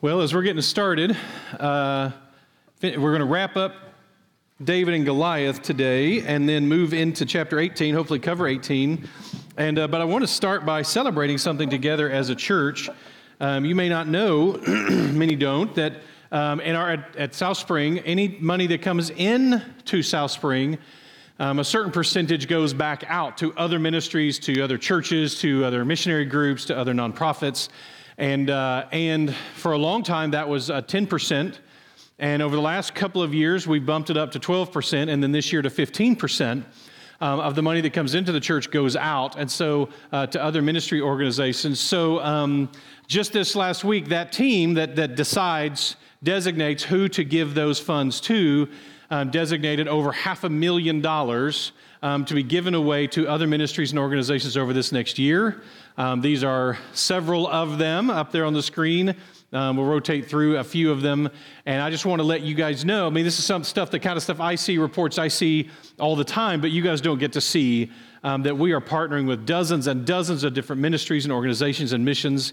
Well, 0.00 0.20
as 0.20 0.32
we're 0.32 0.42
getting 0.42 0.62
started, 0.62 1.16
uh, 1.58 2.12
we're 2.80 2.98
going 2.98 3.18
to 3.18 3.24
wrap 3.24 3.56
up 3.56 3.74
David 4.62 4.94
and 4.94 5.04
Goliath 5.04 5.60
today 5.60 6.20
and 6.20 6.48
then 6.48 6.68
move 6.68 6.94
into 6.94 7.26
chapter 7.26 7.58
18, 7.58 7.96
hopefully 7.96 8.20
cover 8.20 8.46
18. 8.46 9.08
And, 9.56 9.76
uh, 9.76 9.88
but 9.88 10.00
I 10.00 10.04
want 10.04 10.22
to 10.22 10.28
start 10.28 10.64
by 10.64 10.82
celebrating 10.82 11.36
something 11.36 11.68
together 11.68 12.08
as 12.08 12.30
a 12.30 12.36
church. 12.36 12.88
Um, 13.40 13.64
you 13.64 13.74
may 13.74 13.88
not 13.88 14.06
know, 14.06 14.52
many 14.68 15.34
don't, 15.34 15.74
that 15.74 15.94
um, 16.30 16.60
in 16.60 16.76
our, 16.76 16.92
at, 16.92 17.16
at, 17.16 17.34
South 17.34 17.56
Spring, 17.56 17.98
any 17.98 18.38
money 18.38 18.68
that 18.68 18.80
comes 18.80 19.10
in 19.10 19.60
to 19.86 20.04
South 20.04 20.30
Spring, 20.30 20.78
um, 21.40 21.58
a 21.58 21.64
certain 21.64 21.90
percentage 21.90 22.46
goes 22.46 22.72
back 22.72 23.02
out 23.08 23.36
to 23.38 23.52
other 23.56 23.80
ministries, 23.80 24.38
to 24.38 24.62
other 24.62 24.78
churches, 24.78 25.40
to 25.40 25.64
other 25.64 25.84
missionary 25.84 26.24
groups, 26.24 26.66
to 26.66 26.78
other 26.78 26.94
nonprofits. 26.94 27.68
And, 28.18 28.50
uh, 28.50 28.86
and 28.90 29.32
for 29.54 29.72
a 29.72 29.78
long 29.78 30.02
time, 30.02 30.32
that 30.32 30.48
was 30.48 30.70
uh, 30.70 30.82
10%. 30.82 31.58
And 32.18 32.42
over 32.42 32.56
the 32.56 32.62
last 32.62 32.92
couple 32.92 33.22
of 33.22 33.32
years, 33.32 33.68
we've 33.68 33.86
bumped 33.86 34.10
it 34.10 34.16
up 34.16 34.32
to 34.32 34.40
12%, 34.40 35.08
and 35.08 35.22
then 35.22 35.30
this 35.30 35.52
year 35.52 35.62
to 35.62 35.70
15%. 35.70 36.64
Um, 37.20 37.40
of 37.40 37.56
the 37.56 37.62
money 37.62 37.80
that 37.80 37.92
comes 37.92 38.14
into 38.14 38.30
the 38.30 38.38
church 38.38 38.70
goes 38.70 38.94
out, 38.94 39.34
and 39.34 39.50
so 39.50 39.88
uh, 40.12 40.28
to 40.28 40.40
other 40.40 40.62
ministry 40.62 41.00
organizations. 41.00 41.80
So 41.80 42.20
um, 42.20 42.70
just 43.08 43.32
this 43.32 43.56
last 43.56 43.82
week, 43.82 44.06
that 44.10 44.30
team 44.30 44.74
that, 44.74 44.94
that 44.94 45.16
decides, 45.16 45.96
designates 46.22 46.84
who 46.84 47.08
to 47.08 47.24
give 47.24 47.54
those 47.54 47.80
funds 47.80 48.20
to, 48.20 48.68
um, 49.10 49.32
designated 49.32 49.88
over 49.88 50.12
half 50.12 50.44
a 50.44 50.48
million 50.48 51.00
dollars 51.00 51.72
um, 52.02 52.24
to 52.24 52.34
be 52.34 52.42
given 52.42 52.74
away 52.74 53.06
to 53.08 53.28
other 53.28 53.46
ministries 53.46 53.90
and 53.90 53.98
organizations 53.98 54.56
over 54.56 54.72
this 54.72 54.92
next 54.92 55.18
year. 55.18 55.62
Um, 55.96 56.20
these 56.20 56.44
are 56.44 56.78
several 56.92 57.46
of 57.48 57.78
them 57.78 58.10
up 58.10 58.30
there 58.30 58.44
on 58.44 58.52
the 58.52 58.62
screen. 58.62 59.14
Um, 59.52 59.76
we'll 59.76 59.86
rotate 59.86 60.26
through 60.26 60.58
a 60.58 60.64
few 60.64 60.92
of 60.92 61.00
them. 61.00 61.28
And 61.64 61.80
I 61.80 61.90
just 61.90 62.04
want 62.04 62.20
to 62.20 62.24
let 62.24 62.42
you 62.42 62.54
guys 62.54 62.84
know 62.84 63.06
I 63.06 63.10
mean, 63.10 63.24
this 63.24 63.38
is 63.38 63.44
some 63.44 63.64
stuff, 63.64 63.90
the 63.90 63.98
kind 63.98 64.16
of 64.16 64.22
stuff 64.22 64.40
I 64.40 64.54
see, 64.54 64.78
reports 64.78 65.18
I 65.18 65.28
see 65.28 65.70
all 65.98 66.16
the 66.16 66.24
time, 66.24 66.60
but 66.60 66.70
you 66.70 66.82
guys 66.82 67.00
don't 67.00 67.18
get 67.18 67.32
to 67.32 67.40
see 67.40 67.90
um, 68.22 68.42
that 68.42 68.56
we 68.56 68.72
are 68.72 68.80
partnering 68.80 69.26
with 69.26 69.46
dozens 69.46 69.86
and 69.86 70.06
dozens 70.06 70.44
of 70.44 70.54
different 70.54 70.82
ministries 70.82 71.24
and 71.24 71.32
organizations 71.32 71.92
and 71.92 72.04
missions. 72.04 72.52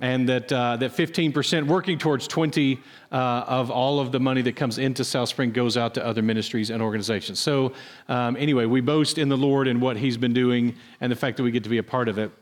And 0.00 0.28
that, 0.28 0.52
uh, 0.52 0.76
that 0.78 0.90
15%, 0.90 1.66
working 1.66 1.96
towards 1.96 2.26
20 2.26 2.80
uh, 3.12 3.14
of 3.14 3.70
all 3.70 4.00
of 4.00 4.10
the 4.10 4.18
money 4.18 4.42
that 4.42 4.56
comes 4.56 4.78
into 4.78 5.04
South 5.04 5.28
Spring 5.28 5.52
goes 5.52 5.76
out 5.76 5.94
to 5.94 6.04
other 6.04 6.22
ministries 6.22 6.70
and 6.70 6.82
organizations. 6.82 7.38
So, 7.38 7.72
um, 8.08 8.36
anyway, 8.36 8.66
we 8.66 8.80
boast 8.80 9.18
in 9.18 9.28
the 9.28 9.36
Lord 9.36 9.68
and 9.68 9.80
what 9.80 9.96
He's 9.96 10.16
been 10.16 10.32
doing 10.32 10.74
and 11.00 11.12
the 11.12 11.16
fact 11.16 11.36
that 11.36 11.44
we 11.44 11.52
get 11.52 11.62
to 11.64 11.70
be 11.70 11.78
a 11.78 11.84
part 11.84 12.08
of 12.08 12.18
it. 12.18 12.32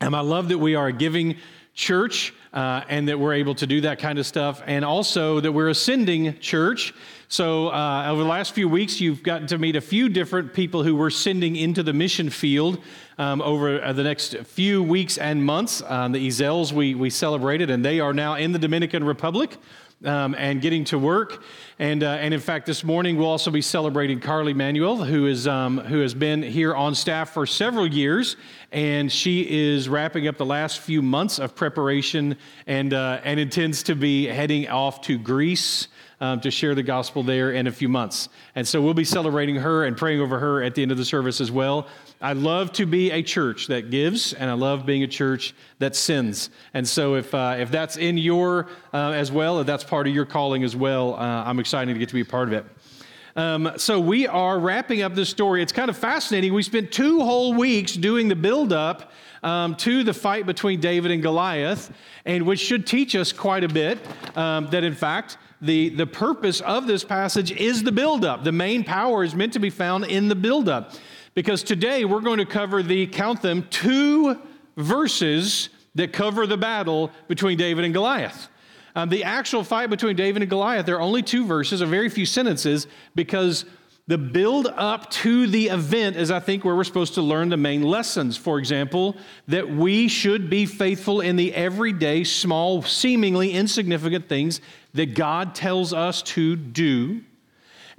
And 0.00 0.14
I 0.16 0.20
love 0.20 0.48
that 0.48 0.58
we 0.58 0.74
are 0.74 0.88
a 0.88 0.92
giving 0.92 1.36
church 1.74 2.34
uh, 2.52 2.82
and 2.88 3.08
that 3.08 3.18
we're 3.18 3.34
able 3.34 3.54
to 3.54 3.66
do 3.66 3.80
that 3.82 3.98
kind 3.98 4.18
of 4.18 4.26
stuff, 4.26 4.62
and 4.66 4.84
also 4.84 5.40
that 5.40 5.52
we're 5.52 5.68
a 5.68 5.74
sending 5.74 6.38
church. 6.40 6.92
So, 7.28 7.68
uh, 7.68 8.08
over 8.08 8.22
the 8.22 8.28
last 8.28 8.54
few 8.54 8.68
weeks, 8.68 9.00
you've 9.00 9.22
gotten 9.22 9.46
to 9.48 9.58
meet 9.58 9.76
a 9.76 9.80
few 9.80 10.08
different 10.08 10.52
people 10.52 10.82
who 10.82 10.96
we're 10.96 11.10
sending 11.10 11.54
into 11.54 11.84
the 11.84 11.92
mission 11.92 12.28
field 12.28 12.82
um, 13.18 13.40
over 13.40 13.80
uh, 13.80 13.92
the 13.92 14.02
next 14.02 14.36
few 14.38 14.82
weeks 14.82 15.16
and 15.16 15.44
months. 15.44 15.80
Um, 15.86 16.10
the 16.10 16.26
Ezels 16.26 16.72
we, 16.72 16.96
we 16.96 17.08
celebrated, 17.08 17.70
and 17.70 17.84
they 17.84 18.00
are 18.00 18.12
now 18.12 18.34
in 18.34 18.50
the 18.50 18.58
Dominican 18.58 19.04
Republic 19.04 19.56
um, 20.04 20.34
and 20.38 20.60
getting 20.60 20.84
to 20.84 20.98
work. 20.98 21.42
And, 21.78 22.02
uh, 22.02 22.10
and 22.20 22.32
in 22.32 22.40
fact, 22.40 22.66
this 22.66 22.84
morning 22.84 23.16
we'll 23.16 23.28
also 23.28 23.50
be 23.50 23.62
celebrating 23.62 24.20
Carly 24.20 24.54
Manuel, 24.54 24.96
who, 24.96 25.26
is, 25.26 25.46
um, 25.46 25.78
who 25.78 26.00
has 26.00 26.14
been 26.14 26.42
here 26.42 26.74
on 26.74 26.94
staff 26.94 27.30
for 27.30 27.46
several 27.46 27.86
years. 27.86 28.36
And 28.72 29.10
she 29.10 29.46
is 29.48 29.88
wrapping 29.88 30.28
up 30.28 30.36
the 30.36 30.46
last 30.46 30.80
few 30.80 31.02
months 31.02 31.38
of 31.38 31.54
preparation 31.54 32.36
and, 32.66 32.94
uh, 32.94 33.20
and 33.24 33.40
intends 33.40 33.82
to 33.84 33.94
be 33.94 34.26
heading 34.26 34.68
off 34.68 35.02
to 35.02 35.18
Greece. 35.18 35.88
Um, 36.22 36.38
to 36.42 36.50
share 36.50 36.74
the 36.74 36.82
gospel 36.82 37.22
there 37.22 37.52
in 37.52 37.66
a 37.66 37.72
few 37.72 37.88
months. 37.88 38.28
And 38.54 38.68
so 38.68 38.82
we'll 38.82 38.92
be 38.92 39.04
celebrating 39.04 39.56
her 39.56 39.86
and 39.86 39.96
praying 39.96 40.20
over 40.20 40.38
her 40.38 40.62
at 40.62 40.74
the 40.74 40.82
end 40.82 40.92
of 40.92 40.98
the 40.98 41.04
service 41.06 41.40
as 41.40 41.50
well. 41.50 41.88
I 42.22 42.34
love 42.34 42.72
to 42.72 42.84
be 42.84 43.10
a 43.10 43.22
church 43.22 43.68
that 43.68 43.88
gives, 43.88 44.34
and 44.34 44.50
I 44.50 44.52
love 44.52 44.84
being 44.84 45.02
a 45.02 45.08
church 45.08 45.54
that 45.78 45.96
sins. 45.96 46.50
And 46.74 46.86
so, 46.86 47.14
if, 47.14 47.34
uh, 47.34 47.56
if 47.58 47.70
that's 47.70 47.96
in 47.96 48.18
your 48.18 48.68
uh, 48.92 49.12
as 49.12 49.32
well, 49.32 49.58
if 49.60 49.66
that's 49.66 49.84
part 49.84 50.06
of 50.06 50.14
your 50.14 50.26
calling 50.26 50.62
as 50.62 50.76
well, 50.76 51.14
uh, 51.14 51.18
I'm 51.18 51.58
excited 51.58 51.94
to 51.94 51.98
get 51.98 52.10
to 52.10 52.14
be 52.14 52.20
a 52.20 52.26
part 52.26 52.48
of 52.48 52.52
it. 52.52 52.66
Um, 53.36 53.72
so, 53.78 53.98
we 53.98 54.26
are 54.26 54.58
wrapping 54.58 55.00
up 55.00 55.14
this 55.14 55.30
story. 55.30 55.62
It's 55.62 55.72
kind 55.72 55.88
of 55.88 55.96
fascinating. 55.96 56.52
We 56.52 56.62
spent 56.62 56.92
two 56.92 57.20
whole 57.20 57.54
weeks 57.54 57.94
doing 57.94 58.28
the 58.28 58.36
build 58.36 58.74
up 58.74 59.12
um, 59.42 59.74
to 59.76 60.04
the 60.04 60.12
fight 60.12 60.44
between 60.44 60.78
David 60.78 61.12
and 61.12 61.22
Goliath, 61.22 61.90
and 62.26 62.44
which 62.44 62.60
should 62.60 62.86
teach 62.86 63.16
us 63.16 63.32
quite 63.32 63.64
a 63.64 63.68
bit 63.68 63.98
um, 64.36 64.66
that, 64.66 64.84
in 64.84 64.94
fact, 64.94 65.38
the, 65.62 65.88
the 65.88 66.06
purpose 66.06 66.60
of 66.60 66.86
this 66.86 67.02
passage 67.02 67.50
is 67.52 67.82
the 67.82 67.92
buildup. 67.92 68.44
The 68.44 68.52
main 68.52 68.84
power 68.84 69.24
is 69.24 69.34
meant 69.34 69.54
to 69.54 69.58
be 69.58 69.70
found 69.70 70.04
in 70.04 70.28
the 70.28 70.34
buildup 70.34 70.94
because 71.34 71.62
today 71.62 72.04
we're 72.04 72.20
going 72.20 72.38
to 72.38 72.46
cover 72.46 72.82
the, 72.82 73.06
count 73.06 73.42
them, 73.42 73.66
two 73.70 74.38
verses 74.76 75.68
that 75.94 76.12
cover 76.12 76.46
the 76.46 76.56
battle 76.56 77.10
between 77.28 77.58
David 77.58 77.84
and 77.84 77.94
Goliath. 77.94 78.48
Um, 78.94 79.08
the 79.08 79.24
actual 79.24 79.62
fight 79.62 79.90
between 79.90 80.16
David 80.16 80.42
and 80.42 80.50
Goliath, 80.50 80.86
there 80.86 80.96
are 80.96 81.00
only 81.00 81.22
two 81.22 81.46
verses, 81.46 81.80
a 81.80 81.86
very 81.86 82.08
few 82.08 82.26
sentences, 82.26 82.86
because 83.14 83.64
the 84.08 84.18
build 84.18 84.66
up 84.66 85.08
to 85.10 85.46
the 85.46 85.68
event 85.68 86.16
is, 86.16 86.32
I 86.32 86.40
think, 86.40 86.64
where 86.64 86.74
we're 86.74 86.82
supposed 86.82 87.14
to 87.14 87.22
learn 87.22 87.48
the 87.48 87.56
main 87.56 87.82
lessons. 87.82 88.36
For 88.36 88.58
example, 88.58 89.16
that 89.46 89.70
we 89.70 90.08
should 90.08 90.50
be 90.50 90.66
faithful 90.66 91.20
in 91.20 91.36
the 91.36 91.54
everyday, 91.54 92.24
small, 92.24 92.82
seemingly 92.82 93.52
insignificant 93.52 94.28
things 94.28 94.60
that 94.94 95.14
God 95.14 95.54
tells 95.54 95.92
us 95.92 96.22
to 96.22 96.56
do 96.56 97.22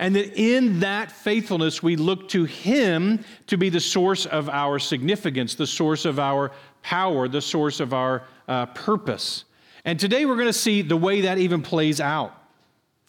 and 0.02 0.16
that 0.16 0.36
in 0.36 0.80
that 0.80 1.12
faithfulness, 1.12 1.84
we 1.84 1.96
look 1.96 2.28
to 2.30 2.44
Him 2.44 3.24
to 3.46 3.56
be 3.56 3.70
the 3.70 3.80
source 3.80 4.26
of 4.26 4.50
our 4.50 4.80
significance, 4.80 5.54
the 5.54 5.68
source 5.68 6.06
of 6.06 6.20
our 6.20 6.52
power, 6.82 7.28
the 7.28 7.42
source 7.42 7.80
of 7.80 7.94
our 7.94 8.24
uh, 8.48 8.66
purpose. 8.66 9.46
And 9.86 10.00
today 10.00 10.26
we're 10.26 10.36
going 10.36 10.48
to 10.48 10.54
see 10.54 10.82
the 10.82 10.98
way 10.98 11.22
that 11.22 11.38
even 11.38 11.62
plays 11.62 12.02
out. 12.02 12.36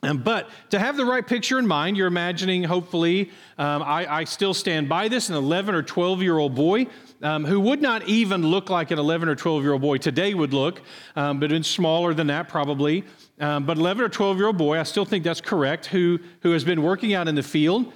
Um, 0.02 0.18
but 0.18 0.50
to 0.70 0.78
have 0.78 0.96
the 0.96 1.04
right 1.04 1.26
picture 1.26 1.58
in 1.58 1.66
mind, 1.66 1.96
you're 1.96 2.08
imagining, 2.08 2.62
hopefully, 2.64 3.30
um, 3.56 3.82
I, 3.82 4.18
I, 4.18 4.24
still 4.24 4.52
stand 4.52 4.88
by 4.88 5.06
this, 5.06 5.28
an 5.28 5.36
11 5.36 5.76
or 5.76 5.82
12 5.82 6.22
year 6.22 6.36
old 6.38 6.56
boy 6.56 6.88
um, 7.22 7.44
who 7.44 7.60
would 7.60 7.80
not 7.80 8.06
even 8.08 8.44
look 8.44 8.68
like 8.68 8.90
an 8.90 8.98
11 8.98 9.28
or 9.28 9.36
12 9.36 9.62
year 9.62 9.72
old 9.74 9.82
boy 9.82 9.98
today 9.98 10.34
would 10.34 10.52
look, 10.52 10.82
um, 11.14 11.38
but 11.38 11.52
in 11.52 11.62
smaller 11.62 12.12
than 12.14 12.26
that 12.26 12.48
probably. 12.48 13.04
Um, 13.42 13.66
but 13.66 13.76
11 13.76 14.04
or 14.04 14.08
12 14.08 14.36
year 14.36 14.46
old 14.46 14.56
boy, 14.56 14.78
I 14.78 14.84
still 14.84 15.04
think 15.04 15.24
that's 15.24 15.40
correct, 15.40 15.86
who, 15.86 16.20
who 16.42 16.52
has 16.52 16.62
been 16.62 16.80
working 16.80 17.12
out 17.12 17.26
in 17.26 17.34
the 17.34 17.42
field. 17.42 17.92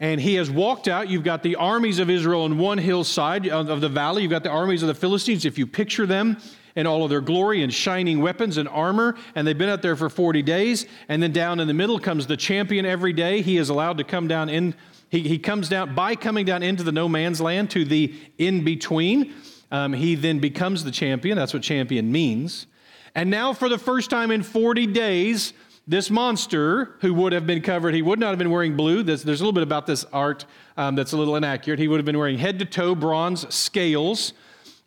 And 0.00 0.18
he 0.18 0.36
has 0.36 0.50
walked 0.50 0.88
out. 0.88 1.10
You've 1.10 1.22
got 1.22 1.42
the 1.42 1.56
armies 1.56 1.98
of 1.98 2.08
Israel 2.08 2.44
on 2.44 2.56
one 2.56 2.78
hillside 2.78 3.46
of 3.46 3.82
the 3.82 3.90
valley. 3.90 4.22
You've 4.22 4.30
got 4.30 4.42
the 4.42 4.50
armies 4.50 4.82
of 4.82 4.88
the 4.88 4.94
Philistines. 4.94 5.44
If 5.44 5.58
you 5.58 5.66
picture 5.66 6.06
them 6.06 6.38
in 6.74 6.86
all 6.86 7.04
of 7.04 7.10
their 7.10 7.20
glory 7.20 7.62
and 7.62 7.72
shining 7.72 8.22
weapons 8.22 8.56
and 8.56 8.66
armor, 8.70 9.16
and 9.34 9.46
they've 9.46 9.58
been 9.58 9.68
out 9.68 9.82
there 9.82 9.96
for 9.96 10.08
40 10.08 10.40
days. 10.40 10.86
And 11.10 11.22
then 11.22 11.32
down 11.32 11.60
in 11.60 11.68
the 11.68 11.74
middle 11.74 11.98
comes 11.98 12.26
the 12.26 12.38
champion 12.38 12.86
every 12.86 13.12
day. 13.12 13.42
He 13.42 13.58
is 13.58 13.68
allowed 13.68 13.98
to 13.98 14.04
come 14.04 14.26
down 14.26 14.48
in, 14.48 14.74
he, 15.10 15.20
he 15.20 15.38
comes 15.38 15.68
down, 15.68 15.94
by 15.94 16.14
coming 16.14 16.46
down 16.46 16.62
into 16.62 16.82
the 16.82 16.92
no 16.92 17.06
man's 17.06 17.42
land 17.42 17.68
to 17.72 17.84
the 17.84 18.14
in 18.38 18.64
between, 18.64 19.34
um, 19.70 19.92
he 19.92 20.14
then 20.14 20.38
becomes 20.38 20.84
the 20.84 20.90
champion. 20.90 21.36
That's 21.36 21.52
what 21.52 21.62
champion 21.62 22.10
means. 22.10 22.66
And 23.14 23.30
now, 23.30 23.52
for 23.52 23.68
the 23.68 23.78
first 23.78 24.10
time 24.10 24.30
in 24.30 24.42
40 24.42 24.86
days, 24.86 25.52
this 25.86 26.10
monster 26.10 26.96
who 27.00 27.12
would 27.14 27.32
have 27.32 27.46
been 27.46 27.62
covered, 27.62 27.94
he 27.94 28.02
would 28.02 28.20
not 28.20 28.28
have 28.28 28.38
been 28.38 28.50
wearing 28.50 28.76
blue. 28.76 29.02
There's, 29.02 29.22
there's 29.24 29.40
a 29.40 29.44
little 29.44 29.52
bit 29.52 29.64
about 29.64 29.86
this 29.86 30.04
art 30.12 30.44
um, 30.76 30.94
that's 30.94 31.12
a 31.12 31.16
little 31.16 31.36
inaccurate. 31.36 31.78
He 31.80 31.88
would 31.88 31.98
have 31.98 32.06
been 32.06 32.18
wearing 32.18 32.38
head 32.38 32.58
to 32.60 32.64
toe 32.64 32.94
bronze 32.94 33.52
scales. 33.52 34.32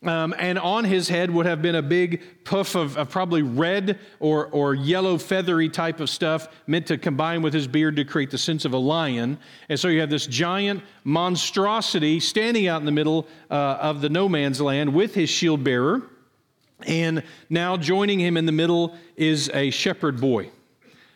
Um, 0.04 0.36
and 0.38 0.60
on 0.60 0.84
his 0.84 1.08
head 1.08 1.32
would 1.32 1.46
have 1.46 1.62
been 1.62 1.76
a 1.76 1.82
big 1.82 2.44
puff 2.44 2.76
of, 2.76 2.98
of, 2.98 3.10
probably 3.10 3.42
red 3.42 4.00
or, 4.20 4.48
or 4.48 4.76
yellow 4.76 5.18
feathery 5.18 5.70
type 5.70 6.02
of 6.02 6.10
stuff 6.10 6.50
meant 6.68 6.88
to 6.88 6.98
combine 6.98 7.42
with 7.42 7.54
his 7.54 7.68
beard 7.68 7.96
to 7.96 8.04
create 8.04 8.30
the 8.30 8.38
sense 8.38 8.66
of 8.66 8.74
a 8.74 8.78
lion. 8.78 9.38
And 9.70 9.80
so 9.80 9.88
you 9.88 10.02
have 10.02 10.10
this 10.10 10.28
giant 10.28 10.84
monstrosity 11.06 12.20
standing 12.20 12.68
out 12.68 12.82
in 12.82 12.86
the 12.86 12.92
middle 12.92 13.28
uh, 13.50 13.78
of 13.80 14.02
the 14.02 14.10
no 14.10 14.28
man's 14.28 14.60
land 14.60 14.94
with 14.94 15.16
his 15.16 15.30
shield 15.30 15.64
bearer. 15.64 16.02
And 16.88 17.24
now 17.50 17.78
joining 17.78 18.20
him 18.20 18.38
in 18.38 18.46
the 18.46 18.52
middle 18.52 18.96
is 19.16 19.50
a 19.54 19.70
shepherd 19.70 20.20
boy 20.20 20.50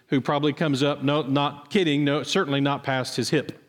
who 0.08 0.22
probably 0.22 0.54
comes 0.54 0.84
up, 0.84 1.04
no, 1.04 1.22
not 1.22 1.70
kidding, 1.70 2.06
no, 2.06 2.24
certainly 2.24 2.62
not 2.62 2.84
past 2.84 3.16
his 3.16 3.30
hip. 3.30 3.64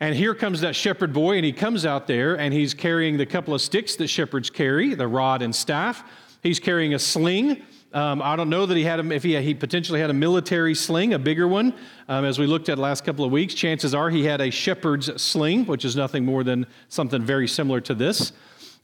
And 0.00 0.14
here 0.14 0.34
comes 0.34 0.60
that 0.60 0.76
shepherd 0.76 1.12
boy, 1.12 1.36
and 1.36 1.44
he 1.44 1.52
comes 1.52 1.86
out 1.86 2.06
there 2.06 2.38
and 2.38 2.52
he's 2.52 2.74
carrying 2.74 3.16
the 3.16 3.26
couple 3.26 3.54
of 3.54 3.62
sticks 3.62 3.96
that 3.96 4.08
shepherds 4.08 4.50
carry, 4.50 4.94
the 4.94 5.08
rod 5.08 5.42
and 5.42 5.54
staff. 5.54 6.04
He's 6.42 6.60
carrying 6.60 6.94
a 6.94 6.98
sling. 6.98 7.62
Um, 7.92 8.20
I 8.20 8.36
don't 8.36 8.50
know 8.50 8.66
that 8.66 8.76
he 8.76 8.84
had 8.84 9.00
a, 9.00 9.10
if 9.10 9.22
he, 9.22 9.40
he 9.40 9.54
potentially 9.54 10.00
had 10.00 10.10
a 10.10 10.14
military 10.14 10.74
sling, 10.74 11.14
a 11.14 11.18
bigger 11.18 11.48
one. 11.48 11.72
Um, 12.08 12.26
as 12.26 12.38
we 12.38 12.46
looked 12.46 12.68
at 12.68 12.78
last 12.78 13.04
couple 13.04 13.24
of 13.24 13.32
weeks, 13.32 13.54
chances 13.54 13.94
are 13.94 14.10
he 14.10 14.24
had 14.24 14.42
a 14.42 14.50
shepherd's 14.50 15.20
sling, 15.20 15.64
which 15.64 15.84
is 15.84 15.96
nothing 15.96 16.24
more 16.24 16.44
than 16.44 16.66
something 16.88 17.22
very 17.22 17.48
similar 17.48 17.80
to 17.82 17.94
this. 17.94 18.32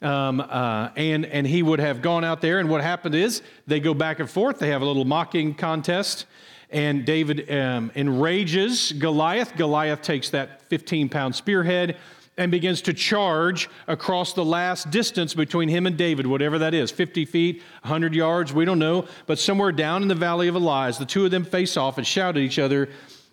Um, 0.03 0.41
uh, 0.41 0.91
and, 0.97 1.25
and 1.27 1.47
he 1.47 1.63
would 1.63 1.79
have 1.79 2.03
gone 2.03 2.25
out 2.25 2.41
there, 2.41 2.59
and 2.59 2.69
what 2.69 2.81
happened 2.81 3.15
is 3.15 3.41
they 3.67 3.79
go 3.79 3.95
back 3.95 4.19
and 4.19 4.29
forth. 4.29 4.59
They 4.59 4.69
have 4.69 4.83
a 4.83 4.85
little 4.85 5.05
mocking 5.05 5.55
contest, 5.55 6.27
and 6.71 7.05
David 7.05 7.49
um, 7.51 7.93
enrages 7.95 8.93
Goliath. 8.93 9.57
Goliath 9.57 10.03
takes 10.03 10.31
that 10.31 10.63
15 10.63 11.09
pound 11.09 11.37
spearhead 11.37 11.97
and 12.39 12.51
begins 12.51 12.81
to 12.83 12.95
charge 12.95 13.69
across 13.87 14.33
the 14.33 14.45
last 14.45 14.91
distance 14.91 15.35
between 15.35 15.69
him 15.69 15.87
and 15.87 15.97
David, 15.97 16.27
whatever 16.27 16.59
that 16.59 16.73
is 16.73 16.91
50 16.91 17.25
feet, 17.27 17.63
100 17.83 18.15
yards, 18.15 18.53
we 18.53 18.65
don't 18.65 18.79
know. 18.79 19.07
But 19.27 19.39
somewhere 19.39 19.71
down 19.71 20.03
in 20.03 20.09
the 20.09 20.15
valley 20.15 20.49
of 20.49 20.57
Elah, 20.57 20.93
the 20.99 21.05
two 21.05 21.25
of 21.25 21.31
them 21.31 21.45
face 21.45 21.77
off 21.77 21.99
and 21.99 22.07
shout 22.07 22.37
at 22.37 22.43
each 22.43 22.59
other. 22.59 22.89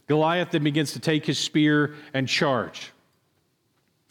Goliath 0.08 0.52
then 0.52 0.64
begins 0.64 0.94
to 0.94 1.00
take 1.00 1.26
his 1.26 1.40
spear 1.40 1.96
and 2.14 2.28
charge. 2.28 2.92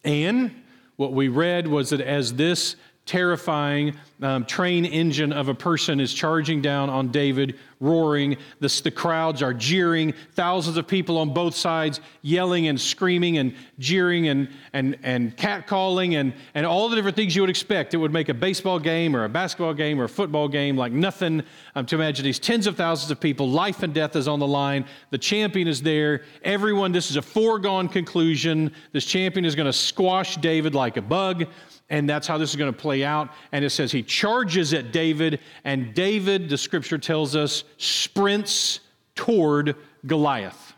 And 0.04 0.62
what 0.98 1.12
we 1.12 1.28
read 1.28 1.68
was 1.68 1.90
that 1.90 2.00
as 2.00 2.34
this 2.34 2.74
terrifying 3.08 3.96
um, 4.20 4.44
train 4.44 4.84
engine 4.84 5.32
of 5.32 5.48
a 5.48 5.54
person 5.54 5.98
is 5.98 6.12
charging 6.12 6.60
down 6.60 6.90
on 6.90 7.08
David, 7.08 7.58
roaring. 7.80 8.36
The, 8.60 8.80
the 8.84 8.90
crowds 8.90 9.42
are 9.42 9.54
jeering, 9.54 10.12
thousands 10.32 10.76
of 10.76 10.86
people 10.86 11.16
on 11.18 11.32
both 11.32 11.54
sides 11.54 12.00
yelling 12.20 12.66
and 12.66 12.78
screaming 12.78 13.38
and 13.38 13.54
jeering 13.78 14.28
and, 14.28 14.48
and, 14.72 14.98
and 15.04 15.36
catcalling 15.36 16.20
and, 16.20 16.34
and 16.54 16.66
all 16.66 16.88
the 16.88 16.96
different 16.96 17.16
things 17.16 17.34
you 17.34 17.42
would 17.42 17.50
expect. 17.50 17.94
It 17.94 17.96
would 17.96 18.12
make 18.12 18.28
a 18.28 18.34
baseball 18.34 18.78
game 18.78 19.16
or 19.16 19.24
a 19.24 19.28
basketball 19.28 19.74
game 19.74 20.00
or 20.00 20.04
a 20.04 20.08
football 20.08 20.48
game 20.48 20.76
like 20.76 20.92
nothing 20.92 21.42
um, 21.76 21.86
to 21.86 21.94
imagine 21.94 22.24
these 22.24 22.40
tens 22.40 22.66
of 22.66 22.76
thousands 22.76 23.10
of 23.10 23.20
people. 23.20 23.48
Life 23.48 23.82
and 23.84 23.94
death 23.94 24.16
is 24.16 24.28
on 24.28 24.38
the 24.38 24.46
line. 24.46 24.84
The 25.10 25.18
champion 25.18 25.68
is 25.68 25.80
there. 25.80 26.22
Everyone, 26.42 26.92
this 26.92 27.08
is 27.10 27.16
a 27.16 27.22
foregone 27.22 27.88
conclusion. 27.88 28.72
This 28.92 29.04
champion 29.06 29.46
is 29.46 29.54
going 29.54 29.66
to 29.66 29.72
squash 29.72 30.36
David 30.36 30.74
like 30.74 30.96
a 30.96 31.02
bug. 31.02 31.46
And 31.90 32.08
that's 32.08 32.26
how 32.26 32.36
this 32.36 32.50
is 32.50 32.56
going 32.56 32.72
to 32.72 32.78
play 32.78 33.02
out. 33.02 33.30
And 33.52 33.64
it 33.64 33.70
says 33.70 33.90
he 33.90 34.02
charges 34.02 34.74
at 34.74 34.92
David, 34.92 35.40
and 35.64 35.94
David, 35.94 36.48
the 36.48 36.58
scripture 36.58 36.98
tells 36.98 37.34
us, 37.34 37.64
sprints 37.78 38.80
toward 39.14 39.74
Goliath. 40.06 40.74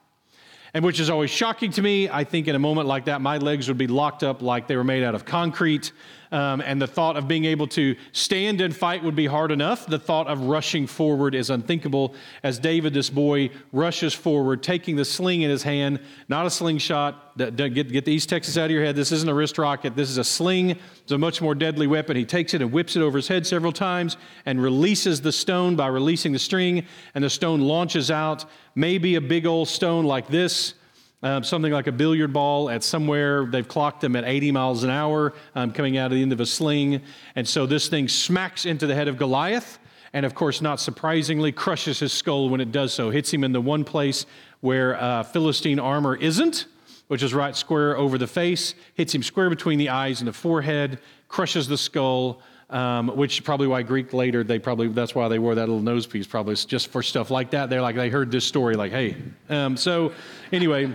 And 0.72 0.84
which 0.84 1.00
is 1.00 1.10
always 1.10 1.30
shocking 1.30 1.72
to 1.72 1.82
me. 1.82 2.08
I 2.08 2.22
think 2.22 2.46
in 2.46 2.54
a 2.54 2.58
moment 2.60 2.86
like 2.86 3.06
that, 3.06 3.20
my 3.20 3.38
legs 3.38 3.66
would 3.66 3.78
be 3.78 3.88
locked 3.88 4.22
up 4.22 4.40
like 4.40 4.68
they 4.68 4.76
were 4.76 4.84
made 4.84 5.02
out 5.02 5.16
of 5.16 5.24
concrete. 5.24 5.90
Um, 6.32 6.60
and 6.60 6.80
the 6.80 6.86
thought 6.86 7.16
of 7.16 7.26
being 7.26 7.44
able 7.44 7.66
to 7.68 7.96
stand 8.12 8.60
and 8.60 8.74
fight 8.74 9.02
would 9.02 9.16
be 9.16 9.26
hard 9.26 9.50
enough. 9.50 9.86
The 9.86 9.98
thought 9.98 10.28
of 10.28 10.42
rushing 10.42 10.86
forward 10.86 11.34
is 11.34 11.50
unthinkable 11.50 12.14
as 12.44 12.60
David, 12.60 12.94
this 12.94 13.10
boy, 13.10 13.50
rushes 13.72 14.14
forward, 14.14 14.62
taking 14.62 14.94
the 14.94 15.04
sling 15.04 15.42
in 15.42 15.50
his 15.50 15.64
hand, 15.64 15.98
not 16.28 16.46
a 16.46 16.50
slingshot. 16.50 17.36
Get, 17.36 17.74
get 17.74 18.04
the 18.04 18.12
East 18.12 18.28
Texas 18.28 18.56
out 18.56 18.66
of 18.66 18.70
your 18.70 18.84
head. 18.84 18.94
This 18.94 19.10
isn't 19.10 19.28
a 19.28 19.34
wrist 19.34 19.58
rocket. 19.58 19.96
This 19.96 20.10
is 20.10 20.18
a 20.18 20.24
sling. 20.24 20.78
It's 21.02 21.12
a 21.12 21.18
much 21.18 21.40
more 21.42 21.54
deadly 21.54 21.88
weapon. 21.88 22.16
He 22.16 22.24
takes 22.24 22.54
it 22.54 22.62
and 22.62 22.70
whips 22.70 22.94
it 22.94 23.02
over 23.02 23.18
his 23.18 23.26
head 23.26 23.46
several 23.46 23.72
times 23.72 24.16
and 24.46 24.62
releases 24.62 25.20
the 25.20 25.32
stone 25.32 25.74
by 25.74 25.88
releasing 25.88 26.32
the 26.32 26.38
string, 26.38 26.86
and 27.14 27.24
the 27.24 27.30
stone 27.30 27.60
launches 27.60 28.10
out. 28.10 28.44
Maybe 28.76 29.16
a 29.16 29.20
big 29.20 29.46
old 29.46 29.68
stone 29.68 30.04
like 30.04 30.28
this 30.28 30.74
um, 31.22 31.44
something 31.44 31.72
like 31.72 31.86
a 31.86 31.92
billiard 31.92 32.32
ball 32.32 32.70
at 32.70 32.82
somewhere. 32.82 33.44
They've 33.44 33.66
clocked 33.66 34.00
them 34.00 34.16
at 34.16 34.24
80 34.24 34.52
miles 34.52 34.84
an 34.84 34.90
hour 34.90 35.34
um, 35.54 35.72
coming 35.72 35.98
out 35.98 36.06
of 36.06 36.16
the 36.16 36.22
end 36.22 36.32
of 36.32 36.40
a 36.40 36.46
sling. 36.46 37.02
And 37.36 37.46
so 37.46 37.66
this 37.66 37.88
thing 37.88 38.08
smacks 38.08 38.64
into 38.64 38.86
the 38.86 38.94
head 38.94 39.08
of 39.08 39.18
Goliath. 39.18 39.78
And 40.12 40.24
of 40.26 40.34
course, 40.34 40.60
not 40.60 40.80
surprisingly, 40.80 41.52
crushes 41.52 42.00
his 42.00 42.12
skull 42.12 42.48
when 42.48 42.60
it 42.60 42.72
does 42.72 42.92
so. 42.92 43.10
Hits 43.10 43.32
him 43.32 43.44
in 43.44 43.52
the 43.52 43.60
one 43.60 43.84
place 43.84 44.26
where 44.60 45.00
uh, 45.00 45.22
Philistine 45.22 45.78
armor 45.78 46.16
isn't, 46.16 46.66
which 47.08 47.22
is 47.22 47.34
right 47.34 47.54
square 47.54 47.96
over 47.96 48.18
the 48.18 48.26
face. 48.26 48.74
Hits 48.94 49.14
him 49.14 49.22
square 49.22 49.50
between 49.50 49.78
the 49.78 49.90
eyes 49.90 50.20
and 50.20 50.28
the 50.28 50.32
forehead. 50.32 50.98
Crushes 51.28 51.68
the 51.68 51.78
skull. 51.78 52.42
Um, 52.70 53.08
which 53.16 53.42
probably 53.42 53.66
why 53.66 53.82
Greek 53.82 54.12
later 54.12 54.44
they 54.44 54.60
probably 54.60 54.86
that's 54.86 55.12
why 55.12 55.26
they 55.26 55.40
wore 55.40 55.56
that 55.56 55.68
little 55.68 55.82
nose 55.82 56.06
piece 56.06 56.24
probably 56.24 56.54
just 56.54 56.86
for 56.86 57.02
stuff 57.02 57.28
like 57.28 57.50
that. 57.50 57.68
They're 57.68 57.82
like 57.82 57.96
they 57.96 58.10
heard 58.10 58.30
this 58.30 58.44
story 58.44 58.76
like 58.76 58.92
hey. 58.92 59.16
Um, 59.48 59.76
so 59.76 60.12
anyway. 60.52 60.94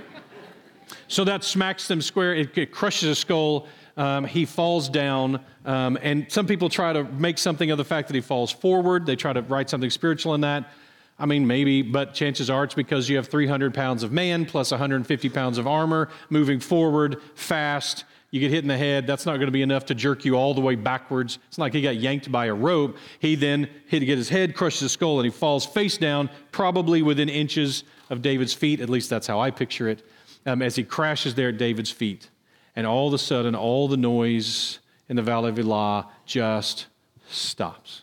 So 1.08 1.24
that 1.26 1.44
smacks 1.44 1.88
them 1.88 2.02
square, 2.02 2.36
it, 2.36 2.58
it 2.58 2.72
crushes 2.72 3.10
his 3.10 3.20
skull. 3.20 3.68
Um, 3.98 4.26
he 4.26 4.44
falls 4.44 4.90
down, 4.90 5.40
um, 5.64 5.98
and 6.02 6.30
some 6.30 6.48
people 6.48 6.68
try 6.68 6.92
to 6.92 7.06
make 7.06 7.38
something 7.38 7.72
of 7.72 7.78
the 7.78 7.86
fact 7.86 8.10
that 8.10 8.16
he 8.16 8.20
falls 8.20 8.52
forward. 8.52 9.06
They 9.06 9.16
try 9.16 9.32
to 9.32 9.42
write 9.42 9.70
something 9.70 9.90
spiritual 9.90 10.34
in 10.34 10.42
that. 10.42 10.70
I 11.18 11.26
mean, 11.26 11.48
maybe, 11.48 11.82
but 11.82 12.14
chances 12.14 12.50
are 12.50 12.66
it's 12.66 12.74
because 12.74 13.08
you 13.08 13.16
have 13.16 13.28
300 13.28 13.74
pounds 13.74 14.04
of 14.04 14.12
man 14.12 14.46
plus 14.46 14.72
150 14.72 15.30
pounds 15.30 15.58
of 15.58 15.66
armor 15.66 16.10
moving 16.30 16.60
forward 16.60 17.22
fast. 17.36 18.04
You 18.32 18.42
get 18.42 18.52
hit 18.52 18.64
in 18.64 18.68
the 18.68 18.78
head. 18.78 19.08
That's 19.08 19.26
not 19.26 19.36
going 19.38 19.46
to 19.46 19.52
be 19.52 19.62
enough 19.62 19.86
to 19.86 19.96
jerk 19.96 20.26
you 20.26 20.36
all 20.36 20.54
the 20.54 20.60
way 20.60 20.76
backwards. 20.76 21.40
It's 21.48 21.58
like 21.58 21.72
he 21.72 21.82
got 21.82 21.96
yanked 21.96 22.30
by 22.30 22.48
a 22.48 22.54
rope. 22.54 22.98
He 23.20 23.36
then 23.36 23.70
hit 23.88 24.02
get 24.02 24.18
his 24.18 24.28
head, 24.28 24.58
crushes 24.58 24.82
his 24.82 24.92
skull, 24.92 25.20
and 25.20 25.26
he 25.26 25.32
falls 25.32 25.66
face 25.66 25.98
down, 25.98 26.30
probably 26.52 27.02
within 27.02 27.30
inches 27.30 27.86
of 28.10 28.22
David's 28.22 28.54
feet. 28.54 28.82
At 28.82 28.90
least 28.90 29.10
that's 29.10 29.26
how 29.26 29.40
I 29.40 29.52
picture 29.52 29.88
it 29.88 30.04
um, 30.46 30.62
as 30.62 30.76
he 30.76 30.84
crashes 30.84 31.36
there 31.36 31.50
at 31.50 31.58
David's 31.58 31.92
feet. 31.92 32.30
And 32.76 32.86
all 32.86 33.08
of 33.08 33.14
a 33.14 33.18
sudden, 33.18 33.56
all 33.56 33.88
the 33.88 33.98
noise 33.98 34.80
in 35.08 35.16
the 35.16 35.22
Valley 35.22 35.50
of 35.50 35.60
Elah 35.60 36.08
just 36.26 36.88
stops. 37.30 38.02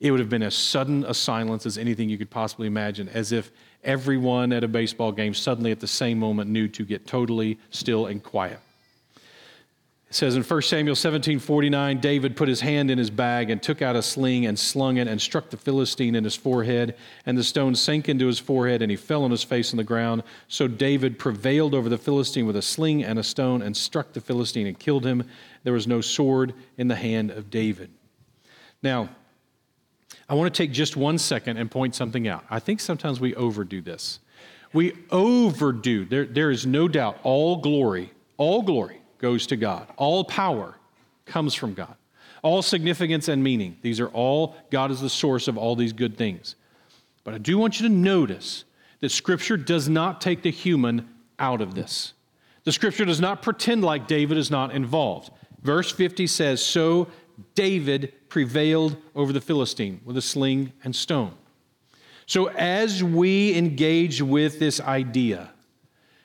It 0.00 0.10
would 0.10 0.20
have 0.20 0.28
been 0.28 0.42
as 0.42 0.54
sudden 0.54 1.04
a 1.04 1.14
silence 1.14 1.64
as 1.66 1.78
anything 1.78 2.08
you 2.08 2.18
could 2.18 2.30
possibly 2.30 2.66
imagine, 2.66 3.08
as 3.08 3.32
if 3.32 3.50
everyone 3.82 4.52
at 4.52 4.64
a 4.64 4.68
baseball 4.68 5.12
game 5.12 5.32
suddenly 5.32 5.70
at 5.70 5.80
the 5.80 5.86
same 5.86 6.18
moment 6.18 6.50
knew 6.50 6.68
to 6.68 6.84
get 6.84 7.06
totally 7.06 7.58
still 7.70 8.06
and 8.06 8.22
quiet. 8.22 8.60
It 10.08 10.14
says 10.14 10.36
in 10.36 10.44
1 10.44 10.62
Samuel 10.62 10.94
17 10.94 11.40
49, 11.40 11.98
David 11.98 12.36
put 12.36 12.48
his 12.48 12.60
hand 12.60 12.92
in 12.92 12.98
his 12.98 13.10
bag 13.10 13.50
and 13.50 13.60
took 13.60 13.82
out 13.82 13.96
a 13.96 14.02
sling 14.02 14.46
and 14.46 14.56
slung 14.56 14.98
it 14.98 15.08
and 15.08 15.20
struck 15.20 15.50
the 15.50 15.56
Philistine 15.56 16.14
in 16.14 16.22
his 16.22 16.36
forehead. 16.36 16.94
And 17.26 17.36
the 17.36 17.42
stone 17.42 17.74
sank 17.74 18.08
into 18.08 18.28
his 18.28 18.38
forehead 18.38 18.82
and 18.82 18.90
he 18.90 18.96
fell 18.96 19.24
on 19.24 19.32
his 19.32 19.42
face 19.42 19.72
on 19.72 19.78
the 19.78 19.84
ground. 19.84 20.22
So 20.46 20.68
David 20.68 21.18
prevailed 21.18 21.74
over 21.74 21.88
the 21.88 21.98
Philistine 21.98 22.46
with 22.46 22.54
a 22.54 22.62
sling 22.62 23.02
and 23.02 23.18
a 23.18 23.24
stone 23.24 23.62
and 23.62 23.76
struck 23.76 24.12
the 24.12 24.20
Philistine 24.20 24.68
and 24.68 24.78
killed 24.78 25.04
him. 25.04 25.24
There 25.64 25.72
was 25.72 25.88
no 25.88 26.00
sword 26.00 26.54
in 26.78 26.86
the 26.86 26.94
hand 26.94 27.32
of 27.32 27.50
David. 27.50 27.90
Now, 28.84 29.08
I 30.28 30.34
want 30.34 30.54
to 30.54 30.56
take 30.56 30.70
just 30.70 30.96
one 30.96 31.18
second 31.18 31.56
and 31.56 31.68
point 31.68 31.96
something 31.96 32.28
out. 32.28 32.44
I 32.48 32.60
think 32.60 32.78
sometimes 32.78 33.18
we 33.18 33.34
overdo 33.34 33.80
this. 33.80 34.20
We 34.72 34.92
overdo, 35.10 36.04
there, 36.04 36.26
there 36.26 36.52
is 36.52 36.64
no 36.64 36.86
doubt, 36.86 37.18
all 37.24 37.56
glory, 37.56 38.12
all 38.36 38.62
glory 38.62 39.00
goes 39.18 39.46
to 39.48 39.56
God. 39.56 39.88
All 39.96 40.24
power 40.24 40.76
comes 41.24 41.54
from 41.54 41.74
God. 41.74 41.94
All 42.42 42.62
significance 42.62 43.28
and 43.28 43.42
meaning, 43.42 43.76
these 43.82 43.98
are 43.98 44.08
all, 44.08 44.56
God 44.70 44.90
is 44.90 45.00
the 45.00 45.10
source 45.10 45.48
of 45.48 45.58
all 45.58 45.74
these 45.74 45.92
good 45.92 46.16
things. 46.16 46.54
But 47.24 47.34
I 47.34 47.38
do 47.38 47.58
want 47.58 47.80
you 47.80 47.88
to 47.88 47.92
notice 47.92 48.64
that 49.00 49.10
Scripture 49.10 49.56
does 49.56 49.88
not 49.88 50.20
take 50.20 50.42
the 50.42 50.50
human 50.50 51.08
out 51.38 51.60
of 51.60 51.74
this. 51.74 52.12
The 52.64 52.72
Scripture 52.72 53.04
does 53.04 53.20
not 53.20 53.42
pretend 53.42 53.82
like 53.84 54.06
David 54.06 54.38
is 54.38 54.50
not 54.50 54.72
involved. 54.72 55.30
Verse 55.62 55.90
50 55.90 56.26
says, 56.26 56.64
So 56.64 57.08
David 57.54 58.12
prevailed 58.28 58.96
over 59.14 59.32
the 59.32 59.40
Philistine 59.40 60.00
with 60.04 60.16
a 60.16 60.22
sling 60.22 60.72
and 60.84 60.94
stone. 60.94 61.32
So 62.26 62.46
as 62.46 63.02
we 63.02 63.56
engage 63.56 64.20
with 64.20 64.58
this 64.58 64.80
idea 64.80 65.50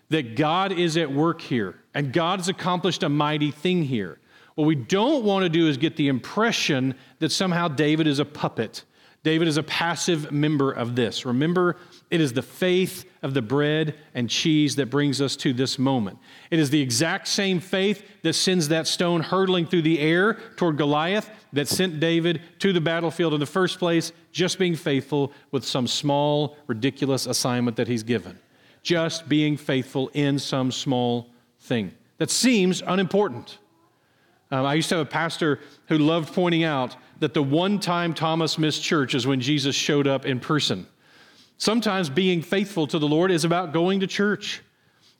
that 0.10 0.36
God 0.36 0.72
is 0.72 0.98
at 0.98 1.12
work 1.12 1.42
here, 1.42 1.81
and 1.94 2.14
God 2.14 2.40
has 2.40 2.50
accomplished 2.50 3.04
a 3.04 3.10
mighty 3.10 3.52
thing 3.52 3.84
here. 3.84 4.20
What 4.56 4.66
we 4.66 4.76
don't 4.76 5.24
want 5.24 5.44
to 5.44 5.50
do 5.50 5.68
is 5.68 5.78
get 5.78 5.96
the 5.96 6.08
impression 6.08 6.96
that 7.20 7.32
somehow 7.32 7.68
David 7.68 8.08
is 8.08 8.20
a 8.20 8.26
puppet. 8.26 8.84
David 9.24 9.48
is 9.48 9.58
a 9.58 9.64
passive 9.64 10.32
member 10.32 10.72
of 10.72 10.96
this. 10.96 11.26
Remember, 11.26 11.78
it 12.10 12.20
is 12.20 12.34
the 12.34 12.42
faith 12.42 13.06
of 13.22 13.36
the 13.36 13.42
bread 13.42 13.96
and 14.16 14.28
cheese 14.28 14.76
that 14.78 14.90
brings 14.90 15.22
us 15.22 15.36
to 15.38 15.54
this 15.54 15.78
moment. 15.78 16.18
It 16.50 16.58
is 16.58 16.72
the 16.72 16.82
exact 16.82 17.28
same 17.28 17.60
faith 17.60 18.04
that 18.24 18.34
sends 18.34 18.68
that 18.70 18.88
stone 18.88 19.22
hurtling 19.22 19.68
through 19.68 19.84
the 19.84 20.00
air 20.00 20.40
toward 20.56 20.78
Goliath 20.78 21.30
that 21.54 21.68
sent 21.68 22.00
David 22.00 22.42
to 22.60 22.74
the 22.74 22.82
battlefield 22.82 23.36
in 23.36 23.40
the 23.40 23.46
first 23.46 23.78
place, 23.78 24.12
just 24.32 24.58
being 24.58 24.76
faithful 24.76 25.32
with 25.52 25.64
some 25.64 25.88
small, 25.88 26.58
ridiculous 26.66 27.28
assignment 27.28 27.78
that 27.78 27.88
he's 27.88 28.04
given. 28.04 28.40
Just 28.82 29.30
being 29.30 29.56
faithful 29.56 30.10
in 30.16 30.40
some 30.40 30.72
small 30.72 31.30
thing 31.62 31.92
that 32.18 32.30
seems 32.30 32.82
unimportant. 32.86 33.58
Um, 34.52 34.66
I 34.66 34.74
used 34.74 34.90
to 34.90 34.98
have 34.98 35.08
a 35.08 35.10
pastor 35.10 35.60
who 35.88 35.98
loved 35.98 36.34
pointing 36.34 36.64
out 36.64 36.96
that 37.20 37.34
the 37.34 37.42
one 37.42 37.80
time 37.80 38.14
Thomas 38.14 38.58
missed 38.58 38.84
church 38.84 39.16
is 39.16 39.26
when 39.26 39.40
Jesus 39.40 39.76
showed 39.76 40.08
up 40.08 40.26
in 40.26 40.40
person. 40.40 40.88
Sometimes 41.58 42.10
being 42.10 42.42
faithful 42.42 42.88
to 42.88 43.00
the 43.00 43.08
Lord 43.08 43.32
is 43.32 43.46
about 43.46 43.72
going 43.72 44.02
to 44.02 44.08
church. 44.08 44.62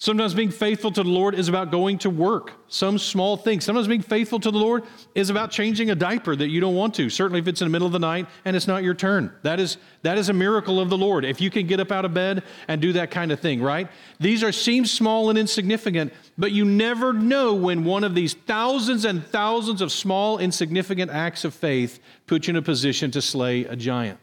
Sometimes 0.02 0.34
being 0.34 0.50
faithful 0.50 0.92
to 0.94 1.04
the 1.04 1.10
Lord 1.10 1.36
is 1.36 1.48
about 1.48 1.70
going 1.70 2.00
to 2.00 2.10
work, 2.10 2.54
some 2.68 2.98
small 2.98 3.38
thing. 3.38 3.62
Sometimes 3.62 3.88
being 3.88 4.02
faithful 4.02 4.40
to 4.40 4.50
the 4.50 4.58
Lord 4.58 4.84
is 5.14 5.30
about 5.30 5.52
changing 5.52 5.92
a 5.92 5.96
diaper 5.96 6.36
that 6.36 6.50
you 6.50 6.60
don't 6.60 6.74
want 6.74 6.96
to, 6.96 7.08
certainly 7.08 7.40
if 7.40 7.48
it's 7.48 7.62
in 7.62 7.68
the 7.68 7.72
middle 7.72 7.86
of 7.86 7.94
the 7.94 8.00
night 8.00 8.26
and 8.44 8.56
it's 8.56 8.66
not 8.66 8.82
your 8.82 8.96
turn. 8.96 9.32
That 9.44 9.60
is, 9.60 9.78
that 10.02 10.18
is 10.18 10.30
a 10.30 10.34
miracle 10.34 10.80
of 10.80 10.90
the 10.90 10.98
Lord. 10.98 11.24
If 11.24 11.40
you 11.40 11.52
can 11.52 11.68
get 11.68 11.80
up 11.80 11.92
out 11.92 12.04
of 12.04 12.16
bed 12.16 12.42
and 12.68 12.82
do 12.82 12.94
that 12.94 13.12
kind 13.12 13.32
of 13.32 13.42
thing, 13.42 13.62
right? 13.62 13.90
These 14.20 14.44
are 14.44 14.52
seem 14.52 14.88
small 14.88 15.30
and 15.30 15.38
insignificant, 15.38 16.14
but 16.36 16.52
you 16.52 16.66
never 16.66 17.14
know 17.14 17.54
when 17.54 17.84
one 17.84 18.04
of 18.04 18.16
these 18.16 18.34
thousands 18.34 19.06
and 19.06 19.24
thousands 19.28 19.82
of 19.82 19.92
small, 19.92 20.40
insignificant 20.40 21.12
acts 21.12 21.46
of 21.46 21.54
faith 21.54 22.00
put 22.26 22.48
you 22.48 22.54
in 22.54 22.56
a 22.56 22.64
position 22.64 23.12
to 23.12 23.22
slay 23.22 23.66
a 23.66 23.76
giant. 23.76 24.18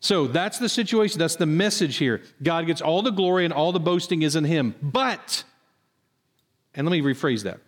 So 0.00 0.26
that's 0.26 0.58
the 0.58 0.68
situation. 0.68 1.18
That's 1.18 1.36
the 1.36 1.46
message 1.46 1.96
here. 1.96 2.22
God 2.42 2.66
gets 2.66 2.80
all 2.80 3.02
the 3.02 3.10
glory 3.10 3.44
and 3.44 3.52
all 3.52 3.72
the 3.72 3.80
boasting 3.80 4.22
is 4.22 4.36
in 4.36 4.44
Him. 4.44 4.74
But, 4.80 5.44
and 6.74 6.86
let 6.86 6.92
me 6.92 7.02
rephrase 7.02 7.42
that 7.44 7.60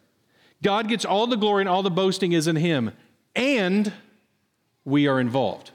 God 0.62 0.88
gets 0.88 1.04
all 1.04 1.26
the 1.26 1.36
glory 1.36 1.62
and 1.62 1.68
all 1.68 1.82
the 1.82 1.90
boasting 1.90 2.32
is 2.32 2.46
in 2.46 2.56
Him, 2.56 2.92
and 3.34 3.92
we 4.84 5.06
are 5.06 5.20
involved. 5.20 5.72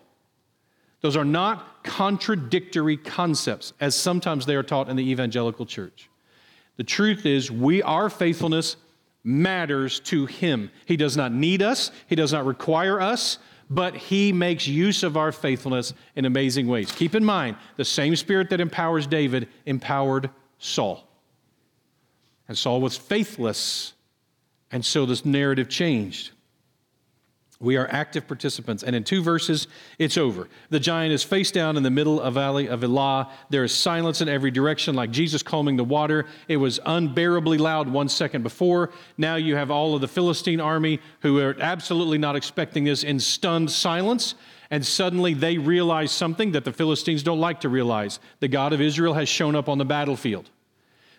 Those 1.02 1.18
are 1.18 1.26
not 1.26 1.84
contradictory 1.84 2.98
concepts, 2.98 3.74
as 3.80 3.96
sometimes 3.96 4.46
they 4.46 4.56
are 4.56 4.64
taught 4.64 4.90
in 4.90 4.96
the 4.96 5.10
evangelical 5.10 5.66
church. 5.66 6.10
The 6.78 6.84
truth 6.84 7.26
is, 7.26 7.52
we, 7.52 7.82
our 7.84 8.10
faithfulness 8.10 8.78
matters 9.24 10.00
to 10.02 10.26
Him. 10.26 10.72
He 10.86 10.98
does 10.98 11.18
not 11.18 11.32
need 11.32 11.62
us, 11.62 11.92
He 12.08 12.16
does 12.16 12.34
not 12.34 12.46
require 12.46 13.02
us, 13.02 13.40
but 13.70 13.96
he 13.96 14.32
makes 14.32 14.68
use 14.68 15.04
of 15.04 15.18
our 15.18 15.32
faithfulness 15.32 15.94
in 16.16 16.26
amazing 16.26 16.68
ways. 16.68 16.92
Keep 16.92 17.16
in 17.16 17.26
mind, 17.26 17.58
the 17.78 17.86
same 17.86 18.16
spirit 18.16 18.50
that 18.50 18.62
empowers 18.62 19.08
David 19.08 19.48
empowered 19.66 20.30
Saul. 20.60 21.08
And 22.48 22.58
Saul 22.58 22.80
was 22.80 22.96
faithless, 22.96 23.94
and 24.72 24.86
so 24.86 25.06
this 25.06 25.26
narrative 25.26 25.68
changed. 25.68 26.32
We 27.62 27.78
are 27.78 27.88
active 27.90 28.28
participants. 28.28 28.84
And 28.84 28.96
in 28.96 29.04
two 29.04 29.24
verses, 29.24 29.68
it's 29.98 30.18
over. 30.18 30.50
The 30.70 30.80
giant 30.80 31.14
is 31.14 31.24
face 31.24 31.52
down 31.52 31.78
in 31.78 31.84
the 31.84 31.90
middle 31.90 32.20
of 32.20 32.34
Valley 32.34 32.68
of 32.68 32.84
Elah. 32.84 33.32
There 33.50 33.64
is 33.64 33.74
silence 33.74 34.20
in 34.20 34.28
every 34.28 34.52
direction, 34.52 34.94
like 34.94 35.10
Jesus 35.12 35.42
calming 35.42 35.78
the 35.78 35.84
water. 35.84 36.26
It 36.50 36.58
was 36.58 36.80
unbearably 36.86 37.58
loud 37.58 37.88
one 37.88 38.10
second 38.10 38.44
before. 38.44 38.92
Now 39.18 39.36
you 39.36 39.56
have 39.56 39.72
all 39.72 39.96
of 39.96 40.02
the 40.02 40.08
Philistine 40.08 40.60
army 40.60 41.00
who 41.22 41.40
are 41.40 41.56
absolutely 41.60 42.18
not 42.18 42.36
expecting 42.36 42.84
this 42.84 43.04
in 43.04 43.20
stunned 43.22 43.72
silence. 43.72 44.36
And 44.70 44.86
suddenly 44.86 45.34
they 45.34 45.58
realize 45.58 46.12
something 46.12 46.52
that 46.52 46.66
the 46.66 46.74
Philistines 46.74 47.24
don't 47.24 47.40
like 47.40 47.62
to 47.62 47.70
realize. 47.70 48.20
The 48.42 48.48
God 48.50 48.74
of 48.74 48.82
Israel 48.82 49.14
has 49.14 49.30
shown 49.30 49.56
up 49.56 49.70
on 49.70 49.78
the 49.78 49.86
battlefield. 49.86 50.50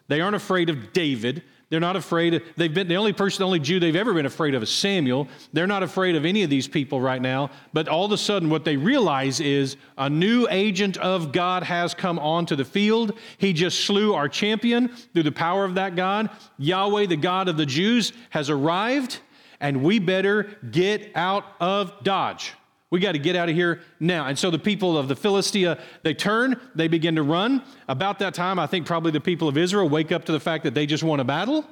They 0.09 0.21
aren't 0.21 0.37
afraid 0.37 0.69
of 0.69 0.93
David. 0.93 1.43
They're 1.69 1.81
not 1.81 1.97
afraid. 1.97 2.43
They've 2.57 2.73
been 2.73 2.87
the 2.87 2.97
only 2.97 3.13
person, 3.13 3.41
the 3.41 3.47
only 3.47 3.59
Jew 3.59 3.81
they've 3.81 3.97
ever 3.97 4.15
been 4.15 4.27
afraid 4.27 4.55
of 4.55 4.63
is 4.63 4.71
Samuel. 4.71 5.27
They're 5.53 5.67
not 5.67 5.83
afraid 5.83 6.15
of 6.15 6.25
any 6.25 6.45
of 6.45 6.51
these 6.51 6.69
people 6.69 7.01
right 7.01 7.21
now. 7.21 7.51
But 7.73 7.89
all 7.89 8.05
of 8.05 8.13
a 8.13 8.19
sudden, 8.19 8.51
what 8.51 8.65
they 8.65 8.77
realize 8.77 9.41
is 9.41 9.77
a 9.99 10.09
new 10.09 10.47
agent 10.49 10.97
of 10.99 11.33
God 11.33 11.65
has 11.65 11.93
come 11.93 12.21
onto 12.21 12.55
the 12.55 12.65
field. 12.65 13.19
He 13.39 13.53
just 13.53 13.85
slew 13.85 14.15
our 14.15 14.29
champion 14.29 14.89
through 14.89 15.25
the 15.25 15.33
power 15.33 15.65
of 15.65 15.75
that 15.75 15.97
God. 15.97 16.31
Yahweh, 16.57 17.07
the 17.07 17.17
God 17.17 17.49
of 17.49 17.57
the 17.57 17.67
Jews, 17.67 18.13
has 18.31 18.49
arrived, 18.49 19.19
and 19.59 19.83
we 19.83 19.99
better 19.99 20.57
get 20.71 21.11
out 21.17 21.45
of 21.59 21.93
Dodge. 22.05 22.53
We 22.97 23.01
got 23.01 23.13
to 23.13 23.19
get 23.19 23.37
out 23.37 23.51
of 23.51 23.55
here 23.55 23.81
now. 24.01 24.25
And 24.25 24.39
so 24.39 24.51
the 24.51 24.59
people 24.59 24.97
of 24.97 25.07
the 25.07 25.15
Philistia, 25.15 25.79
they 26.03 26.15
turn, 26.15 26.59
they 26.75 26.89
begin 26.89 27.15
to 27.17 27.23
run. 27.23 27.63
About 27.89 28.21
that 28.21 28.33
time, 28.33 28.59
I 28.59 28.67
think 28.67 28.87
probably 28.87 29.11
the 29.11 29.21
people 29.21 29.49
of 29.49 29.59
Israel 29.59 29.87
wake 29.87 30.13
up 30.13 30.25
to 30.25 30.33
the 30.33 30.41
fact 30.41 30.65
that 30.65 30.73
they 30.73 30.87
just 30.87 31.05
won 31.05 31.21
a 31.21 31.25
battle. 31.25 31.67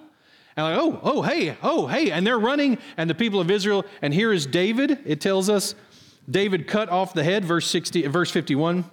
And 0.55 0.67
like, 0.67 0.79
oh, 0.79 1.01
oh, 1.03 1.23
hey, 1.23 1.57
oh, 1.63 1.87
hey. 1.87 2.11
And 2.11 2.27
they're 2.27 2.39
running, 2.39 2.77
and 2.99 3.09
the 3.09 3.15
people 3.15 3.41
of 3.41 3.51
Israel, 3.51 3.87
and 4.03 4.13
here 4.13 4.35
is 4.35 4.45
David. 4.45 4.99
It 5.07 5.23
tells 5.23 5.49
us 5.49 5.75
David 6.31 6.69
cut 6.69 6.91
off 6.91 7.15
the 7.15 7.25
head, 7.25 7.43
verse 7.43 7.67
60, 7.69 8.07
verse 8.09 8.31
51. 8.31 8.85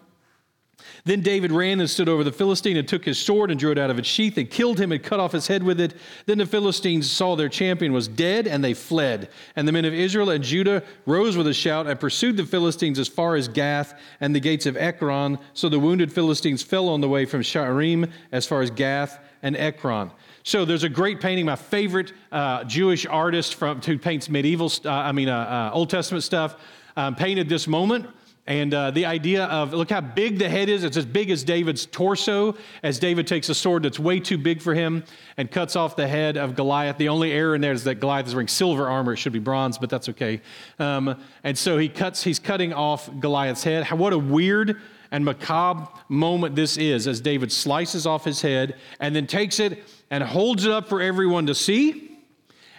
Then 1.04 1.22
David 1.22 1.52
ran 1.52 1.80
and 1.80 1.90
stood 1.90 2.10
over 2.10 2.24
the 2.24 2.32
Philistine 2.32 2.78
and 2.78 2.88
took 2.88 3.06
his 3.06 3.20
sword 3.20 3.52
and 3.52 3.60
drew 3.60 3.72
it 3.72 3.78
out 3.78 3.90
of 3.90 4.00
its 4.00 4.08
sheath 4.08 4.38
and 4.38 4.50
killed 4.50 4.80
him 4.80 4.92
and 4.92 5.02
cut 5.02 5.20
off 5.20 5.32
his 5.32 5.48
head 5.48 5.64
with 5.64 5.80
it. 5.80 5.94
Then 6.26 6.38
the 6.38 6.46
Philistines 6.46 7.10
saw 7.10 7.36
their 7.36 7.50
champion 7.50 7.94
was 7.94 8.08
dead 8.08 8.48
and 8.48 8.64
they 8.64 8.74
fled. 8.74 9.30
And 9.56 9.68
the 9.68 9.72
men 9.72 9.86
of 9.86 9.94
Israel 9.94 10.30
and 10.30 10.44
Judah 10.44 10.84
rose 11.06 11.38
with 11.38 11.48
a 11.48 11.54
shout 11.54 11.88
and 11.88 12.00
pursued 12.00 12.38
the 12.38 12.46
Philistines 12.46 13.00
as 13.00 13.08
far 13.08 13.36
as 13.36 13.48
Gath 13.48 14.00
and 14.20 14.36
the 14.36 14.40
gates 14.40 14.66
of 14.66 14.78
Ekron. 14.78 15.40
So 15.54 15.70
the 15.70 15.80
wounded 15.80 16.12
Philistines 16.12 16.64
fell 16.64 16.90
on 16.90 17.02
the 17.02 17.10
way 17.10 17.26
from 17.26 17.42
Shaaraim 17.42 18.12
as 18.32 18.46
far 18.46 18.62
as 18.62 18.70
Gath 18.70 19.20
and 19.44 19.58
Ekron. 19.58 20.12
So 20.44 20.66
there's 20.66 20.84
a 20.84 20.90
great 20.90 21.22
painting. 21.22 21.46
My 21.46 21.56
favorite 21.56 22.14
uh, 22.32 22.64
Jewish 22.64 23.06
artist 23.06 23.56
from 23.56 23.82
who 23.82 23.98
paints 23.98 24.30
medieval, 24.30 24.72
uh, 24.86 24.90
I 24.90 25.12
mean, 25.12 25.30
uh, 25.30 25.72
uh, 25.72 25.76
Old 25.76 25.90
Testament 25.90 26.24
stuff, 26.24 26.56
um, 26.96 27.16
painted 27.16 27.48
this 27.48 27.68
moment 27.68 28.08
and 28.48 28.74
uh, 28.74 28.92
the 28.92 29.06
idea 29.06 29.46
of 29.46 29.74
look 29.74 29.92
how 29.92 30.02
big 30.02 30.40
the 30.40 30.50
head 30.50 30.68
is. 30.68 30.84
It's 30.84 30.98
as 30.98 31.06
big 31.06 31.30
as 31.30 31.44
David's 31.44 31.86
torso, 31.86 32.56
as 32.82 32.98
David 32.98 33.28
takes 33.28 33.50
a 33.50 33.56
sword 33.56 33.84
that's 33.84 34.00
way 34.00 34.20
too 34.20 34.38
big 34.38 34.62
for 34.62 34.74
him 34.74 35.04
and 35.38 35.50
cuts 35.50 35.76
off 35.76 35.96
the 35.96 36.08
head 36.08 36.38
of 36.38 36.56
Goliath. 36.56 36.98
The 36.98 37.10
only 37.10 37.32
error 37.32 37.56
in 37.56 37.62
there 37.62 37.72
is 37.72 37.84
that 37.84 37.96
Goliath 37.96 38.28
is 38.28 38.34
wearing 38.34 38.48
silver 38.48 38.90
armor. 38.90 39.14
It 39.14 39.18
should 39.18 39.34
be 39.34 39.40
bronze, 39.40 39.78
but 39.78 39.90
that's 39.90 40.10
okay. 40.10 40.42
Um, 40.80 41.22
and 41.44 41.58
so 41.58 41.78
he 41.78 41.88
cuts, 41.88 42.24
he's 42.24 42.40
cutting 42.40 42.74
off 42.74 43.10
Goliath's 43.20 43.64
head. 43.64 43.90
What 43.92 44.14
a 44.14 44.18
weird 44.20 44.82
and 45.12 45.24
macabre 45.24 45.88
moment 46.10 46.56
this 46.56 46.78
is 46.78 47.08
as 47.08 47.22
David 47.22 47.52
slices 47.52 48.08
off 48.08 48.24
his 48.26 48.42
head 48.42 48.76
and 49.00 49.16
then 49.16 49.28
takes 49.28 49.60
it 49.60 49.84
and 50.10 50.24
holds 50.24 50.66
it 50.66 50.72
up 50.72 50.90
for 50.90 51.02
everyone 51.02 51.46
to 51.46 51.56
see. 51.56 52.11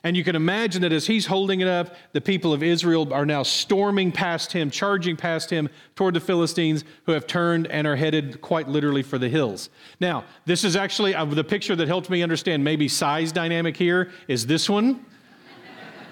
And 0.05 0.17
you 0.17 0.25
can 0.25 0.35
imagine 0.35 0.83
that 0.83 0.93
as 0.93 1.07
he's 1.07 1.27
holding 1.27 1.61
it 1.61 1.69
up, 1.69 1.95
the 2.13 2.21
people 2.21 2.53
of 2.53 2.63
Israel 2.63 3.13
are 3.13 3.25
now 3.25 3.45
storming 3.45 4.11
past 4.11 4.51
him, 4.51 4.71
charging 4.71 5.17
past 5.17 5.49
him 5.49 5.69
toward 5.95 6.15
the 6.15 6.21
Philistines 6.21 6.85
who 7.07 7.13
have 7.13 7.27
turned 7.27 7.69
and 7.69 7.87
are 7.87 7.95
headed 7.95 8.41
quite 8.41 8.69
literally 8.69 9.03
for 9.03 9.19
the 9.19 9.29
hills. 9.29 9.71
Now, 10.01 10.25
this 10.45 10.65
is 10.65 10.75
actually 10.75 11.15
uh, 11.15 11.25
the 11.25 11.45
picture 11.45 11.77
that 11.77 11.87
helped 11.87 12.11
me 12.11 12.23
understand 12.23 12.65
maybe 12.65 12.89
size 12.89 13.31
dynamic 13.31 13.77
here 13.77 14.11
is 14.27 14.47
this 14.47 14.69
one. 14.69 15.07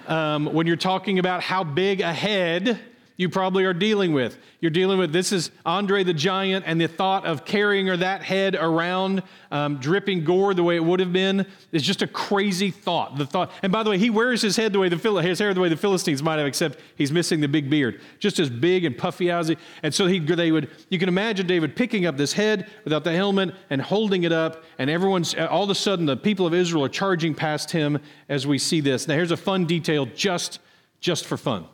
Um, 0.07 0.45
when 0.53 0.67
you're 0.67 0.77
talking 0.77 1.19
about 1.19 1.43
how 1.43 1.63
big 1.63 2.01
a 2.01 2.13
head 2.13 2.79
you 3.17 3.29
probably 3.29 3.65
are 3.65 3.73
dealing 3.73 4.13
with. 4.13 4.37
You're 4.61 4.71
dealing 4.71 4.97
with 4.97 5.11
this 5.11 5.31
is 5.31 5.51
Andre 5.65 6.03
the 6.03 6.13
Giant 6.13 6.65
and 6.67 6.79
the 6.79 6.87
thought 6.87 7.25
of 7.25 7.45
carrying 7.45 7.87
her 7.87 7.97
that 7.97 8.23
head 8.23 8.55
around, 8.55 9.23
um, 9.51 9.77
dripping 9.77 10.23
gore 10.23 10.53
the 10.53 10.63
way 10.63 10.75
it 10.75 10.83
would 10.83 10.99
have 10.99 11.13
been 11.13 11.45
is 11.71 11.83
just 11.83 12.01
a 12.01 12.07
crazy 12.07 12.71
thought. 12.71 13.17
The 13.17 13.25
thought, 13.25 13.51
and 13.61 13.71
by 13.71 13.83
the 13.83 13.89
way, 13.89 13.97
he 13.97 14.09
wears 14.09 14.41
his 14.41 14.55
head 14.55 14.73
the 14.73 14.79
way 14.79 14.89
the 14.89 14.97
his 15.21 15.39
hair 15.39 15.53
the 15.53 15.59
way 15.59 15.69
the 15.69 15.77
Philistines 15.77 16.23
might 16.23 16.37
have, 16.37 16.47
except 16.47 16.79
he's 16.95 17.11
missing 17.11 17.41
the 17.41 17.47
big 17.47 17.69
beard, 17.69 18.01
just 18.19 18.39
as 18.39 18.49
big 18.49 18.85
and 18.85 18.97
puffy 18.97 19.29
as 19.29 19.49
he. 19.49 19.57
And 19.83 19.93
so 19.93 20.07
he, 20.07 20.19
they 20.19 20.51
would. 20.51 20.69
You 20.89 20.99
can 20.99 21.09
imagine 21.09 21.47
David 21.47 21.75
picking 21.75 22.05
up 22.05 22.17
this 22.17 22.33
head 22.33 22.69
without 22.83 23.03
the 23.03 23.13
helmet 23.13 23.53
and 23.69 23.81
holding 23.81 24.23
it 24.23 24.31
up, 24.31 24.63
and 24.77 24.89
everyone's 24.89 25.35
all 25.35 25.63
of 25.63 25.69
a 25.69 25.75
sudden 25.75 26.05
the 26.05 26.17
people 26.17 26.45
of 26.47 26.53
Israel 26.53 26.85
are 26.85 26.89
charging 26.89 27.35
past 27.35 27.71
him 27.71 27.99
as 28.29 28.47
we 28.47 28.57
see 28.57 28.79
this. 28.79 29.07
Now 29.07 29.15
here's 29.15 29.31
a 29.31 29.37
fun 29.37 29.65
detail, 29.65 30.05
just 30.05 30.59
just 30.99 31.25
for 31.25 31.37
fun. 31.37 31.65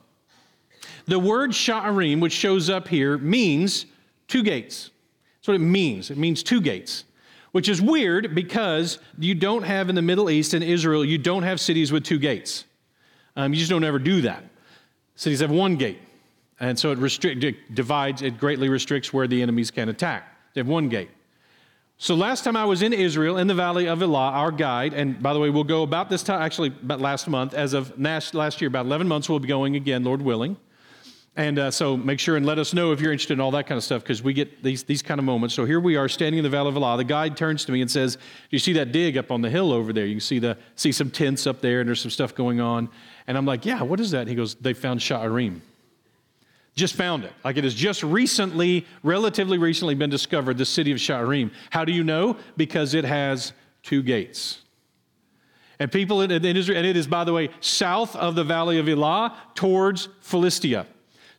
The 1.08 1.20
word 1.20 1.52
Sha'arim, 1.52 2.20
which 2.20 2.34
shows 2.34 2.70
up 2.70 2.88
here, 2.88 3.18
means 3.18 3.86
two 4.28 4.44
gates. 4.44 4.92
That's 5.38 5.48
what 5.48 5.56
it 5.56 5.60
means. 5.60 6.12
It 6.12 6.18
means 6.18 6.44
two 6.44 6.60
gates, 6.60 7.06
which 7.54 7.70
is 7.70 7.82
weird 7.82 8.36
because 8.36 9.00
you 9.18 9.34
don't 9.34 9.64
have 9.64 9.88
in 9.88 9.96
the 9.96 10.02
Middle 10.02 10.30
East 10.30 10.54
and 10.54 10.64
Israel, 10.64 11.06
you 11.06 11.18
don't 11.18 11.44
have 11.44 11.62
cities 11.62 11.92
with 11.92 12.04
two 12.04 12.20
gates. 12.20 12.66
Um, 13.38 13.54
you 13.54 13.60
just 13.60 13.70
don't 13.70 13.84
ever 13.84 14.00
do 14.00 14.22
that. 14.22 14.44
Cities 15.16 15.40
have 15.40 15.52
one 15.52 15.78
gate. 15.78 16.00
And 16.60 16.78
so 16.78 16.92
it, 16.92 16.98
restrict, 16.98 17.44
it 17.44 17.74
divides, 17.74 18.22
it 18.22 18.38
greatly 18.38 18.68
restricts 18.68 19.14
where 19.14 19.28
the 19.28 19.42
enemies 19.42 19.72
can 19.72 19.90
attack. 19.90 20.28
They 20.54 20.60
have 20.60 20.68
one 20.68 20.90
gate. 20.90 21.10
So 22.00 22.16
last 22.16 22.44
time 22.44 22.56
I 22.56 22.66
was 22.66 22.82
in 22.82 22.94
Israel, 22.94 23.38
in 23.38 23.48
the 23.48 23.56
valley 23.56 23.88
of 23.88 24.02
Elah, 24.02 24.32
our 24.32 24.52
guide, 24.52 24.94
and 24.94 25.22
by 25.22 25.34
the 25.34 25.40
way, 25.40 25.50
we'll 25.50 25.64
go 25.64 25.84
about 25.84 26.10
this 26.10 26.22
time, 26.22 26.42
actually 26.42 26.68
about 26.68 27.00
last 27.00 27.28
month, 27.28 27.54
as 27.54 27.74
of 27.74 27.98
last 28.00 28.62
year, 28.62 28.68
about 28.68 28.86
11 28.86 29.08
months, 29.08 29.30
we'll 29.30 29.40
be 29.40 29.48
going 29.48 29.76
again, 29.76 30.04
Lord 30.04 30.22
willing. 30.22 30.58
And 31.38 31.60
uh, 31.60 31.70
so 31.70 31.96
make 31.96 32.20
sure 32.20 32.36
and 32.36 32.48
let 32.48 32.58
us 32.58 32.74
know 32.74 32.92
if 32.92 33.00
you're 33.00 33.12
interested 33.12 33.36
in 33.36 33.42
all 33.42 33.52
that 33.52 33.68
kind 33.68 33.78
of 33.78 33.84
stuff 33.84 34.02
because 34.02 34.24
we 34.24 34.34
get 34.34 34.64
these, 34.64 34.84
these 34.84 35.04
kind 35.04 35.20
of 35.20 35.24
moments. 35.24 35.54
So 35.54 35.66
here 35.66 35.80
we 35.80 35.96
are 35.96 36.10
standing 36.10 36.40
in 36.40 36.44
the 36.44 36.50
Valley 36.50 36.70
of 36.70 36.76
Elah. 36.76 36.98
The 36.98 37.04
guide 37.04 37.38
turns 37.38 37.64
to 37.66 37.72
me 37.72 37.82
and 37.82 37.92
says, 37.92 38.16
Do 38.16 38.22
you 38.50 38.58
see 38.58 38.74
that 38.74 38.92
dig 38.92 39.20
up 39.20 39.30
on 39.30 39.44
the 39.44 39.50
hill 39.50 39.72
over 39.72 39.94
there? 39.94 40.08
You 40.08 40.16
can 40.16 40.22
see, 40.22 40.40
the, 40.40 40.58
see 40.76 40.92
some 40.92 41.12
tents 41.12 41.46
up 41.46 41.62
there 41.62 41.80
and 41.80 41.88
there's 41.88 42.02
some 42.02 42.10
stuff 42.10 42.34
going 42.34 42.60
on. 42.60 42.90
And 43.28 43.38
I'm 43.38 43.46
like, 43.46 43.68
Yeah, 43.68 43.84
what 43.84 44.00
is 44.00 44.10
that? 44.12 44.22
And 44.22 44.30
he 44.30 44.36
goes, 44.36 44.56
They 44.56 44.74
found 44.74 45.00
Sha'arim. 45.00 45.62
Just 46.76 46.96
found 46.96 47.24
it. 47.24 47.34
Like 47.44 47.56
it 47.58 47.66
has 47.66 47.76
just 47.76 48.02
recently, 48.02 48.88
relatively 49.04 49.60
recently, 49.60 49.94
been 49.94 50.10
discovered, 50.10 50.58
the 50.58 50.66
city 50.66 50.92
of 50.92 50.98
Sha'arim. 50.98 51.52
How 51.70 51.86
do 51.86 51.92
you 51.92 52.04
know? 52.04 52.38
Because 52.56 52.96
it 52.96 53.06
has 53.06 53.54
two 53.84 54.02
gates. 54.02 54.62
And 55.78 55.92
people 55.92 56.22
in, 56.22 56.32
in 56.32 56.58
Israel, 56.58 56.80
and 56.80 56.88
it 56.88 56.98
is, 56.98 57.06
by 57.06 57.24
the 57.24 57.34
way, 57.34 57.50
south 57.60 58.16
of 58.16 58.34
the 58.34 58.44
Valley 58.44 58.80
of 58.80 58.90
Elah 58.90 59.38
towards 59.54 60.10
Philistia. 60.22 60.88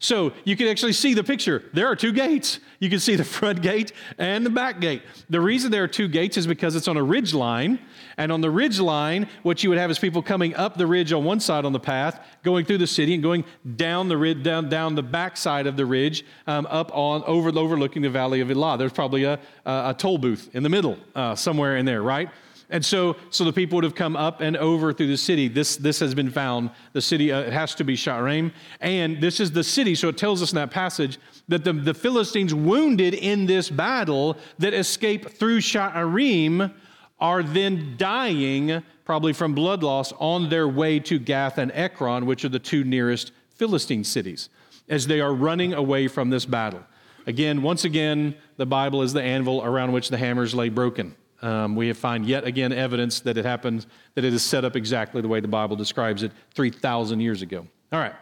So 0.00 0.33
you 0.45 0.57
can 0.57 0.69
actually 0.69 0.93
see 0.93 1.14
the 1.14 1.25
picture. 1.25 1.64
There 1.73 1.88
are 1.88 1.97
two 1.97 2.12
gates. 2.12 2.61
You 2.78 2.88
can 2.88 3.00
see 3.00 3.17
the 3.17 3.25
front 3.38 3.62
gate 3.62 3.93
and 4.17 4.47
the 4.47 4.50
back 4.50 4.81
gate. 4.81 5.02
The 5.28 5.40
reason 5.40 5.71
there 5.71 5.83
are 5.83 5.88
two 5.88 6.07
gates 6.07 6.37
is 6.37 6.47
because 6.47 6.76
it's 6.76 6.87
on 6.87 6.97
a 6.97 7.02
ridge 7.02 7.35
line. 7.35 7.81
And 8.17 8.31
on 8.31 8.40
the 8.40 8.50
ridge 8.50 8.78
line, 8.78 9.28
what 9.43 9.62
you 9.62 9.71
would 9.71 9.78
have 9.78 9.90
is 9.90 9.99
people 9.99 10.23
coming 10.23 10.55
up 10.55 10.76
the 10.76 10.87
ridge 10.87 11.12
on 11.12 11.25
one 11.25 11.40
side 11.40 11.64
on 11.64 11.73
the 11.73 11.81
path, 11.81 12.25
going 12.45 12.64
through 12.64 12.78
the 12.78 12.87
city, 12.87 13.14
and 13.14 13.23
going 13.23 13.45
down 13.76 14.09
the 14.09 14.17
ridge, 14.17 14.43
down, 14.43 14.69
down 14.69 14.95
the 14.95 15.02
back 15.02 15.37
side 15.37 15.67
of 15.67 15.76
the 15.76 15.87
ridge, 15.87 16.25
um, 16.47 16.67
up 16.71 16.90
on 16.95 17.23
over, 17.25 17.57
overlooking 17.57 18.02
the 18.02 18.11
valley 18.11 18.40
of 18.40 18.50
Elah. 18.50 18.78
There's 18.78 18.93
probably 18.93 19.25
a, 19.25 19.38
a, 19.64 19.95
toll 19.97 20.19
booth 20.19 20.50
in 20.55 20.62
the 20.62 20.69
middle, 20.69 20.97
uh, 21.14 21.35
somewhere 21.35 21.76
in 21.76 21.85
there, 21.85 22.02
right? 22.02 22.28
And 22.70 22.84
so, 22.84 23.16
so 23.30 23.44
the 23.44 23.52
people 23.52 23.76
would 23.76 23.84
have 23.84 23.94
come 23.94 24.14
up 24.14 24.42
and 24.42 24.56
over 24.56 24.92
through 24.92 25.06
the 25.06 25.16
city. 25.16 25.48
This, 25.48 25.76
this 25.76 26.00
has 26.00 26.14
been 26.14 26.30
found. 26.30 26.70
The 26.92 27.00
city, 27.00 27.32
uh, 27.32 27.40
it 27.40 27.52
has 27.52 27.75
to 27.76 27.84
be 27.84 27.96
Sha'araim. 27.96 28.52
And 28.80 29.20
this 29.22 29.40
is 29.40 29.52
the 29.52 29.64
city. 29.64 29.94
So 29.94 30.08
it 30.08 30.18
tells 30.18 30.42
us 30.42 30.52
in 30.52 30.56
that 30.56 30.70
passage 30.70 31.18
that 31.48 31.64
the, 31.64 31.72
the 31.72 31.94
Philistines 31.94 32.52
wounded 32.52 33.14
in 33.14 33.46
this 33.46 33.70
battle 33.70 34.37
that 34.58 34.75
escape 34.75 35.30
through 35.30 35.60
Sha'araim 35.60 36.75
are 37.18 37.42
then 37.42 37.94
dying, 37.96 38.82
probably 39.04 39.32
from 39.32 39.54
blood 39.54 39.82
loss, 39.82 40.12
on 40.18 40.50
their 40.50 40.68
way 40.68 41.00
to 41.00 41.18
Gath 41.18 41.56
and 41.56 41.72
Ekron, 41.72 42.26
which 42.26 42.44
are 42.44 42.50
the 42.50 42.58
two 42.58 42.84
nearest 42.84 43.32
Philistine 43.54 44.04
cities, 44.04 44.50
as 44.90 45.06
they 45.06 45.20
are 45.20 45.34
running 45.34 45.72
away 45.72 46.06
from 46.06 46.28
this 46.28 46.44
battle. 46.44 46.82
Again, 47.26 47.62
once 47.62 47.84
again, 47.84 48.37
the 48.56 48.66
Bible 48.66 49.02
is 49.02 49.12
the 49.14 49.22
anvil 49.22 49.64
around 49.64 49.92
which 49.92 50.10
the 50.10 50.18
hammers 50.18 50.54
lay 50.54 50.68
broken. 50.68 51.16
Um, 51.40 51.76
we 51.76 51.88
have 51.88 51.99
found 51.99 52.26
yet 52.26 52.45
again 52.45 52.73
evidence 52.73 53.21
that 53.21 53.38
it 53.38 53.45
happened, 53.45 53.87
that 54.14 54.25
it 54.25 54.35
is 54.35 54.42
set 54.42 54.64
up 54.64 54.75
exactly 54.75 55.23
the 55.23 55.28
way 55.28 55.40
the 55.40 55.49
Bible 55.49 55.76
describes 55.76 56.23
it 56.23 56.33
3,000 56.54 57.21
years 57.21 57.42
ago. 57.42 57.66
All 57.92 58.00
right. 58.00 58.14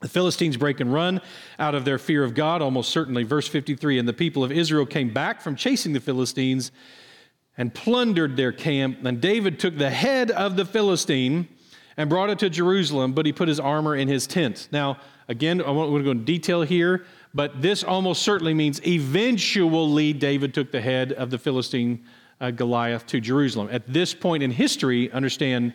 The 0.00 0.08
Philistines 0.08 0.56
break 0.56 0.80
and 0.80 0.92
run 0.92 1.20
out 1.58 1.74
of 1.74 1.84
their 1.84 1.98
fear 1.98 2.24
of 2.24 2.34
God, 2.34 2.62
almost 2.62 2.90
certainly. 2.90 3.22
Verse 3.22 3.46
53 3.46 3.98
And 3.98 4.08
the 4.08 4.14
people 4.14 4.42
of 4.42 4.50
Israel 4.50 4.86
came 4.86 5.12
back 5.12 5.42
from 5.42 5.56
chasing 5.56 5.92
the 5.92 6.00
Philistines 6.00 6.72
and 7.58 7.74
plundered 7.74 8.36
their 8.36 8.52
camp. 8.52 9.04
And 9.04 9.20
David 9.20 9.58
took 9.58 9.76
the 9.76 9.90
head 9.90 10.30
of 10.30 10.56
the 10.56 10.64
Philistine 10.64 11.48
and 11.98 12.08
brought 12.08 12.30
it 12.30 12.38
to 12.38 12.48
Jerusalem, 12.48 13.12
but 13.12 13.26
he 13.26 13.32
put 13.32 13.48
his 13.48 13.60
armor 13.60 13.94
in 13.94 14.08
his 14.08 14.26
tent. 14.26 14.68
Now, 14.72 14.96
again, 15.28 15.60
I 15.60 15.70
won't 15.70 15.90
go 16.02 16.12
into 16.12 16.24
detail 16.24 16.62
here, 16.62 17.04
but 17.34 17.60
this 17.60 17.84
almost 17.84 18.22
certainly 18.22 18.54
means 18.54 18.80
eventually 18.86 20.14
David 20.14 20.54
took 20.54 20.72
the 20.72 20.80
head 20.80 21.12
of 21.12 21.28
the 21.28 21.36
Philistine 21.36 22.02
uh, 22.40 22.50
Goliath 22.50 23.06
to 23.06 23.20
Jerusalem. 23.20 23.68
At 23.70 23.92
this 23.92 24.14
point 24.14 24.42
in 24.42 24.50
history, 24.50 25.10
understand 25.12 25.72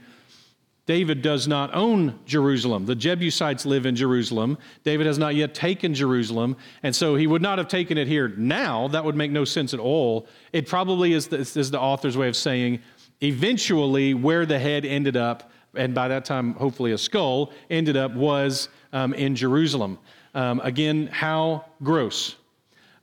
David 0.85 1.23
does 1.23 1.47
not 1.47 1.73
own 1.73 2.19
Jerusalem. 2.25 2.85
The 2.85 2.95
Jebusites 2.95 3.65
live 3.65 3.87
in 3.87 3.95
Jerusalem. 3.95 4.57
David 4.83 5.07
has 5.07 5.17
not 5.17 5.33
yet 5.33 5.55
taken 5.55 5.95
Jerusalem, 5.95 6.55
and 6.83 6.95
so 6.95 7.15
he 7.15 7.25
would 7.25 7.41
not 7.41 7.57
have 7.57 7.67
taken 7.67 7.97
it 7.97 8.07
here 8.07 8.27
now. 8.27 8.87
That 8.89 9.03
would 9.03 9.15
make 9.15 9.31
no 9.31 9.45
sense 9.45 9.73
at 9.73 9.79
all. 9.79 10.27
It 10.53 10.67
probably 10.67 11.13
is 11.13 11.27
the, 11.27 11.37
is 11.37 11.71
the 11.71 11.79
author's 11.79 12.17
way 12.17 12.27
of 12.27 12.35
saying 12.35 12.81
eventually 13.21 14.13
where 14.13 14.45
the 14.45 14.59
head 14.59 14.85
ended 14.85 15.17
up, 15.17 15.51
and 15.73 15.95
by 15.95 16.07
that 16.07 16.23
time, 16.23 16.53
hopefully 16.53 16.91
a 16.91 16.97
skull, 16.97 17.51
ended 17.69 17.97
up 17.97 18.13
was 18.13 18.69
um, 18.93 19.13
in 19.15 19.35
Jerusalem. 19.35 19.97
Um, 20.35 20.61
again, 20.63 21.07
how 21.07 21.65
gross. 21.81 22.35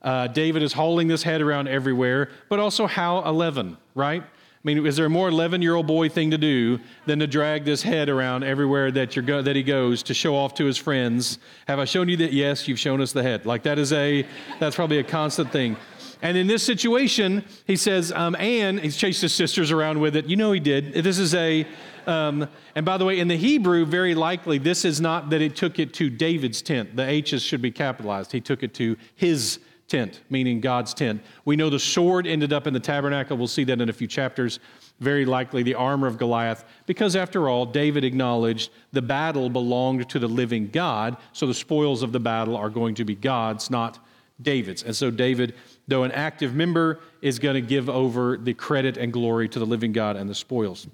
Uh, 0.03 0.27
David 0.27 0.63
is 0.63 0.73
hauling 0.73 1.07
this 1.07 1.23
head 1.23 1.41
around 1.41 1.67
everywhere, 1.67 2.29
but 2.49 2.59
also 2.59 2.87
how 2.87 3.23
11, 3.23 3.77
right? 3.95 4.23
I 4.23 4.67
mean, 4.67 4.85
is 4.85 4.95
there 4.95 5.05
a 5.05 5.09
more 5.09 5.27
11 5.27 5.61
year 5.61 5.75
old 5.75 5.87
boy 5.87 6.07
thing 6.07 6.31
to 6.31 6.37
do 6.37 6.79
than 7.05 7.19
to 7.19 7.27
drag 7.27 7.65
this 7.65 7.81
head 7.81 8.07
around 8.07 8.43
everywhere 8.43 8.91
that, 8.91 9.15
you're 9.15 9.23
go- 9.23 9.41
that 9.41 9.57
he 9.57 9.63
goes 9.63 10.03
to 10.03 10.13
show 10.13 10.35
off 10.35 10.53
to 10.55 10.65
his 10.65 10.77
friends? 10.77 11.37
Have 11.67 11.79
I 11.79 11.85
shown 11.85 12.07
you 12.07 12.15
that? 12.17 12.31
Yes, 12.31 12.65
you've 12.67 12.79
shown 12.79 13.01
us 13.01 13.11
the 13.11 13.23
head. 13.23 13.45
Like 13.45 13.63
that 13.63 13.77
is 13.77 13.91
a, 13.91 14.25
that's 14.59 14.77
probably 14.77 14.99
a 14.99 15.03
constant 15.03 15.51
thing. 15.51 15.75
And 16.21 16.37
in 16.37 16.47
this 16.47 16.63
situation, 16.63 17.43
he 17.67 17.75
says, 17.75 18.13
um, 18.13 18.37
and 18.37 18.79
he's 18.79 18.95
chased 18.95 19.21
his 19.21 19.33
sisters 19.33 19.71
around 19.71 19.99
with 19.99 20.15
it. 20.15 20.27
You 20.27 20.37
know 20.37 20.53
he 20.53 20.61
did. 20.61 20.93
This 20.93 21.19
is 21.19 21.35
a, 21.35 21.67
um, 22.07 22.47
and 22.75 22.85
by 22.85 22.97
the 22.97 23.03
way, 23.03 23.19
in 23.19 23.27
the 23.27 23.35
Hebrew, 23.35 23.85
very 23.85 24.15
likely, 24.15 24.57
this 24.57 24.85
is 24.85 25.01
not 25.01 25.29
that 25.31 25.41
it 25.41 25.57
took 25.57 25.79
it 25.79 25.93
to 25.95 26.09
David's 26.09 26.61
tent. 26.61 26.95
The 26.95 27.05
H's 27.05 27.43
should 27.43 27.61
be 27.61 27.71
capitalized. 27.71 28.31
He 28.31 28.39
took 28.39 28.63
it 28.63 28.73
to 28.75 28.95
his 29.15 29.59
tent, 29.93 30.21
meaning 30.31 30.59
God's 30.59 30.91
tent. 30.91 31.21
We 31.45 31.55
know 31.55 31.69
the 31.69 31.77
sword 31.77 32.25
ended 32.25 32.51
up 32.51 32.65
in 32.65 32.73
the 32.73 32.79
tabernacle. 32.79 33.37
We'll 33.37 33.45
see 33.45 33.63
that 33.65 33.79
in 33.79 33.89
a 33.89 33.93
few 33.93 34.07
chapters. 34.07 34.59
Very 34.99 35.23
likely 35.23 35.61
the 35.61 35.75
armor 35.75 36.07
of 36.07 36.17
Goliath, 36.17 36.65
because 36.87 37.15
after 37.15 37.47
all, 37.47 37.67
David 37.67 38.03
acknowledged 38.03 38.71
the 38.91 39.03
battle 39.03 39.51
belonged 39.51 40.09
to 40.09 40.17
the 40.17 40.27
living 40.27 40.69
God, 40.69 41.17
so 41.31 41.45
the 41.45 41.53
spoils 41.53 42.01
of 42.01 42.11
the 42.11 42.19
battle 42.19 42.57
are 42.57 42.71
going 42.71 42.95
to 42.95 43.05
be 43.05 43.13
God's, 43.13 43.69
not 43.69 43.99
David's. 44.41 44.81
And 44.81 44.95
so 44.95 45.11
David, 45.11 45.53
though 45.87 46.01
an 46.01 46.11
active 46.11 46.55
member, 46.55 46.99
is 47.21 47.37
going 47.37 47.55
to 47.55 47.61
give 47.61 47.87
over 47.87 48.37
the 48.37 48.55
credit 48.55 48.97
and 48.97 49.13
glory 49.13 49.47
to 49.49 49.59
the 49.59 49.65
living 49.65 49.91
God 49.91 50.15
and 50.15 50.27
the 50.27 50.35
spoils. 50.35 50.87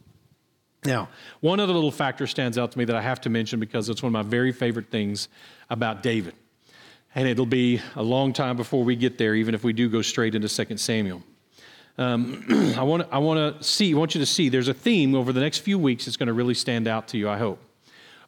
Now, 0.84 1.08
one 1.40 1.62
other 1.62 1.74
little 1.74 1.92
factor 1.92 2.28
stands 2.28 2.58
out 2.58 2.74
to 2.74 2.78
me 2.78 2.84
that 2.84 2.98
I 2.98 3.02
have 3.02 3.22
to 3.22 3.30
mention 3.30 3.62
because 3.62 3.88
it's 3.88 4.04
one 4.04 4.10
of 4.14 4.26
my 4.26 4.30
very 4.30 4.52
favorite 4.52 4.92
things 4.92 5.30
about 5.70 6.04
David 6.04 6.34
and 7.20 7.28
it'll 7.28 7.46
be 7.46 7.82
a 7.98 8.02
long 8.02 8.32
time 8.32 8.56
before 8.56 8.82
we 8.82 8.96
get 8.96 9.18
there, 9.18 9.36
even 9.36 9.54
if 9.54 9.62
we 9.62 9.74
do 9.74 9.90
go 9.90 10.02
straight 10.02 10.36
into 10.36 10.48
2 10.48 10.78
Samuel. 10.78 11.22
Um, 11.98 12.46
I 12.78 12.84
want 12.84 13.10
I 13.12 13.18
want 13.18 13.60
to 13.60 13.62
see, 13.62 13.94
I 13.94 13.98
want 13.98 14.16
you 14.16 14.20
to 14.20 14.26
see 14.26 14.48
there's 14.48 14.70
a 14.70 14.74
theme 14.74 15.14
over 15.14 15.34
the 15.34 15.42
next 15.42 15.58
few 15.58 15.78
weeks 15.78 16.06
that's 16.06 16.16
going 16.16 16.28
to 16.28 16.34
really 16.34 16.54
stand 16.54 16.88
out 16.88 17.10
to 17.10 17.18
you, 17.18 17.30
I 17.30 17.38
hope. 17.38 17.62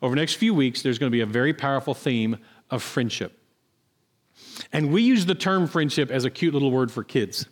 Over 0.01 0.13
the 0.13 0.19
next 0.19 0.33
few 0.33 0.53
weeks, 0.53 0.81
there's 0.81 0.99
going 0.99 1.09
to 1.09 1.15
be 1.15 1.21
a 1.21 1.25
very 1.25 1.53
powerful 1.53 1.93
theme 1.93 2.35
of 2.69 2.83
friendship. 2.83 3.39
And 4.73 4.91
we 4.91 5.03
use 5.03 5.25
the 5.25 5.35
term 5.35 5.67
friendship 5.67 6.11
as 6.11 6.25
a 6.25 6.29
cute 6.29 6.53
little 6.53 6.69
word 6.69 6.91
for 6.91 7.05
kids. 7.05 7.45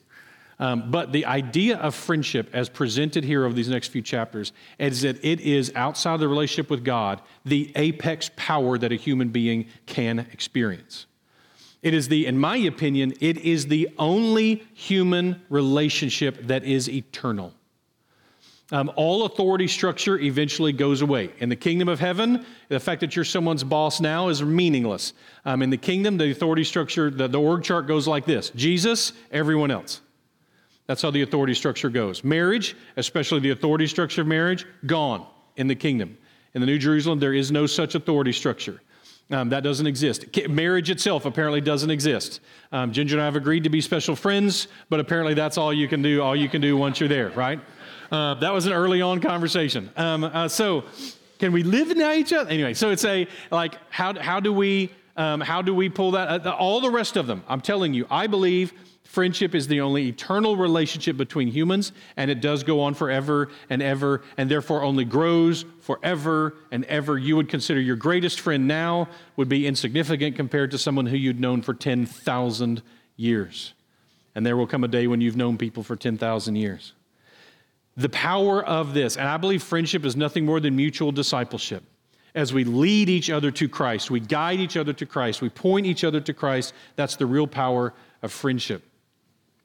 Um, 0.59 0.91
but 0.91 1.13
the 1.13 1.25
idea 1.25 1.77
of 1.77 1.95
friendship, 1.95 2.49
as 2.51 2.67
presented 2.67 3.23
here 3.23 3.45
over 3.45 3.53
these 3.53 3.69
next 3.69 3.87
few 3.87 4.01
chapters, 4.01 4.51
is 4.77 5.03
that 5.03 5.23
it 5.23 5.39
is 5.39 5.71
outside 5.73 6.19
the 6.19 6.27
relationship 6.27 6.69
with 6.69 6.83
God, 6.83 7.21
the 7.45 7.71
apex 7.77 8.29
power 8.35 8.77
that 8.77 8.91
a 8.91 8.95
human 8.95 9.29
being 9.29 9.67
can 9.85 10.19
experience. 10.33 11.05
It 11.81 11.93
is 11.93 12.09
the, 12.09 12.25
in 12.25 12.37
my 12.37 12.57
opinion, 12.57 13.13
it 13.21 13.37
is 13.37 13.67
the 13.67 13.89
only 13.97 14.63
human 14.73 15.41
relationship 15.49 16.47
that 16.47 16.63
is 16.63 16.89
eternal. 16.89 17.53
Um, 18.71 18.91
all 18.95 19.25
authority 19.25 19.67
structure 19.67 20.19
eventually 20.19 20.73
goes 20.73 21.01
away. 21.01 21.31
In 21.39 21.49
the 21.49 21.55
kingdom 21.55 21.87
of 21.87 21.99
heaven, 21.99 22.45
the 22.67 22.79
fact 22.79 23.01
that 23.01 23.15
you're 23.15 23.25
someone's 23.25 23.63
boss 23.63 23.99
now 23.99 24.27
is 24.27 24.43
meaningless. 24.43 25.13
Um, 25.45 25.63
in 25.63 25.71
the 25.71 25.77
kingdom, 25.77 26.17
the 26.17 26.29
authority 26.29 26.63
structure, 26.63 27.09
the, 27.09 27.27
the 27.27 27.39
org 27.39 27.63
chart 27.63 27.87
goes 27.87 28.07
like 28.07 28.25
this 28.25 28.51
Jesus, 28.51 29.13
everyone 29.31 29.71
else. 29.71 30.01
That's 30.85 31.01
how 31.01 31.11
the 31.11 31.21
authority 31.21 31.53
structure 31.53 31.89
goes. 31.89 32.23
Marriage, 32.23 32.75
especially 32.97 33.39
the 33.39 33.51
authority 33.51 33.87
structure 33.87 34.21
of 34.21 34.27
marriage, 34.27 34.65
gone 34.85 35.25
in 35.55 35.67
the 35.67 35.75
kingdom. 35.75 36.17
In 36.53 36.61
the 36.61 36.67
New 36.67 36.79
Jerusalem, 36.79 37.19
there 37.19 37.33
is 37.33 37.51
no 37.51 37.65
such 37.65 37.95
authority 37.95 38.31
structure. 38.31 38.81
Um, 39.31 39.49
that 39.49 39.61
doesn't 39.61 39.85
exist. 39.85 40.25
Marriage 40.49 40.89
itself 40.89 41.25
apparently 41.25 41.61
doesn't 41.61 41.91
exist. 41.91 42.39
Um, 42.71 42.91
Ginger 42.91 43.15
and 43.15 43.21
I 43.21 43.25
have 43.25 43.35
agreed 43.35 43.63
to 43.63 43.69
be 43.69 43.79
special 43.79 44.15
friends, 44.15 44.67
but 44.89 44.99
apparently 44.99 45.35
that's 45.35 45.57
all 45.57 45.71
you 45.71 45.87
can 45.87 46.01
do. 46.01 46.21
All 46.21 46.35
you 46.35 46.49
can 46.49 46.61
do 46.61 46.75
once 46.75 46.99
you're 46.99 47.09
there, 47.09 47.29
right? 47.31 47.59
Uh, 48.11 48.33
that 48.35 48.51
was 48.51 48.65
an 48.65 48.73
early 48.73 49.01
on 49.01 49.21
conversation. 49.21 49.91
Um, 49.95 50.23
uh, 50.23 50.47
so, 50.47 50.83
can 51.37 51.51
we 51.51 51.61
live 51.61 51.91
in 51.91 52.01
each 52.01 52.33
other? 52.33 52.49
Anyway, 52.49 52.73
so 52.73 52.89
it's 52.89 53.05
a 53.05 53.27
like 53.51 53.75
how 53.91 54.19
how 54.19 54.39
do 54.39 54.51
we 54.51 54.91
um, 55.15 55.41
how 55.41 55.61
do 55.61 55.75
we 55.75 55.89
pull 55.89 56.11
that? 56.11 56.45
Uh, 56.45 56.49
all 56.51 56.81
the 56.81 56.89
rest 56.89 57.15
of 57.15 57.27
them, 57.27 57.43
I'm 57.47 57.61
telling 57.61 57.93
you, 57.93 58.07
I 58.09 58.25
believe 58.25 58.73
Friendship 59.09 59.55
is 59.55 59.67
the 59.67 59.81
only 59.81 60.07
eternal 60.07 60.55
relationship 60.55 61.17
between 61.17 61.47
humans, 61.47 61.93
and 62.15 62.29
it 62.29 62.41
does 62.41 62.61
go 62.61 62.79
on 62.81 62.93
forever 62.93 63.49
and 63.67 63.81
ever, 63.81 64.21
and 64.37 64.51
therefore 64.51 64.83
only 64.83 65.03
grows 65.03 65.65
forever 65.79 66.53
and 66.71 66.85
ever. 66.85 67.17
You 67.17 67.35
would 67.35 67.49
consider 67.49 67.81
your 67.81 67.95
greatest 67.95 68.39
friend 68.39 68.67
now 68.67 69.09
would 69.35 69.49
be 69.49 69.65
insignificant 69.65 70.35
compared 70.35 70.69
to 70.69 70.77
someone 70.77 71.07
who 71.07 71.17
you'd 71.17 71.39
known 71.39 71.63
for 71.63 71.73
10,000 71.73 72.83
years. 73.15 73.73
And 74.35 74.45
there 74.45 74.55
will 74.55 74.67
come 74.67 74.83
a 74.83 74.87
day 74.87 75.07
when 75.07 75.21
you've 75.21 75.35
known 75.35 75.57
people 75.57 75.81
for 75.81 75.95
10,000 75.95 76.55
years. 76.55 76.93
The 77.97 78.09
power 78.09 78.63
of 78.63 78.93
this, 78.93 79.17
and 79.17 79.27
I 79.27 79.37
believe 79.37 79.63
friendship 79.63 80.05
is 80.05 80.15
nothing 80.15 80.45
more 80.45 80.59
than 80.59 80.75
mutual 80.75 81.11
discipleship. 81.11 81.83
As 82.35 82.53
we 82.53 82.63
lead 82.63 83.09
each 83.09 83.31
other 83.31 83.49
to 83.49 83.67
Christ, 83.67 84.11
we 84.11 84.19
guide 84.19 84.59
each 84.59 84.77
other 84.77 84.93
to 84.93 85.05
Christ, 85.07 85.41
we 85.41 85.49
point 85.49 85.87
each 85.87 86.03
other 86.03 86.21
to 86.21 86.31
Christ, 86.31 86.75
that's 86.95 87.15
the 87.15 87.25
real 87.25 87.47
power 87.47 87.95
of 88.21 88.31
friendship. 88.31 88.83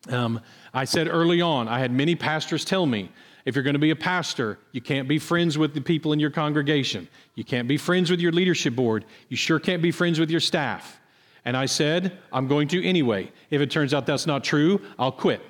Um, 0.08 0.40
I 0.72 0.84
said 0.84 1.08
early 1.08 1.40
on, 1.40 1.68
I 1.68 1.78
had 1.78 1.90
many 1.90 2.14
pastors 2.14 2.64
tell 2.64 2.86
me 2.86 3.10
if 3.44 3.54
you're 3.54 3.64
going 3.64 3.74
to 3.74 3.80
be 3.80 3.90
a 3.90 3.96
pastor, 3.96 4.58
you 4.72 4.80
can't 4.80 5.06
be 5.06 5.18
friends 5.18 5.58
with 5.58 5.74
the 5.74 5.80
people 5.80 6.12
in 6.12 6.20
your 6.20 6.30
congregation. 6.30 7.08
You 7.34 7.44
can't 7.44 7.68
be 7.68 7.76
friends 7.76 8.10
with 8.10 8.20
your 8.20 8.32
leadership 8.32 8.74
board. 8.74 9.04
You 9.28 9.36
sure 9.36 9.58
can't 9.58 9.82
be 9.82 9.90
friends 9.90 10.18
with 10.18 10.30
your 10.30 10.40
staff. 10.40 10.98
And 11.44 11.56
I 11.56 11.66
said, 11.66 12.18
I'm 12.32 12.48
going 12.48 12.68
to 12.68 12.86
anyway. 12.86 13.30
If 13.50 13.60
it 13.60 13.70
turns 13.70 13.92
out 13.92 14.06
that's 14.06 14.26
not 14.26 14.44
true, 14.44 14.80
I'll 14.98 15.12
quit. 15.12 15.42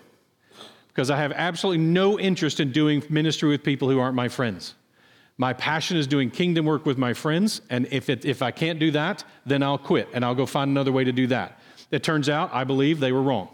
Because 0.88 1.08
I 1.08 1.16
have 1.18 1.32
absolutely 1.32 1.84
no 1.84 2.18
interest 2.18 2.58
in 2.58 2.72
doing 2.72 3.02
ministry 3.08 3.48
with 3.48 3.62
people 3.62 3.88
who 3.88 4.00
aren't 4.00 4.16
my 4.16 4.28
friends. 4.28 4.74
My 5.36 5.52
passion 5.52 5.96
is 5.96 6.06
doing 6.06 6.30
kingdom 6.30 6.64
work 6.64 6.86
with 6.86 6.96
my 6.96 7.12
friends, 7.12 7.60
and 7.68 7.88
if, 7.90 8.08
it, 8.08 8.24
if 8.24 8.40
I 8.40 8.52
can't 8.52 8.78
do 8.78 8.92
that, 8.92 9.24
then 9.44 9.64
I'll 9.64 9.78
quit 9.78 10.08
and 10.12 10.24
I'll 10.24 10.34
go 10.34 10.46
find 10.46 10.70
another 10.70 10.92
way 10.92 11.02
to 11.02 11.12
do 11.12 11.26
that. 11.28 11.58
It 11.90 12.04
turns 12.04 12.28
out, 12.28 12.50
I 12.52 12.62
believe 12.64 13.00
they 13.00 13.10
were 13.10 13.22
wrong. 13.22 13.48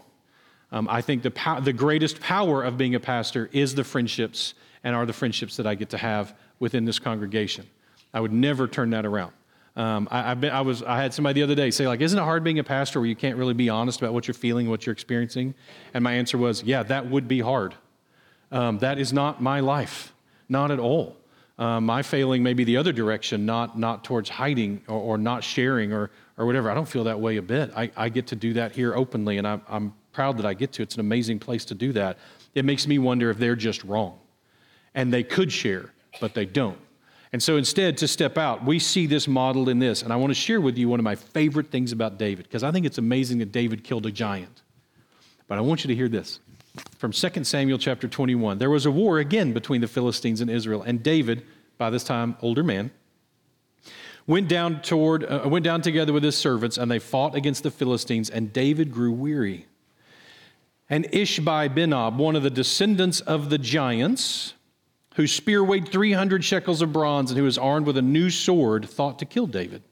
Um, 0.71 0.87
I 0.89 1.01
think 1.01 1.23
the, 1.23 1.59
the 1.61 1.73
greatest 1.73 2.19
power 2.19 2.63
of 2.63 2.77
being 2.77 2.95
a 2.95 2.99
pastor 2.99 3.49
is 3.51 3.75
the 3.75 3.83
friendships 3.83 4.53
and 4.83 4.95
are 4.95 5.05
the 5.05 5.13
friendships 5.13 5.57
that 5.57 5.67
I 5.67 5.75
get 5.75 5.89
to 5.89 5.97
have 5.97 6.33
within 6.59 6.85
this 6.85 6.99
congregation. 6.99 7.67
I 8.13 8.19
would 8.19 8.31
never 8.33 8.67
turn 8.67 8.91
that 8.91 9.05
around. 9.05 9.33
Um, 9.75 10.09
I, 10.11 10.33
been, 10.33 10.51
I, 10.51 10.61
was, 10.61 10.83
I 10.83 11.01
had 11.01 11.13
somebody 11.13 11.39
the 11.39 11.43
other 11.43 11.55
day 11.55 11.71
say, 11.71 11.87
like, 11.87 12.01
isn't 12.01 12.17
it 12.17 12.21
hard 12.21 12.43
being 12.43 12.59
a 12.59 12.63
pastor 12.63 12.99
where 12.99 13.07
you 13.07 13.15
can't 13.15 13.37
really 13.37 13.53
be 13.53 13.69
honest 13.69 14.01
about 14.01 14.13
what 14.13 14.27
you're 14.27 14.33
feeling, 14.35 14.69
what 14.69 14.85
you're 14.85 14.93
experiencing? 14.93 15.53
And 15.93 16.03
my 16.03 16.13
answer 16.13 16.37
was, 16.37 16.63
yeah, 16.63 16.83
that 16.83 17.09
would 17.09 17.27
be 17.27 17.39
hard. 17.39 17.73
Um, 18.51 18.79
that 18.79 18.99
is 18.99 19.13
not 19.13 19.41
my 19.41 19.61
life, 19.61 20.13
not 20.49 20.71
at 20.71 20.79
all. 20.79 21.15
Um, 21.57 21.85
my 21.85 22.01
failing 22.01 22.43
may 22.43 22.53
be 22.53 22.63
the 22.63 22.77
other 22.77 22.91
direction, 22.91 23.45
not, 23.45 23.77
not 23.77 24.03
towards 24.03 24.29
hiding 24.29 24.81
or, 24.87 24.99
or, 24.99 25.17
not 25.17 25.43
sharing 25.43 25.93
or, 25.93 26.11
or 26.41 26.47
whatever. 26.47 26.71
I 26.71 26.73
don't 26.73 26.87
feel 26.87 27.03
that 27.03 27.19
way 27.19 27.37
a 27.37 27.41
bit. 27.41 27.71
I, 27.75 27.91
I 27.95 28.09
get 28.09 28.25
to 28.27 28.35
do 28.35 28.53
that 28.53 28.71
here 28.71 28.95
openly, 28.95 29.37
and 29.37 29.47
I'm, 29.47 29.61
I'm 29.69 29.93
proud 30.11 30.37
that 30.37 30.45
I 30.45 30.55
get 30.55 30.71
to. 30.73 30.81
It's 30.81 30.95
an 30.95 30.99
amazing 30.99 31.37
place 31.37 31.65
to 31.65 31.75
do 31.75 31.93
that. 31.93 32.17
It 32.55 32.65
makes 32.65 32.87
me 32.87 32.97
wonder 32.97 33.29
if 33.29 33.37
they're 33.37 33.55
just 33.55 33.83
wrong. 33.83 34.17
And 34.95 35.13
they 35.13 35.21
could 35.21 35.51
share, 35.51 35.93
but 36.19 36.33
they 36.33 36.47
don't. 36.47 36.79
And 37.31 37.43
so 37.43 37.57
instead, 37.57 37.95
to 37.99 38.07
step 38.07 38.39
out, 38.39 38.65
we 38.65 38.79
see 38.79 39.05
this 39.05 39.27
modeled 39.27 39.69
in 39.69 39.77
this. 39.77 40.01
And 40.01 40.11
I 40.11 40.15
want 40.15 40.31
to 40.31 40.35
share 40.35 40.59
with 40.59 40.79
you 40.79 40.89
one 40.89 40.99
of 40.99 41.03
my 41.03 41.13
favorite 41.13 41.69
things 41.69 41.91
about 41.91 42.17
David, 42.17 42.45
because 42.45 42.63
I 42.63 42.71
think 42.71 42.87
it's 42.87 42.97
amazing 42.97 43.37
that 43.37 43.51
David 43.51 43.83
killed 43.83 44.07
a 44.07 44.11
giant. 44.11 44.63
But 45.47 45.59
I 45.59 45.61
want 45.61 45.83
you 45.83 45.89
to 45.89 45.95
hear 45.95 46.09
this. 46.09 46.39
From 46.97 47.11
2 47.11 47.43
Samuel 47.43 47.77
chapter 47.77 48.07
21, 48.07 48.57
there 48.57 48.71
was 48.71 48.87
a 48.87 48.91
war 48.91 49.19
again 49.19 49.53
between 49.53 49.81
the 49.81 49.87
Philistines 49.87 50.41
and 50.41 50.49
Israel, 50.49 50.81
and 50.81 51.03
David, 51.03 51.45
by 51.77 51.91
this 51.91 52.03
time 52.03 52.35
older 52.41 52.63
man, 52.63 52.89
went 54.27 54.47
down 54.47 54.81
toward 54.81 55.23
uh, 55.23 55.43
went 55.45 55.65
down 55.65 55.81
together 55.81 56.13
with 56.13 56.23
his 56.23 56.37
servants, 56.37 56.77
and 56.77 56.89
they 56.89 56.99
fought 56.99 57.35
against 57.35 57.63
the 57.63 57.71
Philistines, 57.71 58.29
and 58.29 58.53
David 58.53 58.91
grew 58.91 59.11
weary. 59.11 59.65
And 60.89 61.05
Ishbi 61.05 61.73
Benob, 61.73 62.17
one 62.17 62.35
of 62.35 62.43
the 62.43 62.49
descendants 62.49 63.21
of 63.21 63.49
the 63.49 63.57
giants, 63.57 64.53
whose 65.15 65.31
spear 65.31 65.63
weighed 65.63 65.87
300 65.87 66.43
shekels 66.43 66.81
of 66.81 66.91
bronze 66.91 67.31
and 67.31 67.37
who 67.37 67.45
was 67.45 67.57
armed 67.57 67.85
with 67.85 67.97
a 67.97 68.01
new 68.01 68.29
sword, 68.29 68.89
thought 68.89 69.19
to 69.19 69.25
kill 69.25 69.47
David. 69.47 69.83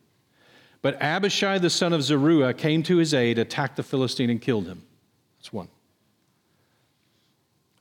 But 0.82 1.02
Abishai 1.02 1.58
the 1.60 1.70
son 1.70 1.94
of 1.94 2.04
Zeruiah 2.04 2.54
came 2.54 2.84
to 2.84 2.98
his 2.98 3.14
aid, 3.14 3.38
attacked 3.38 3.76
the 3.78 3.84
Philistine, 3.84 4.30
and 4.30 4.42
killed 4.42 4.68
him. 4.68 4.84
That's 5.38 5.52
one. 5.52 5.68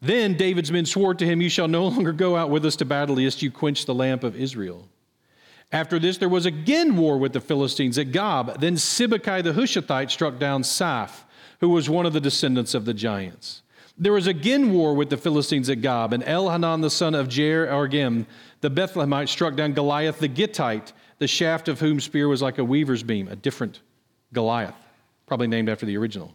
Then 0.01 0.35
David's 0.35 0.71
men 0.71 0.87
swore 0.87 1.15
to 1.15 1.27
him, 1.27 1.43
You 1.43 1.49
shall 1.49 1.69
no 1.69 1.87
longer 1.89 2.13
go 2.13 2.37
out 2.37 2.51
with 2.51 2.65
us 2.65 2.77
to 2.77 2.85
battle, 2.85 3.17
lest 3.17 3.43
you 3.43 3.51
quench 3.51 3.85
the 3.85 3.95
lamp 3.95 4.23
of 4.25 4.37
Israel. 4.37 4.89
After 5.71 5.99
this, 5.99 6.17
there 6.17 6.29
was 6.29 6.47
again 6.47 6.97
war 6.97 7.19
with 7.19 7.33
the 7.33 7.41
Philistines 7.41 7.99
at 7.99 8.13
Gob. 8.13 8.61
Then 8.61 8.77
Sibbecai 8.77 9.43
the 9.43 9.53
Hushathite 9.53 10.11
struck 10.11 10.39
down 10.39 10.63
Saph, 10.63 11.25
who 11.61 11.69
was 11.69 11.91
one 11.91 12.07
of 12.07 12.13
the 12.13 12.21
descendants 12.21 12.75
of 12.75 12.85
the 12.85 12.95
giants. 12.95 13.63
There 13.99 14.13
was 14.13 14.27
again 14.27 14.73
war 14.73 14.95
with 14.95 15.11
the 15.11 15.17
Philistines 15.17 15.69
at 15.69 15.83
Gob, 15.83 16.13
and 16.13 16.23
Elhanan 16.23 16.81
the 16.81 16.91
son 16.91 17.15
of 17.15 17.29
Jaare-oregim, 17.29 18.27
the 18.61 18.71
Bethlehemite, 18.71 19.29
struck 19.29 19.57
down 19.57 19.73
Goliath 19.73 20.21
the 20.21 20.29
Gittite, 20.29 20.93
the 21.19 21.27
shaft 21.27 21.69
of 21.69 21.81
whom 21.81 22.01
spear 22.01 22.29
was 22.29 22.41
like 22.41 22.59
a 22.59 22.65
weaver's 22.65 23.03
beam, 23.03 23.29
a 23.29 23.37
different 23.37 23.81
Goliath, 24.33 24.77
probably 25.27 25.49
named 25.49 25.69
after 25.69 25.85
the 25.85 25.97
original. 25.97 26.33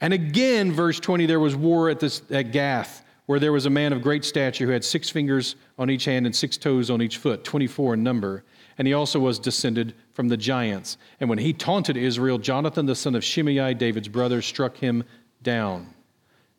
And 0.00 0.14
again, 0.14 0.72
verse 0.72 0.98
20, 0.98 1.26
there 1.26 1.40
was 1.40 1.54
war 1.54 1.90
at, 1.90 2.00
this, 2.00 2.22
at 2.30 2.52
Gath, 2.52 3.04
where 3.26 3.40
there 3.40 3.52
was 3.52 3.66
a 3.66 3.70
man 3.70 3.92
of 3.92 4.02
great 4.02 4.24
stature 4.24 4.64
who 4.64 4.72
had 4.72 4.84
six 4.84 5.10
fingers 5.10 5.56
on 5.78 5.90
each 5.90 6.04
hand 6.04 6.26
and 6.26 6.34
six 6.34 6.56
toes 6.56 6.90
on 6.90 7.02
each 7.02 7.18
foot, 7.18 7.44
24 7.44 7.94
in 7.94 8.02
number. 8.02 8.44
And 8.78 8.86
he 8.86 8.94
also 8.94 9.18
was 9.18 9.38
descended 9.38 9.94
from 10.12 10.28
the 10.28 10.36
giants. 10.36 10.96
And 11.20 11.28
when 11.28 11.38
he 11.38 11.52
taunted 11.52 11.96
Israel, 11.96 12.38
Jonathan 12.38 12.86
the 12.86 12.94
son 12.94 13.14
of 13.14 13.24
Shimei, 13.24 13.74
David's 13.74 14.08
brother, 14.08 14.40
struck 14.42 14.76
him 14.76 15.04
down. 15.42 15.88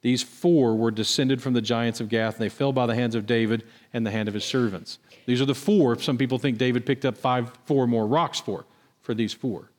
These 0.01 0.23
four 0.23 0.75
were 0.75 0.91
descended 0.91 1.41
from 1.41 1.53
the 1.53 1.61
giants 1.61 1.99
of 1.99 2.09
Gath, 2.09 2.35
and 2.35 2.43
they 2.43 2.49
fell 2.49 2.71
by 2.71 2.85
the 2.85 2.95
hands 2.95 3.15
of 3.15 3.25
David 3.25 3.63
and 3.93 4.05
the 4.05 4.11
hand 4.11 4.27
of 4.27 4.33
his 4.33 4.45
servants. 4.45 4.99
These 5.25 5.41
are 5.41 5.45
the 5.45 5.55
four. 5.55 5.97
Some 5.99 6.17
people 6.17 6.37
think 6.37 6.57
David 6.57 6.85
picked 6.85 7.05
up 7.05 7.17
five, 7.17 7.51
four 7.65 7.87
more 7.87 8.07
rocks 8.07 8.39
for, 8.39 8.65
for 9.01 9.13
these 9.13 9.33
four. 9.33 9.71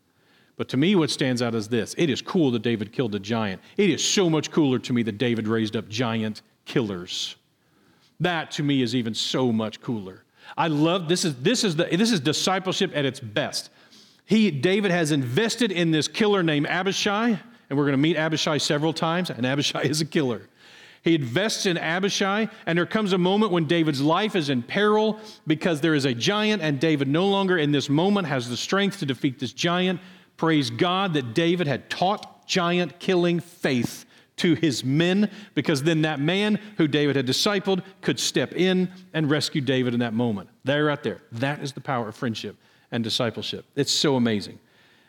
But 0.57 0.69
to 0.71 0.77
me, 0.77 0.97
what 0.97 1.11
stands 1.11 1.41
out 1.41 1.55
is 1.55 1.69
this 1.69 1.95
it 1.97 2.11
is 2.11 2.21
cool 2.21 2.51
that 2.51 2.63
David 2.63 2.93
killed 2.93 3.15
a 3.15 3.21
giant. 3.21 3.63
It 3.77 3.91
is 3.91 4.05
so 4.05 4.29
much 4.29 4.51
cooler 4.51 4.79
to 4.81 4.93
me 4.93 5.03
that 5.05 5.17
David 5.17 5.47
raised 5.47 5.77
up 5.77 5.89
giant 5.89 6.43
killers. 6.69 7.35
That 8.21 8.53
to 8.53 8.63
me 8.63 8.83
is 8.83 8.95
even 8.95 9.15
so 9.15 9.51
much 9.51 9.81
cooler. 9.81 10.23
I 10.57 10.69
love 10.69 11.09
this 11.09 11.25
is 11.25 11.35
this 11.43 11.65
is 11.65 11.77
the 11.77 11.85
this 11.85 12.13
is 12.13 12.21
discipleship 12.21 12.93
at 12.95 13.05
its 13.05 13.19
best. 13.21 13.71
He 14.25 14.51
David 14.51 14.93
has 14.93 15.11
invested 15.11 15.73
in 15.73 15.91
this 15.91 16.07
killer 16.07 16.43
named 16.43 16.67
Abishai 16.67 17.39
and 17.69 17.79
we're 17.79 17.85
going 17.85 17.93
to 17.93 17.99
meet 17.99 18.17
Abishai 18.17 18.59
several 18.59 18.93
times, 18.93 19.31
and 19.31 19.45
Abishai 19.45 19.83
is 19.83 20.01
a 20.01 20.05
killer. 20.05 20.49
He 21.03 21.15
invests 21.15 21.67
in 21.67 21.79
Abishai, 21.79 22.49
and 22.67 22.79
there 22.79 22.87
comes 22.87 23.13
a 23.13 23.19
moment 23.19 23.53
when 23.53 23.67
David's 23.67 24.01
life 24.01 24.35
is 24.35 24.51
in 24.51 24.63
peril 24.63 25.21
because 25.47 25.81
there 25.81 25.95
is 25.95 26.05
a 26.05 26.15
giant, 26.15 26.63
and 26.63 26.81
David 26.81 27.09
no 27.09 27.27
longer 27.27 27.59
in 27.59 27.73
this 27.73 27.89
moment 27.89 28.27
has 28.27 28.49
the 28.49 28.57
strength 28.57 28.99
to 29.01 29.07
defeat 29.07 29.39
this 29.39 29.53
giant. 29.53 30.01
Praise 30.37 30.71
God 30.71 31.15
that 31.15 31.35
David 31.35 31.67
had 31.67 31.89
taught 31.89 32.47
giant 32.47 32.99
killing 32.99 33.41
faith 33.41 34.07
to 34.39 34.55
his 34.55 34.85
men 34.85 35.31
because 35.55 35.83
then 35.83 36.03
that 36.03 36.21
man 36.21 36.59
who 36.77 36.89
David 36.89 37.17
had 37.17 37.27
discipled 37.27 37.83
could 38.01 38.19
step 38.19 38.55
in 38.55 38.91
and 39.13 39.31
rescue 39.31 39.61
David 39.61 39.95
in 39.95 40.01
that 40.01 40.15
moment. 40.15 40.49
There, 40.65 40.85
right 40.87 41.03
there. 41.03 41.23
That 41.33 41.63
is 41.63 41.73
the 41.73 41.81
power 41.81 42.09
of 42.09 42.17
friendship 42.17 42.57
and 42.91 43.05
discipleship. 43.05 43.65
It's 43.77 43.93
so 43.93 44.17
amazing. 44.17 44.59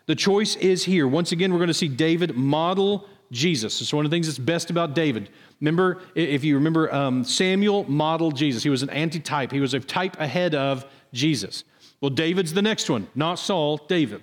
The 0.05 0.15
choice 0.15 0.55
is 0.55 0.83
here. 0.83 1.07
Once 1.07 1.31
again, 1.31 1.51
we're 1.51 1.59
going 1.59 1.67
to 1.67 1.73
see 1.73 1.87
David 1.87 2.35
model 2.35 3.07
Jesus. 3.31 3.79
It's 3.79 3.93
one 3.93 4.05
of 4.05 4.11
the 4.11 4.15
things 4.15 4.27
that's 4.27 4.39
best 4.39 4.69
about 4.69 4.95
David. 4.95 5.29
Remember, 5.61 6.01
if 6.15 6.43
you 6.43 6.55
remember, 6.55 6.93
um, 6.93 7.23
Samuel 7.23 7.85
modeled 7.87 8.35
Jesus. 8.35 8.63
He 8.63 8.69
was 8.69 8.81
an 8.81 8.89
antitype, 8.89 9.51
he 9.51 9.59
was 9.59 9.73
a 9.73 9.79
type 9.79 10.19
ahead 10.19 10.55
of 10.55 10.85
Jesus. 11.13 11.63
Well, 12.01 12.09
David's 12.09 12.53
the 12.53 12.61
next 12.61 12.89
one, 12.89 13.07
not 13.13 13.35
Saul, 13.35 13.77
David. 13.77 14.21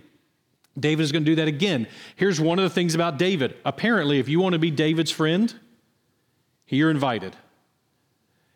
David 0.78 1.02
is 1.02 1.12
going 1.12 1.24
to 1.24 1.30
do 1.30 1.36
that 1.36 1.48
again. 1.48 1.86
Here's 2.16 2.40
one 2.40 2.58
of 2.58 2.64
the 2.64 2.70
things 2.70 2.94
about 2.94 3.18
David. 3.18 3.56
Apparently, 3.64 4.18
if 4.18 4.28
you 4.28 4.40
want 4.40 4.52
to 4.52 4.58
be 4.58 4.70
David's 4.70 5.10
friend, 5.10 5.54
you're 6.68 6.90
invited. 6.90 7.34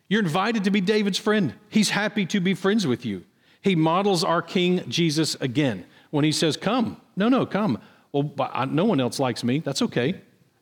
You're 0.07 0.21
invited 0.21 0.65
to 0.65 0.71
be 0.71 0.81
David's 0.81 1.17
friend. 1.17 1.53
He's 1.69 1.89
happy 1.89 2.25
to 2.27 2.39
be 2.39 2.53
friends 2.53 2.85
with 2.85 3.05
you. 3.05 3.23
He 3.61 3.75
models 3.75 4.23
our 4.23 4.41
King 4.41 4.87
Jesus 4.89 5.35
again 5.35 5.85
when 6.09 6.25
he 6.25 6.31
says, 6.31 6.57
Come, 6.57 6.99
no, 7.15 7.29
no, 7.29 7.45
come. 7.45 7.79
Well, 8.11 8.33
no 8.69 8.85
one 8.85 8.99
else 8.99 9.19
likes 9.19 9.43
me. 9.43 9.59
That's 9.59 9.81
okay. 9.83 10.21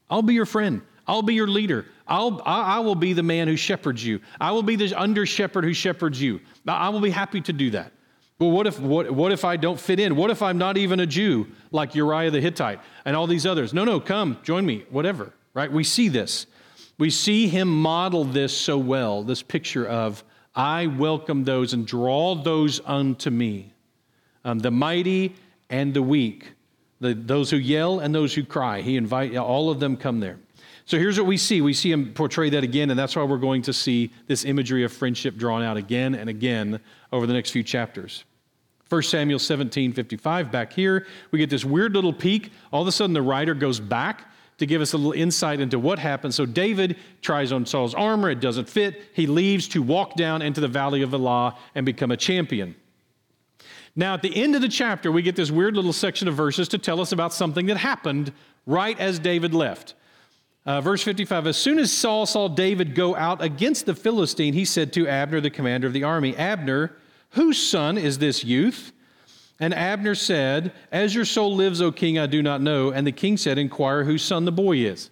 I'll 0.09 0.21
be 0.21 0.33
your 0.33 0.45
friend. 0.45 0.81
I'll 1.07 1.23
be 1.23 1.33
your 1.33 1.47
leader. 1.47 1.87
I'll, 2.07 2.41
I, 2.45 2.79
will 2.79 2.95
be 2.95 3.13
the 3.13 3.23
man 3.23 3.47
who 3.47 3.55
shepherds 3.55 4.05
you. 4.05 4.21
I 4.39 4.51
will 4.51 4.61
be 4.61 4.75
the 4.75 4.93
under 4.93 5.25
shepherd 5.25 5.63
who 5.63 5.73
shepherds 5.73 6.21
you. 6.21 6.39
I 6.67 6.89
will 6.89 7.01
be 7.01 7.09
happy 7.09 7.41
to 7.41 7.53
do 7.53 7.71
that. 7.71 7.91
Well, 8.39 8.51
what 8.51 8.67
if, 8.67 8.79
what, 8.79 9.11
what 9.11 9.33
if 9.33 9.43
I 9.43 9.57
don't 9.57 9.77
fit 9.77 9.99
in? 9.99 10.15
What 10.15 10.29
if 10.29 10.41
I'm 10.41 10.57
not 10.57 10.77
even 10.77 11.01
a 11.01 11.05
Jew 11.05 11.47
like 11.71 11.93
Uriah 11.93 12.31
the 12.31 12.39
Hittite 12.39 12.79
and 13.03 13.15
all 13.15 13.27
these 13.27 13.45
others? 13.45 13.73
No, 13.73 13.83
no, 13.83 13.99
come, 13.99 14.37
join 14.43 14.65
me, 14.65 14.85
whatever, 14.89 15.33
right? 15.53 15.69
We 15.69 15.83
see 15.83 16.07
this. 16.07 16.47
We 16.97 17.09
see 17.09 17.49
him 17.49 17.67
model 17.67 18.23
this 18.23 18.55
so 18.55 18.77
well, 18.77 19.23
this 19.23 19.43
picture 19.43 19.85
of, 19.85 20.23
I 20.55 20.87
welcome 20.87 21.43
those 21.43 21.73
and 21.73 21.85
draw 21.85 22.35
those 22.35 22.79
unto 22.85 23.29
me. 23.29 23.73
Um, 24.45 24.59
the 24.59 24.71
mighty 24.71 25.35
and 25.69 25.93
the 25.93 26.01
weak, 26.01 26.53
the, 27.01 27.13
those 27.13 27.51
who 27.51 27.57
yell 27.57 27.99
and 27.99 28.15
those 28.15 28.33
who 28.33 28.45
cry. 28.45 28.81
He 28.81 28.95
invite 28.95 29.35
all 29.35 29.69
of 29.69 29.81
them 29.81 29.97
come 29.97 30.21
there. 30.21 30.39
So 30.85 30.97
here's 30.97 31.19
what 31.19 31.27
we 31.27 31.37
see. 31.37 31.59
We 31.61 31.73
see 31.73 31.91
him 31.91 32.13
portray 32.13 32.49
that 32.51 32.63
again, 32.63 32.89
and 32.89 32.97
that's 32.97 33.15
why 33.15 33.23
we're 33.23 33.37
going 33.37 33.61
to 33.63 33.73
see 33.73 34.11
this 34.27 34.43
imagery 34.43 34.83
of 34.85 34.93
friendship 34.93 35.35
drawn 35.35 35.61
out 35.61 35.77
again 35.77 36.15
and 36.15 36.29
again 36.29 36.79
over 37.11 37.27
the 37.27 37.33
next 37.33 37.51
few 37.51 37.63
chapters. 37.63 38.23
1 38.89 39.03
Samuel 39.03 39.39
17, 39.39 39.93
55, 39.93 40.51
back 40.51 40.73
here, 40.73 41.05
we 41.31 41.37
get 41.39 41.49
this 41.49 41.63
weird 41.63 41.93
little 41.93 42.11
peek. 42.11 42.51
All 42.71 42.81
of 42.81 42.87
a 42.87 42.91
sudden, 42.91 43.13
the 43.13 43.21
writer 43.21 43.53
goes 43.53 43.79
back 43.79 44.25
to 44.57 44.65
give 44.65 44.81
us 44.81 44.93
a 44.93 44.97
little 44.97 45.13
insight 45.13 45.59
into 45.59 45.79
what 45.79 45.99
happened. 45.99 46.33
So 46.33 46.45
David 46.45 46.97
tries 47.21 47.51
on 47.51 47.65
Saul's 47.65 47.93
armor, 47.93 48.29
it 48.29 48.39
doesn't 48.39 48.67
fit. 48.67 49.03
He 49.13 49.27
leaves 49.27 49.67
to 49.69 49.81
walk 49.81 50.15
down 50.15 50.41
into 50.41 50.59
the 50.59 50.67
valley 50.67 51.01
of 51.01 51.13
Elah 51.13 51.55
and 51.75 51.85
become 51.85 52.11
a 52.11 52.17
champion. 52.17 52.75
Now, 53.95 54.13
at 54.13 54.21
the 54.21 54.35
end 54.35 54.55
of 54.55 54.61
the 54.61 54.69
chapter, 54.69 55.11
we 55.11 55.21
get 55.21 55.35
this 55.35 55.51
weird 55.51 55.75
little 55.75 55.93
section 55.93 56.27
of 56.27 56.35
verses 56.35 56.67
to 56.69 56.77
tell 56.77 56.99
us 56.99 57.11
about 57.11 57.33
something 57.33 57.65
that 57.67 57.77
happened 57.77 58.31
right 58.65 58.99
as 58.99 59.19
David 59.19 59.53
left. 59.53 59.93
Uh, 60.65 60.81
verse 60.81 61.01
55 61.03 61.47
As 61.47 61.57
soon 61.57 61.79
as 61.79 61.91
Saul 61.91 62.25
saw 62.25 62.47
David 62.47 62.95
go 62.95 63.15
out 63.15 63.41
against 63.41 63.85
the 63.85 63.95
Philistine, 63.95 64.53
he 64.53 64.65
said 64.65 64.93
to 64.93 65.07
Abner, 65.07 65.41
the 65.41 65.49
commander 65.49 65.87
of 65.87 65.93
the 65.93 66.03
army, 66.03 66.35
Abner, 66.35 66.95
whose 67.31 67.61
son 67.61 67.97
is 67.97 68.17
this 68.17 68.43
youth? 68.43 68.91
And 69.59 69.73
Abner 69.73 70.15
said, 70.15 70.71
As 70.91 71.13
your 71.13 71.25
soul 71.25 71.55
lives, 71.55 71.81
O 71.81 71.91
king, 71.91 72.17
I 72.17 72.27
do 72.27 72.41
not 72.41 72.61
know. 72.61 72.91
And 72.91 73.05
the 73.05 73.11
king 73.11 73.37
said, 73.37 73.57
Inquire 73.57 74.03
whose 74.03 74.23
son 74.23 74.45
the 74.45 74.51
boy 74.51 74.77
is. 74.77 75.09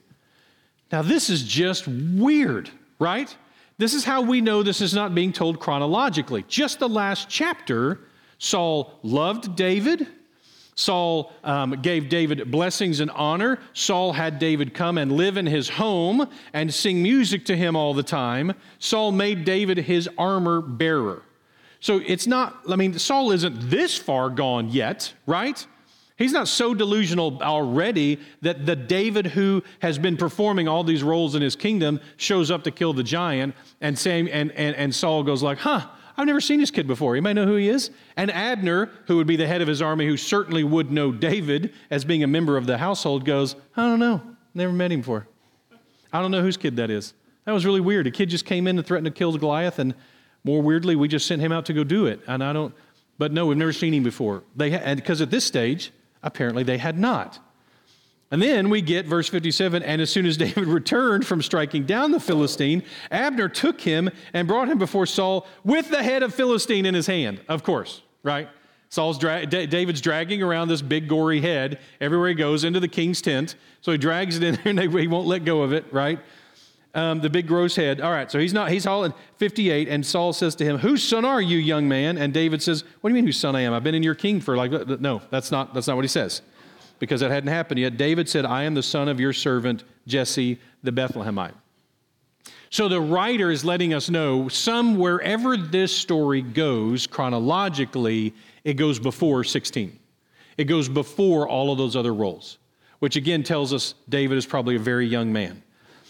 Now, 0.91 1.01
this 1.01 1.29
is 1.29 1.43
just 1.43 1.87
weird, 1.87 2.69
right? 2.97 3.35
This 3.77 3.93
is 3.93 4.05
how 4.05 4.21
we 4.21 4.41
know 4.41 4.63
this 4.63 4.81
is 4.81 4.93
not 4.93 5.13
being 5.13 5.33
told 5.33 5.59
chronologically. 5.59 6.45
Just 6.47 6.79
the 6.79 6.89
last 6.89 7.27
chapter, 7.29 7.99
Saul 8.39 8.97
loved 9.03 9.55
David. 9.55 10.07
Saul 10.75 11.33
um, 11.43 11.81
gave 11.81 12.07
David 12.07 12.49
blessings 12.49 12.99
and 12.99 13.11
honor. 13.11 13.59
Saul 13.73 14.13
had 14.13 14.39
David 14.39 14.73
come 14.73 14.97
and 14.97 15.11
live 15.11 15.35
in 15.35 15.45
his 15.45 15.67
home 15.67 16.27
and 16.53 16.73
sing 16.73 17.03
music 17.03 17.45
to 17.45 17.57
him 17.57 17.75
all 17.75 17.93
the 17.93 18.03
time. 18.03 18.53
Saul 18.79 19.11
made 19.11 19.43
David 19.43 19.79
his 19.79 20.07
armor 20.17 20.61
bearer. 20.61 21.23
So 21.79 22.01
it's 22.05 22.27
not, 22.27 22.61
I 22.69 22.75
mean, 22.75 22.97
Saul 22.97 23.31
isn't 23.31 23.69
this 23.69 23.97
far 23.97 24.29
gone 24.29 24.69
yet, 24.69 25.13
right? 25.25 25.65
He's 26.17 26.31
not 26.33 26.47
so 26.47 26.73
delusional 26.73 27.41
already 27.43 28.19
that 28.41 28.65
the 28.65 28.75
David 28.75 29.27
who 29.27 29.63
has 29.79 29.99
been 29.99 30.17
performing 30.17 30.67
all 30.67 30.83
these 30.83 31.03
roles 31.03 31.35
in 31.35 31.43
his 31.43 31.55
kingdom 31.55 31.99
shows 32.17 32.49
up 32.49 32.63
to 32.63 32.71
kill 32.71 32.93
the 32.93 33.03
giant, 33.03 33.53
and, 33.81 33.97
Sam, 33.97 34.27
and, 34.31 34.51
and, 34.53 34.75
and 34.75 34.93
Saul 34.95 35.21
goes 35.21 35.43
like, 35.43 35.59
huh, 35.59 35.87
I've 36.17 36.25
never 36.25 36.41
seen 36.41 36.59
this 36.59 36.71
kid 36.71 36.87
before. 36.87 37.15
You 37.15 37.21
may 37.21 37.33
know 37.33 37.45
who 37.45 37.55
he 37.55 37.69
is. 37.69 37.91
And 38.15 38.31
Abner, 38.31 38.89
who 39.05 39.17
would 39.17 39.27
be 39.27 39.35
the 39.35 39.45
head 39.45 39.61
of 39.61 39.67
his 39.67 39.83
army, 39.83 40.07
who 40.07 40.17
certainly 40.17 40.63
would 40.63 40.91
know 40.91 41.11
David 41.11 41.73
as 41.91 42.03
being 42.03 42.23
a 42.23 42.27
member 42.27 42.57
of 42.57 42.65
the 42.65 42.79
household, 42.79 43.23
goes, 43.23 43.55
I 43.75 43.83
don't 43.83 43.99
know. 43.99 44.23
Never 44.55 44.73
met 44.73 44.91
him 44.91 45.01
before. 45.01 45.27
I 46.11 46.19
don't 46.19 46.31
know 46.31 46.41
whose 46.41 46.57
kid 46.57 46.77
that 46.77 46.89
is. 46.89 47.13
That 47.45 47.51
was 47.51 47.67
really 47.67 47.81
weird. 47.81 48.07
A 48.07 48.11
kid 48.11 48.29
just 48.29 48.45
came 48.45 48.65
in 48.65 48.79
and 48.79 48.87
threatened 48.87 49.05
to 49.05 49.11
kill 49.11 49.37
Goliath, 49.37 49.77
and 49.77 49.93
more 50.43 50.61
weirdly, 50.61 50.95
we 50.95 51.07
just 51.07 51.27
sent 51.27 51.41
him 51.41 51.51
out 51.51 51.65
to 51.65 51.73
go 51.73 51.83
do 51.83 52.05
it. 52.05 52.21
And 52.27 52.43
I 52.43 52.53
don't, 52.53 52.73
but 53.17 53.31
no, 53.31 53.45
we've 53.47 53.57
never 53.57 53.73
seen 53.73 53.93
him 53.93 54.03
before. 54.03 54.43
They, 54.55 54.71
and 54.71 54.97
because 54.97 55.21
at 55.21 55.31
this 55.31 55.45
stage, 55.45 55.91
Apparently, 56.23 56.63
they 56.63 56.77
had 56.77 56.97
not. 56.97 57.39
And 58.31 58.41
then 58.41 58.69
we 58.69 58.81
get 58.81 59.05
verse 59.05 59.29
57 59.29 59.81
and 59.83 60.01
as 60.01 60.09
soon 60.09 60.25
as 60.25 60.35
David 60.45 60.67
returned 60.67 61.25
from 61.25 61.41
striking 61.41 61.85
down 61.85 62.11
the 62.11 62.19
Philistine, 62.19 62.83
Abner 63.09 63.47
took 63.47 63.79
him 63.79 64.09
and 64.33 64.47
brought 64.47 64.67
him 64.67 64.77
before 64.77 65.05
Saul 65.05 65.47
with 65.63 65.89
the 65.89 66.03
head 66.03 66.23
of 66.23 66.33
Philistine 66.33 66.85
in 66.85 66.93
his 66.93 67.07
hand, 67.07 67.39
of 67.47 67.63
course, 67.63 68.01
right? 68.23 68.49
Saul's 68.89 69.17
dra- 69.17 69.45
David's 69.45 70.01
dragging 70.01 70.41
around 70.41 70.67
this 70.67 70.81
big 70.81 71.07
gory 71.07 71.41
head 71.41 71.79
everywhere 72.01 72.29
he 72.29 72.35
goes 72.35 72.63
into 72.63 72.79
the 72.79 72.87
king's 72.87 73.21
tent. 73.21 73.55
So 73.81 73.91
he 73.91 73.97
drags 73.97 74.37
it 74.37 74.43
in 74.43 74.55
there 74.55 74.85
and 74.85 74.93
he 74.93 75.07
won't 75.07 75.27
let 75.27 75.45
go 75.45 75.61
of 75.61 75.71
it, 75.71 75.85
right? 75.93 76.19
Um, 76.93 77.19
the 77.19 77.29
big 77.29 77.47
gross 77.47 77.75
head. 77.75 78.01
All 78.01 78.11
right, 78.11 78.31
so 78.31 78.39
he's 78.39 78.53
not, 78.53 78.71
he's 78.71 78.85
hauling 78.85 79.13
58, 79.35 79.87
and 79.87 80.03
Saul 80.03 80.33
says 80.33 80.55
to 80.55 80.65
him, 80.65 80.79
Whose 80.79 81.03
son 81.03 81.25
are 81.25 81.41
you, 81.41 81.57
young 81.57 81.87
man? 81.87 82.17
And 82.17 82.33
David 82.33 82.63
says, 82.63 82.83
What 83.01 83.09
do 83.09 83.15
you 83.15 83.15
mean, 83.15 83.25
whose 83.25 83.37
son 83.37 83.55
I 83.55 83.61
am? 83.61 83.73
I've 83.73 83.83
been 83.83 83.93
in 83.93 84.03
your 84.03 84.15
king 84.15 84.41
for 84.41 84.57
like, 84.57 84.71
no, 84.71 85.21
that's 85.29 85.51
not, 85.51 85.73
that's 85.73 85.87
not 85.87 85.95
what 85.95 86.05
he 86.05 86.09
says. 86.09 86.41
Because 86.97 87.21
that 87.21 87.29
hadn't 87.29 87.49
happened 87.49 87.79
yet. 87.79 87.97
David 87.97 88.27
said, 88.27 88.45
I 88.45 88.63
am 88.63 88.73
the 88.73 88.81
son 88.81 89.09
of 89.09 89.19
your 89.19 89.31
servant, 89.31 89.83
Jesse 90.07 90.59
the 90.81 90.91
Bethlehemite. 90.91 91.53
So 92.69 92.89
the 92.89 92.99
writer 92.99 93.49
is 93.51 93.63
letting 93.63 93.93
us 93.93 94.09
know 94.09 94.49
some 94.49 94.97
wherever 94.97 95.55
this 95.55 95.95
story 95.95 96.41
goes 96.41 97.07
chronologically, 97.07 98.33
it 98.63 98.73
goes 98.73 98.99
before 98.99 99.43
16. 99.43 99.97
It 100.57 100.65
goes 100.65 100.89
before 100.89 101.47
all 101.47 101.71
of 101.71 101.77
those 101.77 101.95
other 101.95 102.13
roles, 102.13 102.57
which 102.99 103.15
again 103.15 103.43
tells 103.43 103.73
us 103.73 103.93
David 104.09 104.37
is 104.37 104.45
probably 104.45 104.75
a 104.75 104.79
very 104.79 105.07
young 105.07 105.31
man. 105.31 105.63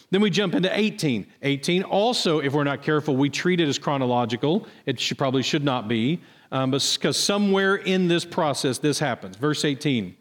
Then 0.09 0.21
we 0.21 0.29
jump 0.29 0.55
into 0.55 0.69
18. 0.77 1.25
18 1.41 1.83
also, 1.83 2.39
if 2.39 2.53
we're 2.53 2.63
not 2.63 2.81
careful, 2.81 3.15
we 3.15 3.29
treat 3.29 3.59
it 3.59 3.67
as 3.67 3.77
chronological. 3.77 4.65
It 4.85 4.99
should, 4.99 5.17
probably 5.17 5.43
should 5.43 5.63
not 5.63 5.87
be, 5.87 6.21
um, 6.51 6.71
because 6.71 7.17
somewhere 7.17 7.75
in 7.75 8.07
this 8.07 8.23
process 8.23 8.77
this 8.77 8.99
happens. 8.99 9.35
Verse 9.35 9.65
18. 9.65 10.15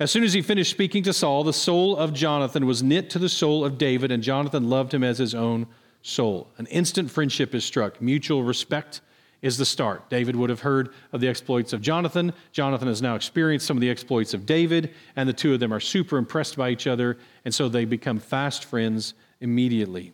As 0.00 0.10
soon 0.10 0.24
as 0.24 0.32
he 0.32 0.42
finished 0.42 0.72
speaking 0.72 1.04
to 1.04 1.12
Saul, 1.12 1.44
the 1.44 1.52
soul 1.52 1.96
of 1.96 2.12
Jonathan 2.12 2.66
was 2.66 2.82
knit 2.82 3.08
to 3.10 3.20
the 3.20 3.28
soul 3.28 3.64
of 3.64 3.78
David, 3.78 4.10
and 4.10 4.22
Jonathan 4.22 4.68
loved 4.68 4.92
him 4.92 5.04
as 5.04 5.18
his 5.18 5.34
own 5.34 5.68
soul. 6.02 6.48
An 6.58 6.66
instant 6.66 7.08
friendship 7.08 7.54
is 7.54 7.64
struck, 7.64 8.02
mutual 8.02 8.42
respect 8.42 9.00
is 9.42 9.58
the 9.58 9.66
start. 9.66 10.08
David 10.08 10.36
would 10.36 10.48
have 10.48 10.60
heard 10.60 10.90
of 11.12 11.20
the 11.20 11.28
exploits 11.28 11.72
of 11.72 11.82
Jonathan. 11.82 12.32
Jonathan 12.52 12.88
has 12.88 13.02
now 13.02 13.16
experienced 13.16 13.66
some 13.66 13.76
of 13.76 13.80
the 13.80 13.90
exploits 13.90 14.32
of 14.32 14.46
David, 14.46 14.94
and 15.16 15.28
the 15.28 15.32
two 15.32 15.52
of 15.52 15.60
them 15.60 15.74
are 15.74 15.80
super 15.80 16.16
impressed 16.16 16.56
by 16.56 16.70
each 16.70 16.86
other, 16.86 17.18
and 17.44 17.52
so 17.52 17.68
they 17.68 17.84
become 17.84 18.18
fast 18.18 18.64
friends 18.64 19.14
immediately. 19.40 20.12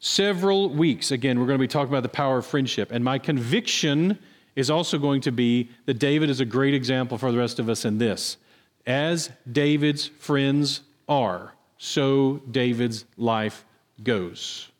Several 0.00 0.68
weeks, 0.70 1.12
again, 1.12 1.38
we're 1.38 1.46
going 1.46 1.58
to 1.58 1.62
be 1.62 1.68
talking 1.68 1.92
about 1.92 2.02
the 2.02 2.08
power 2.08 2.38
of 2.38 2.46
friendship, 2.46 2.90
and 2.90 3.04
my 3.04 3.18
conviction 3.18 4.18
is 4.56 4.70
also 4.70 4.98
going 4.98 5.20
to 5.20 5.30
be 5.30 5.70
that 5.86 5.94
David 6.00 6.28
is 6.28 6.40
a 6.40 6.44
great 6.44 6.74
example 6.74 7.18
for 7.18 7.30
the 7.30 7.38
rest 7.38 7.58
of 7.58 7.68
us 7.68 7.84
in 7.84 7.98
this. 7.98 8.38
As 8.86 9.30
David's 9.50 10.06
friends 10.06 10.80
are, 11.08 11.54
so 11.78 12.42
David's 12.50 13.04
life 13.16 13.64
goes. 14.02 14.71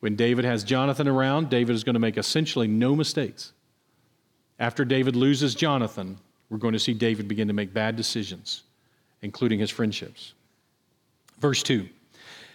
When 0.00 0.16
David 0.16 0.44
has 0.44 0.62
Jonathan 0.64 1.08
around, 1.08 1.50
David 1.50 1.74
is 1.74 1.84
going 1.84 1.94
to 1.94 2.00
make 2.00 2.18
essentially 2.18 2.68
no 2.68 2.94
mistakes. 2.94 3.52
After 4.58 4.84
David 4.84 5.16
loses 5.16 5.54
Jonathan, 5.54 6.18
we're 6.48 6.58
going 6.58 6.74
to 6.74 6.78
see 6.78 6.94
David 6.94 7.28
begin 7.28 7.48
to 7.48 7.54
make 7.54 7.74
bad 7.74 7.96
decisions, 7.96 8.62
including 9.22 9.58
his 9.58 9.70
friendships. 9.70 10.34
Verse 11.40 11.62
2 11.62 11.88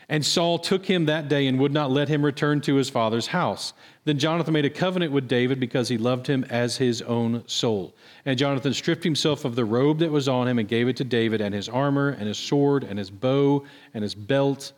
And 0.09 0.25
Saul 0.25 0.59
took 0.59 0.85
him 0.85 1.05
that 1.05 1.29
day 1.29 1.47
and 1.47 1.59
would 1.59 1.73
not 1.73 1.91
let 1.91 2.09
him 2.09 2.23
return 2.23 2.61
to 2.61 2.75
his 2.75 2.89
father's 2.89 3.27
house. 3.27 3.73
Then 4.05 4.17
Jonathan 4.17 4.53
made 4.53 4.65
a 4.65 4.69
covenant 4.69 5.11
with 5.11 5.27
David 5.27 5.59
because 5.59 5.89
he 5.89 5.97
loved 5.97 6.25
him 6.25 6.43
as 6.49 6.77
his 6.77 7.01
own 7.03 7.43
soul. 7.47 7.93
And 8.25 8.37
Jonathan 8.37 8.73
stripped 8.73 9.03
himself 9.03 9.45
of 9.45 9.55
the 9.55 9.65
robe 9.65 9.99
that 9.99 10.11
was 10.11 10.27
on 10.27 10.47
him 10.47 10.57
and 10.57 10.67
gave 10.67 10.87
it 10.87 10.97
to 10.97 11.03
David, 11.03 11.41
and 11.41 11.53
his 11.53 11.69
armor, 11.69 12.09
and 12.09 12.27
his 12.27 12.37
sword, 12.37 12.83
and 12.83 12.97
his 12.97 13.11
bow, 13.11 13.65
and 13.93 14.03
his 14.03 14.15
belt. 14.15 14.73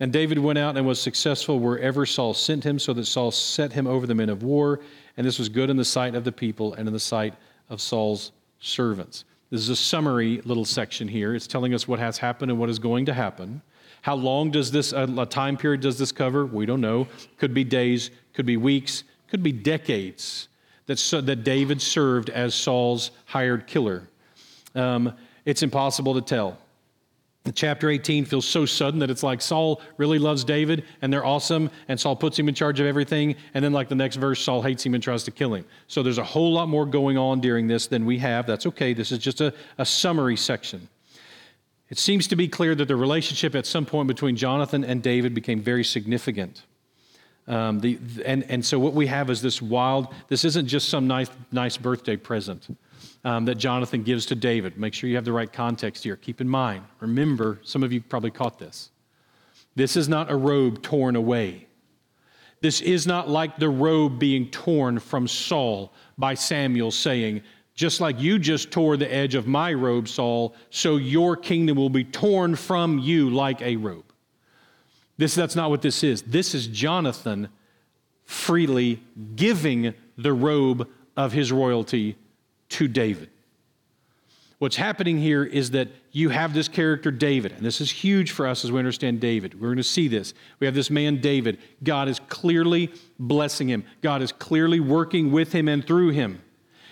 And 0.00 0.12
David 0.12 0.38
went 0.38 0.58
out 0.58 0.76
and 0.76 0.86
was 0.86 1.00
successful 1.00 1.60
wherever 1.60 2.04
Saul 2.04 2.34
sent 2.34 2.64
him, 2.64 2.78
so 2.78 2.92
that 2.94 3.06
Saul 3.06 3.30
set 3.30 3.72
him 3.72 3.86
over 3.86 4.06
the 4.06 4.14
men 4.14 4.28
of 4.28 4.42
war. 4.42 4.80
And 5.16 5.26
this 5.26 5.38
was 5.38 5.48
good 5.48 5.70
in 5.70 5.76
the 5.76 5.84
sight 5.84 6.14
of 6.14 6.24
the 6.24 6.32
people 6.32 6.74
and 6.74 6.88
in 6.88 6.92
the 6.92 7.00
sight 7.00 7.34
of 7.70 7.80
Saul's 7.80 8.32
servants. 8.58 9.24
This 9.50 9.60
is 9.60 9.68
a 9.68 9.76
summary 9.76 10.40
little 10.44 10.64
section 10.64 11.06
here. 11.06 11.34
It's 11.34 11.46
telling 11.46 11.74
us 11.74 11.86
what 11.86 12.00
has 12.00 12.18
happened 12.18 12.50
and 12.50 12.58
what 12.58 12.70
is 12.70 12.80
going 12.80 13.06
to 13.06 13.14
happen. 13.14 13.62
How 14.02 14.16
long 14.16 14.50
does 14.50 14.70
this, 14.72 14.92
a 14.92 15.26
time 15.26 15.56
period 15.56 15.80
does 15.80 15.96
this 15.96 16.12
cover? 16.12 16.44
We 16.44 16.66
don't 16.66 16.80
know. 16.80 17.06
Could 17.38 17.54
be 17.54 17.64
days, 17.64 18.10
could 18.32 18.46
be 18.46 18.56
weeks, 18.56 19.04
could 19.28 19.42
be 19.42 19.52
decades 19.52 20.48
that, 20.86 20.98
that 21.24 21.44
David 21.44 21.80
served 21.80 22.30
as 22.30 22.54
Saul's 22.54 23.12
hired 23.26 23.66
killer. 23.66 24.08
Um, 24.74 25.14
it's 25.44 25.62
impossible 25.62 26.14
to 26.14 26.20
tell. 26.20 26.58
Chapter 27.52 27.90
18 27.90 28.24
feels 28.24 28.46
so 28.46 28.64
sudden 28.64 29.00
that 29.00 29.10
it's 29.10 29.22
like 29.22 29.42
Saul 29.42 29.82
really 29.98 30.18
loves 30.18 30.44
David 30.44 30.84
and 31.02 31.12
they're 31.12 31.26
awesome, 31.26 31.70
and 31.88 32.00
Saul 32.00 32.16
puts 32.16 32.38
him 32.38 32.48
in 32.48 32.54
charge 32.54 32.80
of 32.80 32.86
everything. 32.86 33.36
And 33.52 33.62
then, 33.62 33.74
like 33.74 33.90
the 33.90 33.94
next 33.94 34.16
verse, 34.16 34.40
Saul 34.40 34.62
hates 34.62 34.84
him 34.84 34.94
and 34.94 35.02
tries 35.02 35.24
to 35.24 35.30
kill 35.30 35.52
him. 35.52 35.66
So 35.86 36.02
there's 36.02 36.16
a 36.16 36.24
whole 36.24 36.54
lot 36.54 36.70
more 36.70 36.86
going 36.86 37.18
on 37.18 37.42
during 37.42 37.66
this 37.66 37.86
than 37.86 38.06
we 38.06 38.18
have. 38.18 38.46
That's 38.46 38.64
okay. 38.64 38.94
This 38.94 39.12
is 39.12 39.18
just 39.18 39.42
a, 39.42 39.52
a 39.76 39.84
summary 39.84 40.38
section. 40.38 40.88
It 41.90 41.98
seems 41.98 42.26
to 42.28 42.36
be 42.36 42.48
clear 42.48 42.74
that 42.76 42.88
the 42.88 42.96
relationship 42.96 43.54
at 43.54 43.66
some 43.66 43.84
point 43.84 44.08
between 44.08 44.36
Jonathan 44.36 44.82
and 44.82 45.02
David 45.02 45.34
became 45.34 45.60
very 45.60 45.84
significant. 45.84 46.62
Um, 47.46 47.78
the, 47.80 47.98
and, 48.24 48.42
and 48.44 48.64
so 48.64 48.78
what 48.78 48.94
we 48.94 49.06
have 49.08 49.28
is 49.28 49.42
this 49.42 49.60
wild, 49.60 50.08
this 50.28 50.46
isn't 50.46 50.66
just 50.66 50.88
some 50.88 51.06
nice, 51.06 51.28
nice 51.52 51.76
birthday 51.76 52.16
present 52.16 52.74
um, 53.24 53.44
that 53.46 53.56
Jonathan 53.56 54.02
gives 54.02 54.26
to 54.26 54.34
David. 54.34 54.78
Make 54.78 54.94
sure 54.94 55.08
you 55.08 55.16
have 55.16 55.24
the 55.24 55.32
right 55.32 55.52
context 55.52 56.04
here. 56.04 56.16
Keep 56.16 56.40
in 56.40 56.48
mind, 56.48 56.84
remember, 57.00 57.58
some 57.62 57.82
of 57.82 57.92
you 57.92 58.00
probably 58.00 58.30
caught 58.30 58.58
this. 58.58 58.90
This 59.76 59.96
is 59.96 60.08
not 60.08 60.30
a 60.30 60.36
robe 60.36 60.82
torn 60.82 61.16
away. 61.16 61.66
This 62.60 62.80
is 62.80 63.06
not 63.06 63.28
like 63.28 63.58
the 63.58 63.68
robe 63.68 64.18
being 64.18 64.50
torn 64.50 64.98
from 64.98 65.28
Saul 65.28 65.92
by 66.16 66.34
Samuel 66.34 66.90
saying, 66.90 67.42
just 67.74 68.00
like 68.00 68.20
you 68.20 68.38
just 68.38 68.70
tore 68.70 68.96
the 68.96 69.12
edge 69.12 69.34
of 69.34 69.46
my 69.46 69.72
robe, 69.72 70.08
Saul, 70.08 70.54
so 70.70 70.96
your 70.96 71.36
kingdom 71.36 71.76
will 71.76 71.90
be 71.90 72.04
torn 72.04 72.54
from 72.54 73.00
you 73.00 73.30
like 73.30 73.60
a 73.62 73.76
robe. 73.76 74.04
This, 75.16 75.34
that's 75.34 75.56
not 75.56 75.70
what 75.70 75.82
this 75.82 76.04
is. 76.04 76.22
This 76.22 76.54
is 76.54 76.66
Jonathan 76.68 77.48
freely 78.24 79.02
giving 79.34 79.92
the 80.16 80.32
robe 80.32 80.88
of 81.16 81.32
his 81.32 81.52
royalty 81.52 82.16
to 82.74 82.88
David. 82.88 83.30
What's 84.58 84.76
happening 84.76 85.18
here 85.18 85.44
is 85.44 85.72
that 85.72 85.88
you 86.10 86.28
have 86.30 86.54
this 86.54 86.68
character, 86.68 87.10
David, 87.10 87.52
and 87.52 87.64
this 87.64 87.80
is 87.80 87.90
huge 87.90 88.32
for 88.32 88.46
us 88.46 88.64
as 88.64 88.72
we 88.72 88.78
understand 88.78 89.20
David. 89.20 89.60
We're 89.60 89.68
going 89.68 89.76
to 89.76 89.82
see 89.82 90.08
this. 90.08 90.34
We 90.58 90.66
have 90.66 90.74
this 90.74 90.90
man, 90.90 91.20
David. 91.20 91.58
God 91.82 92.08
is 92.08 92.20
clearly 92.28 92.92
blessing 93.18 93.68
him, 93.68 93.84
God 94.02 94.22
is 94.22 94.32
clearly 94.32 94.80
working 94.80 95.30
with 95.30 95.52
him 95.52 95.68
and 95.68 95.86
through 95.86 96.10
him. 96.10 96.42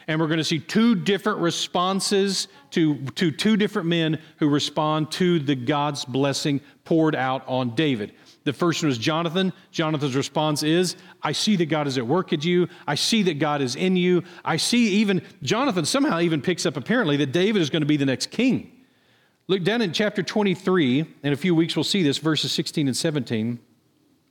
And 0.08 0.20
we're 0.20 0.26
going 0.26 0.38
to 0.38 0.44
see 0.44 0.58
two 0.58 0.94
different 0.94 1.38
responses 1.38 2.48
to, 2.72 3.04
to 3.12 3.30
two 3.30 3.56
different 3.56 3.88
men 3.88 4.20
who 4.38 4.48
respond 4.48 5.10
to 5.12 5.38
the 5.38 5.54
God's 5.54 6.04
blessing 6.04 6.60
poured 6.84 7.14
out 7.14 7.44
on 7.46 7.74
David. 7.74 8.12
The 8.44 8.52
first 8.52 8.82
one 8.82 8.88
was 8.88 8.98
Jonathan. 8.98 9.52
Jonathan's 9.70 10.16
response 10.16 10.62
is, 10.62 10.96
I 11.22 11.32
see 11.32 11.56
that 11.56 11.66
God 11.66 11.86
is 11.86 11.96
at 11.96 12.06
work 12.06 12.32
at 12.32 12.44
you. 12.44 12.68
I 12.86 12.96
see 12.96 13.22
that 13.24 13.38
God 13.38 13.62
is 13.62 13.76
in 13.76 13.96
you. 13.96 14.24
I 14.44 14.56
see 14.56 14.88
even, 14.94 15.22
Jonathan 15.42 15.84
somehow 15.84 16.20
even 16.20 16.42
picks 16.42 16.66
up 16.66 16.76
apparently 16.76 17.16
that 17.18 17.32
David 17.32 17.62
is 17.62 17.70
going 17.70 17.82
to 17.82 17.86
be 17.86 17.96
the 17.96 18.06
next 18.06 18.30
king. 18.30 18.72
Look 19.48 19.64
down 19.64 19.82
in 19.82 19.92
chapter 19.92 20.22
23, 20.22 21.04
in 21.22 21.32
a 21.32 21.36
few 21.36 21.54
weeks 21.54 21.76
we'll 21.76 21.84
see 21.84 22.02
this, 22.02 22.18
verses 22.18 22.52
16 22.52 22.88
and 22.88 22.96
17. 22.96 23.58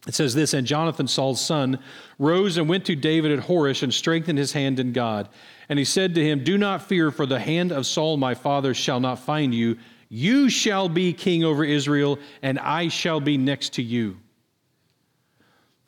It 0.08 0.16
says 0.16 0.34
this 0.34 0.54
And 0.54 0.66
Jonathan, 0.66 1.08
Saul's 1.08 1.42
son, 1.42 1.80
rose 2.18 2.58
and 2.58 2.68
went 2.68 2.86
to 2.86 2.96
David 2.96 3.38
at 3.38 3.46
Horesh 3.46 3.84
and 3.84 3.94
strengthened 3.94 4.40
his 4.40 4.54
hand 4.54 4.80
in 4.80 4.94
God. 4.94 5.30
And 5.70 5.78
he 5.78 5.86
said 5.86 6.16
to 6.16 6.24
him, 6.26 6.44
Do 6.44 6.58
not 6.58 6.82
fear, 6.82 7.12
for 7.12 7.26
the 7.26 7.40
hand 7.40 7.72
of 7.72 7.86
Saul 7.86 8.18
my 8.18 8.34
father 8.34 8.74
shall 8.74 9.00
not 9.00 9.20
find 9.20 9.54
you. 9.54 9.78
You 10.14 10.50
shall 10.50 10.90
be 10.90 11.14
king 11.14 11.46
over 11.46 11.64
Israel, 11.64 12.20
and 12.42 12.60
I 12.60 12.90
shall 12.90 13.22
be 13.22 13.38
next 13.38 13.76
to 13.76 13.82
you. 13.82 14.18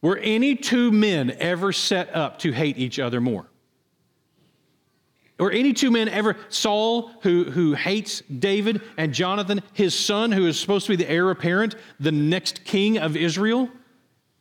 Were 0.02 0.16
any 0.16 0.56
two 0.56 0.94
men 0.94 1.36
ever 1.40 1.74
set 1.74 2.16
up 2.16 2.40
to 2.40 2.54
hate 2.54 2.78
each 2.78 3.00
other 3.00 3.20
more? 3.20 3.48
Or 5.38 5.52
any 5.52 5.74
two 5.74 5.92
men 5.92 6.08
ever, 6.08 6.38
Saul, 6.48 7.12
who, 7.24 7.52
who 7.52 7.74
hates 7.74 8.22
David, 8.22 8.82
and 8.96 9.14
Jonathan, 9.14 9.62
his 9.74 9.94
son, 9.94 10.32
who 10.32 10.48
is 10.48 10.58
supposed 10.58 10.86
to 10.86 10.94
be 10.94 11.04
the 11.04 11.12
heir 11.12 11.30
apparent, 11.30 11.76
the 12.00 12.14
next 12.14 12.64
king 12.64 13.00
of 13.00 13.18
Israel? 13.18 13.68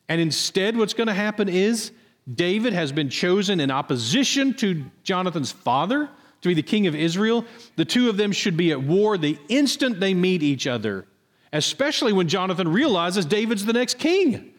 And 0.09 0.21
instead, 0.21 0.77
what's 0.77 0.95
going 0.95 1.09
to 1.09 1.13
happen 1.13 1.49
is 1.49 1.91
David 2.33 2.73
has 2.73 2.93
been 2.93 3.09
chosen 3.09 3.59
in 3.59 3.73
opposition 3.73 4.55
to 4.55 4.85
Jonathan's 5.03 5.51
father 5.51 6.09
to 6.43 6.49
be 6.49 6.55
the 6.55 6.63
king 6.63 6.87
of 6.87 6.95
Israel. 6.95 7.45
The 7.77 7.85
two 7.85 8.09
of 8.09 8.17
them 8.17 8.33
should 8.33 8.57
be 8.57 8.73
at 8.73 8.83
war 8.83 9.17
the 9.17 9.39
instant 9.49 10.01
they 10.01 10.13
meet 10.15 10.43
each 10.43 10.67
other, 10.67 11.07
especially 11.53 12.13
when 12.13 12.29
Jonathan 12.29 12.69
realizes 12.69 13.25
David's 13.25 13.65
the 13.65 13.73
next 13.73 13.99
king. 13.99 14.53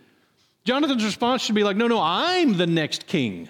Jonathan's 0.64 1.04
response 1.04 1.42
should 1.42 1.56
be 1.56 1.64
like, 1.64 1.78
No, 1.78 1.88
no, 1.88 2.00
I'm 2.02 2.58
the 2.58 2.68
next 2.68 3.06
king. 3.06 3.50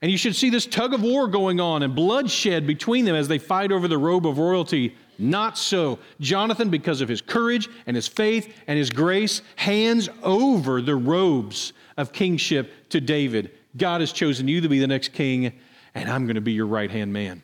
And 0.00 0.10
you 0.10 0.18
should 0.18 0.34
see 0.34 0.50
this 0.50 0.66
tug 0.66 0.94
of 0.94 1.02
war 1.02 1.28
going 1.28 1.60
on 1.60 1.84
and 1.84 1.94
bloodshed 1.94 2.66
between 2.66 3.04
them 3.04 3.14
as 3.14 3.28
they 3.28 3.38
fight 3.38 3.70
over 3.70 3.86
the 3.86 3.98
robe 3.98 4.26
of 4.26 4.38
royalty. 4.38 4.96
Not 5.16 5.56
so. 5.56 6.00
Jonathan, 6.18 6.70
because 6.70 7.00
of 7.00 7.08
his 7.08 7.20
courage 7.20 7.68
and 7.86 7.94
his 7.94 8.08
faith 8.08 8.52
and 8.66 8.76
his 8.76 8.90
grace, 8.90 9.42
hands 9.54 10.08
over 10.24 10.82
the 10.82 10.96
robes 10.96 11.72
of 11.96 12.12
kingship 12.12 12.72
to 12.88 13.00
David. 13.00 13.52
God 13.76 14.00
has 14.00 14.10
chosen 14.10 14.48
you 14.48 14.60
to 14.60 14.68
be 14.68 14.80
the 14.80 14.88
next 14.88 15.12
king, 15.12 15.52
and 15.94 16.10
I'm 16.10 16.24
going 16.24 16.36
to 16.36 16.40
be 16.40 16.52
your 16.52 16.66
right 16.66 16.90
hand 16.90 17.12
man. 17.12 17.42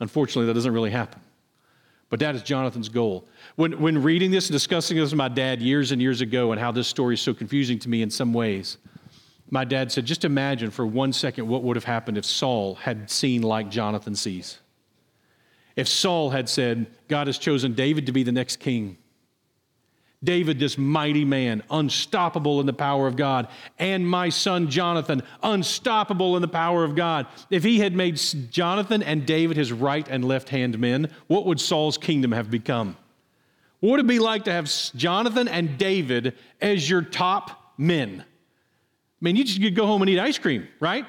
Unfortunately, 0.00 0.46
that 0.46 0.54
doesn't 0.54 0.72
really 0.72 0.90
happen. 0.90 1.20
But 2.08 2.20
that 2.20 2.34
is 2.34 2.42
Jonathan's 2.42 2.88
goal. 2.88 3.26
When, 3.56 3.80
when 3.80 4.02
reading 4.02 4.30
this 4.30 4.46
and 4.48 4.52
discussing 4.52 4.96
this 4.96 5.10
with 5.10 5.18
my 5.18 5.28
dad 5.28 5.60
years 5.60 5.90
and 5.90 6.00
years 6.00 6.20
ago, 6.20 6.52
and 6.52 6.60
how 6.60 6.70
this 6.70 6.86
story 6.86 7.14
is 7.14 7.20
so 7.20 7.34
confusing 7.34 7.78
to 7.80 7.88
me 7.88 8.02
in 8.02 8.10
some 8.10 8.32
ways, 8.32 8.78
my 9.50 9.64
dad 9.64 9.90
said, 9.90 10.06
just 10.06 10.24
imagine 10.24 10.70
for 10.70 10.86
one 10.86 11.12
second 11.12 11.48
what 11.48 11.62
would 11.62 11.76
have 11.76 11.84
happened 11.84 12.18
if 12.18 12.24
Saul 12.24 12.76
had 12.76 13.10
seen 13.10 13.42
like 13.42 13.70
Jonathan 13.70 14.14
sees. 14.14 14.58
If 15.74 15.88
Saul 15.88 16.30
had 16.30 16.48
said, 16.48 16.86
God 17.08 17.26
has 17.26 17.38
chosen 17.38 17.74
David 17.74 18.06
to 18.06 18.12
be 18.12 18.22
the 18.22 18.32
next 18.32 18.56
king. 18.56 18.98
David, 20.24 20.58
this 20.58 20.78
mighty 20.78 21.24
man, 21.24 21.62
unstoppable 21.70 22.60
in 22.60 22.66
the 22.66 22.72
power 22.72 23.06
of 23.06 23.16
God, 23.16 23.48
and 23.78 24.08
my 24.08 24.28
son 24.28 24.70
Jonathan, 24.70 25.22
unstoppable 25.42 26.36
in 26.36 26.42
the 26.42 26.48
power 26.48 26.84
of 26.84 26.94
God. 26.94 27.26
If 27.50 27.62
he 27.62 27.78
had 27.78 27.94
made 27.94 28.16
Jonathan 28.50 29.02
and 29.02 29.26
David 29.26 29.56
his 29.56 29.72
right 29.72 30.06
and 30.08 30.24
left 30.24 30.48
hand 30.48 30.78
men, 30.78 31.10
what 31.26 31.46
would 31.46 31.60
Saul's 31.60 31.98
kingdom 31.98 32.32
have 32.32 32.50
become? 32.50 32.96
What 33.80 33.92
would 33.92 34.00
it 34.00 34.06
be 34.06 34.18
like 34.18 34.44
to 34.44 34.52
have 34.52 34.72
Jonathan 34.96 35.48
and 35.48 35.76
David 35.76 36.34
as 36.60 36.88
your 36.88 37.02
top 37.02 37.74
men? 37.76 38.24
I 38.24 39.24
mean, 39.24 39.36
you 39.36 39.44
just 39.44 39.60
could 39.60 39.74
go 39.74 39.86
home 39.86 40.02
and 40.02 40.10
eat 40.10 40.18
ice 40.18 40.38
cream, 40.38 40.66
right? 40.80 41.04
I 41.04 41.08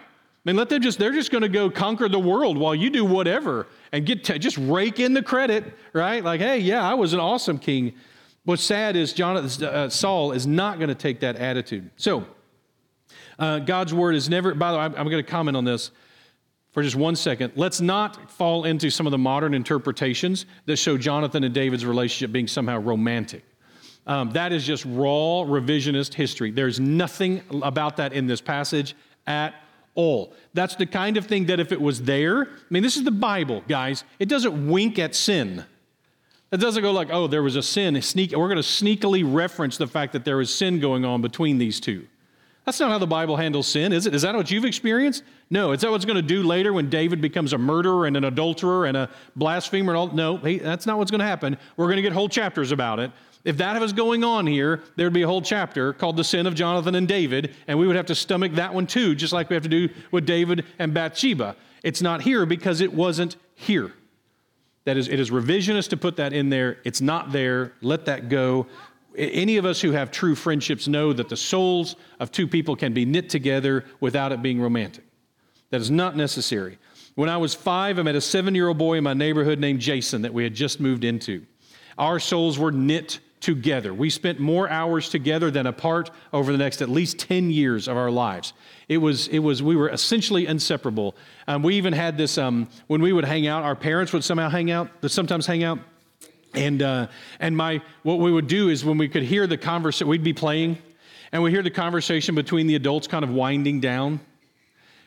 mean, 0.49 0.55
let 0.55 0.69
them 0.69 0.81
just, 0.81 0.99
they're 0.99 1.11
just 1.11 1.31
going 1.31 1.41
to 1.41 1.49
go 1.49 1.69
conquer 1.69 2.07
the 2.07 2.19
world 2.19 2.57
while 2.57 2.75
you 2.75 2.89
do 2.89 3.03
whatever 3.03 3.67
and 3.91 4.05
get 4.05 4.23
to, 4.25 4.39
just 4.39 4.57
rake 4.57 4.99
in 4.99 5.13
the 5.13 5.21
credit, 5.21 5.65
right? 5.91 6.23
Like, 6.23 6.39
hey, 6.39 6.59
yeah, 6.59 6.87
I 6.87 6.93
was 6.93 7.13
an 7.13 7.19
awesome 7.19 7.57
king. 7.57 7.93
What's 8.47 8.63
sad 8.63 8.95
is 8.95 9.11
Jonathan, 9.11 9.65
uh, 9.65 9.89
Saul 9.89 10.31
is 10.31 10.47
not 10.47 10.77
going 10.79 10.87
to 10.87 10.95
take 10.95 11.19
that 11.19 11.35
attitude. 11.35 11.89
So, 11.97 12.25
uh, 13.37 13.59
God's 13.59 13.93
word 13.93 14.15
is 14.15 14.29
never, 14.29 14.53
by 14.53 14.71
the 14.71 14.77
way, 14.77 14.85
I'm, 14.85 14.95
I'm 14.95 15.09
going 15.09 15.21
to 15.21 15.29
comment 15.29 15.57
on 15.57 15.65
this 15.65 15.91
for 16.71 16.81
just 16.81 16.95
one 16.95 17.17
second. 17.17 17.51
Let's 17.57 17.81
not 17.81 18.31
fall 18.31 18.63
into 18.63 18.89
some 18.89 19.05
of 19.05 19.11
the 19.11 19.17
modern 19.17 19.53
interpretations 19.53 20.45
that 20.65 20.77
show 20.77 20.97
Jonathan 20.97 21.43
and 21.43 21.53
David's 21.53 21.85
relationship 21.85 22.31
being 22.31 22.47
somehow 22.47 22.77
romantic. 22.77 23.43
Um, 24.05 24.31
that 24.31 24.53
is 24.53 24.65
just 24.65 24.85
raw 24.85 25.43
revisionist 25.43 26.13
history. 26.13 26.49
There's 26.49 26.79
nothing 26.79 27.41
about 27.61 27.97
that 27.97 28.13
in 28.13 28.27
this 28.27 28.39
passage 28.39 28.95
at 29.27 29.55
all. 29.93 30.31
That's 30.53 30.75
the 30.75 30.85
kind 30.85 31.17
of 31.17 31.25
thing 31.25 31.47
that 31.47 31.59
if 31.59 31.73
it 31.73 31.81
was 31.81 32.03
there, 32.03 32.43
I 32.43 32.47
mean, 32.69 32.81
this 32.81 32.95
is 32.95 33.03
the 33.03 33.11
Bible, 33.11 33.61
guys. 33.67 34.05
It 34.19 34.29
doesn't 34.29 34.69
wink 34.69 34.99
at 34.99 35.15
sin. 35.15 35.65
It 36.51 36.57
doesn't 36.57 36.81
go 36.81 36.91
like, 36.91 37.09
oh, 37.11 37.27
there 37.27 37.43
was 37.43 37.55
a 37.55 37.63
sin. 37.63 38.01
Sneak, 38.01 38.31
we're 38.31 38.47
going 38.47 38.55
to 38.55 38.61
sneakily 38.61 39.23
reference 39.25 39.77
the 39.77 39.87
fact 39.87 40.13
that 40.13 40.23
there 40.23 40.37
was 40.37 40.53
sin 40.53 40.79
going 40.79 41.03
on 41.03 41.21
between 41.21 41.57
these 41.57 41.79
two. 41.79 42.07
That's 42.65 42.79
not 42.81 42.89
how 42.89 42.97
the 42.97 43.07
Bible 43.07 43.37
handles 43.37 43.67
sin, 43.67 43.93
is 43.93 44.07
it? 44.07 44.13
Is 44.13 44.23
that 44.23 44.35
what 44.35 44.51
you've 44.51 44.65
experienced? 44.65 45.23
No. 45.49 45.71
Is 45.71 45.81
that 45.81 45.91
what's 45.91 46.03
going 46.03 46.17
to 46.17 46.21
do 46.21 46.43
later 46.43 46.73
when 46.73 46.89
David 46.89 47.21
becomes 47.21 47.53
a 47.53 47.57
murderer 47.57 48.07
and 48.07 48.17
an 48.17 48.25
adulterer 48.25 48.85
and 48.85 48.97
a 48.97 49.09
blasphemer 49.37 49.93
and 49.93 49.97
all? 49.97 50.07
No, 50.07 50.35
he, 50.37 50.57
that's 50.57 50.85
not 50.85 50.97
what's 50.97 51.11
going 51.11 51.19
to 51.19 51.25
happen. 51.25 51.57
We're 51.77 51.85
going 51.85 51.95
to 51.97 52.01
get 52.01 52.11
whole 52.11 52.27
chapters 52.27 52.73
about 52.73 52.99
it. 52.99 53.11
If 53.45 53.55
that 53.57 53.79
was 53.79 53.93
going 53.93 54.25
on 54.25 54.45
here, 54.45 54.83
there'd 54.97 55.13
be 55.13 55.21
a 55.21 55.27
whole 55.27 55.41
chapter 55.41 55.93
called 55.93 56.17
The 56.17 56.23
Sin 56.25 56.45
of 56.45 56.55
Jonathan 56.55 56.95
and 56.95 57.07
David, 57.07 57.55
and 57.67 57.79
we 57.79 57.87
would 57.87 57.95
have 57.95 58.07
to 58.07 58.15
stomach 58.15 58.53
that 58.55 58.73
one 58.73 58.85
too, 58.85 59.15
just 59.15 59.31
like 59.31 59.49
we 59.49 59.53
have 59.53 59.63
to 59.63 59.69
do 59.69 59.87
with 60.11 60.25
David 60.25 60.65
and 60.79 60.93
Bathsheba. 60.93 61.55
It's 61.83 62.01
not 62.01 62.21
here 62.21 62.45
because 62.45 62.81
it 62.81 62.93
wasn't 62.93 63.37
here. 63.55 63.93
That 64.87 64.95
is, 64.95 65.09
it 65.09 65.19
is 65.19 65.31
revisionist 65.31 65.89
to 65.89 65.97
put 65.97 66.15
that 66.15 66.31
in 66.31 66.47
there. 66.47 66.77
It's 66.85 67.01
not 67.01 67.33
there. 67.33 67.73
Let 67.81 68.05
that 68.05 68.29
go. 68.29 68.67
Any 69.17 69.57
of 69.57 69.65
us 69.65 69.81
who 69.81 69.91
have 69.91 70.11
true 70.11 70.33
friendships 70.33 70.87
know 70.87 71.11
that 71.11 71.27
the 71.27 71.35
souls 71.35 71.97
of 72.21 72.31
two 72.31 72.47
people 72.47 72.77
can 72.77 72.93
be 72.93 73.03
knit 73.03 73.29
together 73.29 73.83
without 73.99 74.31
it 74.31 74.41
being 74.41 74.61
romantic. 74.61 75.03
That 75.71 75.81
is 75.81 75.91
not 75.91 76.15
necessary. 76.15 76.79
When 77.15 77.27
I 77.27 77.35
was 77.35 77.53
five, 77.53 77.99
I 77.99 78.03
met 78.03 78.15
a 78.15 78.21
seven 78.21 78.55
year 78.55 78.69
old 78.69 78.77
boy 78.77 78.93
in 78.93 79.03
my 79.03 79.13
neighborhood 79.13 79.59
named 79.59 79.81
Jason 79.81 80.21
that 80.21 80.33
we 80.33 80.45
had 80.45 80.53
just 80.53 80.79
moved 80.79 81.03
into. 81.03 81.45
Our 81.97 82.17
souls 82.17 82.57
were 82.57 82.71
knit 82.71 83.19
together. 83.39 83.93
We 83.93 84.09
spent 84.09 84.39
more 84.39 84.69
hours 84.69 85.09
together 85.09 85.51
than 85.51 85.67
apart 85.67 86.09
over 86.33 86.51
the 86.51 86.57
next 86.57 86.81
at 86.81 86.89
least 86.89 87.19
10 87.19 87.51
years 87.51 87.87
of 87.87 87.95
our 87.95 88.09
lives. 88.09 88.53
It 88.87 88.97
was, 88.97 89.27
it 89.27 89.39
was 89.39 89.61
we 89.61 89.75
were 89.75 89.89
essentially 89.89 90.47
inseparable. 90.47 91.15
Um, 91.47 91.61
we 91.63 91.75
even 91.75 91.93
had 91.93 92.17
this, 92.17 92.37
um, 92.37 92.67
when 92.87 93.01
we 93.01 93.13
would 93.13 93.25
hang 93.25 93.47
out, 93.47 93.63
our 93.63 93.75
parents 93.75 94.13
would 94.13 94.23
somehow 94.23 94.49
hang 94.49 94.71
out, 94.71 94.89
sometimes 95.07 95.45
hang 95.45 95.63
out. 95.63 95.79
And, 96.53 96.81
uh, 96.81 97.07
and 97.39 97.55
my, 97.55 97.81
what 98.03 98.19
we 98.19 98.31
would 98.31 98.47
do 98.47 98.69
is 98.69 98.83
when 98.83 98.97
we 98.97 99.07
could 99.07 99.23
hear 99.23 99.45
the 99.45 99.57
conversation, 99.57 100.07
we'd 100.07 100.23
be 100.23 100.33
playing, 100.33 100.77
and 101.31 101.43
we 101.43 101.51
hear 101.51 101.61
the 101.61 101.69
conversation 101.69 102.33
between 102.35 102.67
the 102.67 102.75
adults 102.75 103.07
kind 103.07 103.23
of 103.23 103.29
winding 103.29 103.79
down. 103.79 104.19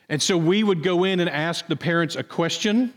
And 0.09 0.23
so 0.23 0.37
we 0.37 0.63
would 0.63 0.83
go 0.83 1.05
in 1.05 1.21
and 1.21 1.31
ask 1.31 1.67
the 1.67 1.77
parents 1.77 2.17
a 2.17 2.23
question 2.23 2.93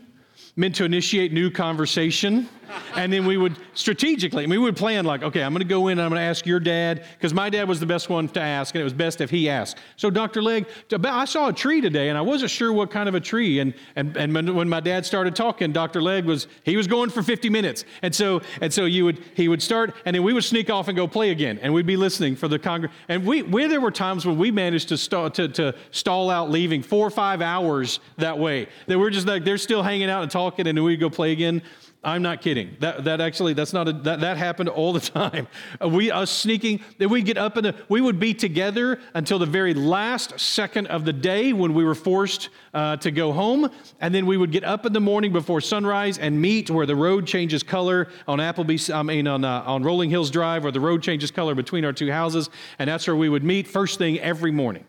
meant 0.56 0.76
to 0.76 0.84
initiate 0.84 1.32
new 1.32 1.50
conversation. 1.50 2.48
And 2.96 3.12
then 3.12 3.26
we 3.26 3.36
would 3.36 3.56
strategically, 3.74 4.46
we 4.46 4.58
would 4.58 4.76
plan 4.76 5.04
like, 5.04 5.22
okay, 5.22 5.42
I'm 5.42 5.52
going 5.52 5.62
to 5.62 5.68
go 5.68 5.88
in 5.88 5.98
and 5.98 6.02
I'm 6.02 6.10
going 6.10 6.20
to 6.20 6.24
ask 6.24 6.46
your 6.46 6.60
dad, 6.60 7.04
because 7.18 7.34
my 7.34 7.50
dad 7.50 7.68
was 7.68 7.80
the 7.80 7.86
best 7.86 8.08
one 8.08 8.28
to 8.28 8.40
ask, 8.40 8.74
and 8.74 8.80
it 8.80 8.84
was 8.84 8.92
best 8.92 9.20
if 9.20 9.30
he 9.30 9.48
asked. 9.48 9.78
So, 9.96 10.10
Dr. 10.10 10.42
Legg, 10.42 10.66
I 11.04 11.24
saw 11.24 11.48
a 11.48 11.52
tree 11.52 11.80
today, 11.80 12.08
and 12.08 12.16
I 12.16 12.20
wasn't 12.20 12.50
sure 12.50 12.72
what 12.72 12.90
kind 12.90 13.08
of 13.08 13.14
a 13.14 13.20
tree. 13.20 13.58
And, 13.58 13.74
and, 13.96 14.16
and 14.16 14.56
when 14.56 14.68
my 14.68 14.80
dad 14.80 15.04
started 15.04 15.34
talking, 15.34 15.72
Dr. 15.72 16.00
Legg 16.00 16.24
was, 16.24 16.46
he 16.62 16.76
was 16.76 16.86
going 16.86 17.10
for 17.10 17.22
50 17.22 17.50
minutes. 17.50 17.84
And 18.02 18.14
so, 18.14 18.40
and 18.60 18.72
so 18.72 18.84
you 18.84 19.04
would, 19.04 19.22
he 19.34 19.48
would 19.48 19.62
start, 19.62 19.94
and 20.04 20.14
then 20.14 20.22
we 20.22 20.32
would 20.32 20.44
sneak 20.44 20.70
off 20.70 20.88
and 20.88 20.96
go 20.96 21.08
play 21.08 21.30
again, 21.30 21.58
and 21.62 21.72
we'd 21.72 21.86
be 21.86 21.96
listening 21.96 22.36
for 22.36 22.48
the 22.48 22.58
congress. 22.58 22.92
And 23.08 23.24
we, 23.26 23.42
we, 23.42 23.66
there 23.66 23.80
were 23.80 23.90
times 23.90 24.26
when 24.26 24.38
we 24.38 24.50
managed 24.50 24.88
to, 24.90 24.96
stall, 24.96 25.30
to, 25.30 25.48
to 25.48 25.74
stall 25.90 26.30
out 26.30 26.50
leaving 26.50 26.82
four 26.82 27.06
or 27.06 27.10
five 27.10 27.42
hours 27.42 28.00
that 28.18 28.38
way. 28.38 28.68
That 28.86 28.98
we're 28.98 29.10
just 29.10 29.26
like, 29.26 29.44
they're 29.44 29.58
still 29.58 29.82
hanging 29.82 30.10
out 30.10 30.22
and 30.22 30.30
talking, 30.30 30.66
and 30.66 30.76
then 30.76 30.84
we'd 30.84 31.00
go 31.00 31.10
play 31.10 31.32
again. 31.32 31.62
I'm 32.04 32.22
not 32.22 32.42
kidding. 32.42 32.76
That, 32.80 33.04
that 33.04 33.20
actually, 33.20 33.54
that's 33.54 33.72
not 33.72 33.88
a, 33.88 33.92
that, 33.92 34.20
that 34.20 34.36
happened 34.36 34.68
all 34.68 34.92
the 34.92 35.00
time. 35.20 35.48
Uh, 35.82 35.88
we, 35.88 36.10
us 36.10 36.30
sneaking, 36.30 36.80
then 36.98 37.08
we 37.08 37.22
get 37.22 37.38
up 37.38 37.54
the, 37.54 37.74
we 37.88 38.00
would 38.00 38.20
be 38.20 38.34
together 38.34 39.00
until 39.14 39.38
the 39.38 39.46
very 39.46 39.74
last 39.74 40.38
second 40.38 40.86
of 40.88 41.04
the 41.04 41.12
day 41.12 41.52
when 41.52 41.72
we 41.72 41.84
were 41.84 41.94
forced 41.94 42.50
uh, 42.74 42.96
to 42.98 43.10
go 43.10 43.32
home. 43.32 43.70
And 44.00 44.14
then 44.14 44.26
we 44.26 44.36
would 44.36 44.52
get 44.52 44.64
up 44.64 44.84
in 44.86 44.92
the 44.92 45.00
morning 45.00 45.32
before 45.32 45.60
sunrise 45.60 46.18
and 46.18 46.40
meet 46.40 46.70
where 46.70 46.86
the 46.86 46.96
road 46.96 47.26
changes 47.26 47.62
color 47.62 48.08
on 48.28 48.38
Applebee's, 48.38 48.90
I 48.90 49.02
mean, 49.02 49.26
on, 49.26 49.44
uh, 49.44 49.64
on 49.66 49.82
Rolling 49.82 50.10
Hills 50.10 50.30
Drive, 50.30 50.64
where 50.64 50.72
the 50.72 50.80
road 50.80 51.02
changes 51.02 51.30
color 51.30 51.54
between 51.54 51.84
our 51.84 51.92
two 51.92 52.10
houses. 52.10 52.50
And 52.78 52.88
that's 52.88 53.06
where 53.06 53.16
we 53.16 53.28
would 53.28 53.44
meet 53.44 53.66
first 53.66 53.98
thing 53.98 54.18
every 54.20 54.50
morning 54.50 54.84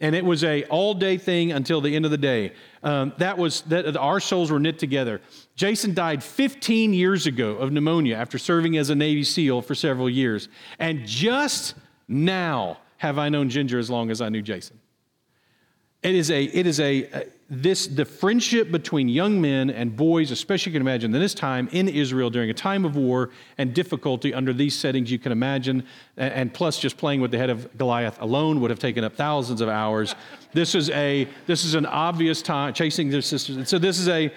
and 0.00 0.14
it 0.14 0.24
was 0.24 0.44
a 0.44 0.64
all 0.64 0.94
day 0.94 1.16
thing 1.16 1.52
until 1.52 1.80
the 1.80 1.94
end 1.94 2.04
of 2.04 2.10
the 2.10 2.18
day 2.18 2.52
um, 2.82 3.12
that 3.18 3.38
was 3.38 3.62
that 3.62 3.96
our 3.96 4.20
souls 4.20 4.50
were 4.50 4.58
knit 4.58 4.78
together 4.78 5.20
jason 5.56 5.92
died 5.94 6.22
15 6.22 6.94
years 6.94 7.26
ago 7.26 7.56
of 7.56 7.72
pneumonia 7.72 8.16
after 8.16 8.38
serving 8.38 8.76
as 8.76 8.90
a 8.90 8.94
navy 8.94 9.24
seal 9.24 9.60
for 9.60 9.74
several 9.74 10.08
years 10.08 10.48
and 10.78 11.04
just 11.06 11.74
now 12.08 12.78
have 12.98 13.18
i 13.18 13.28
known 13.28 13.48
ginger 13.48 13.78
as 13.78 13.90
long 13.90 14.10
as 14.10 14.20
i 14.20 14.28
knew 14.28 14.42
jason 14.42 14.78
It 16.02 16.14
is 16.14 16.30
a, 16.30 16.44
it 16.44 16.66
is 16.68 16.78
a, 16.78 17.26
this, 17.50 17.88
the 17.88 18.04
friendship 18.04 18.70
between 18.70 19.08
young 19.08 19.40
men 19.40 19.70
and 19.70 19.96
boys, 19.96 20.30
especially 20.30 20.70
you 20.70 20.74
can 20.74 20.82
imagine 20.82 21.12
in 21.12 21.20
this 21.20 21.34
time 21.34 21.68
in 21.72 21.88
Israel 21.88 22.30
during 22.30 22.48
a 22.48 22.54
time 22.54 22.84
of 22.84 22.94
war 22.94 23.30
and 23.58 23.74
difficulty 23.74 24.32
under 24.32 24.52
these 24.52 24.76
settings, 24.76 25.10
you 25.10 25.18
can 25.18 25.32
imagine, 25.32 25.84
and, 26.16 26.32
and 26.32 26.54
plus 26.54 26.78
just 26.78 26.96
playing 26.96 27.20
with 27.20 27.32
the 27.32 27.38
head 27.38 27.50
of 27.50 27.76
Goliath 27.76 28.20
alone 28.20 28.60
would 28.60 28.70
have 28.70 28.78
taken 28.78 29.02
up 29.02 29.16
thousands 29.16 29.60
of 29.60 29.68
hours. 29.68 30.14
This 30.52 30.76
is 30.76 30.90
a, 30.90 31.26
this 31.46 31.64
is 31.64 31.74
an 31.74 31.86
obvious 31.86 32.40
time, 32.40 32.72
chasing 32.72 33.10
their 33.10 33.22
sisters. 33.22 33.56
And 33.56 33.66
so 33.66 33.76
this 33.76 33.98
is 33.98 34.08
a, 34.08 34.32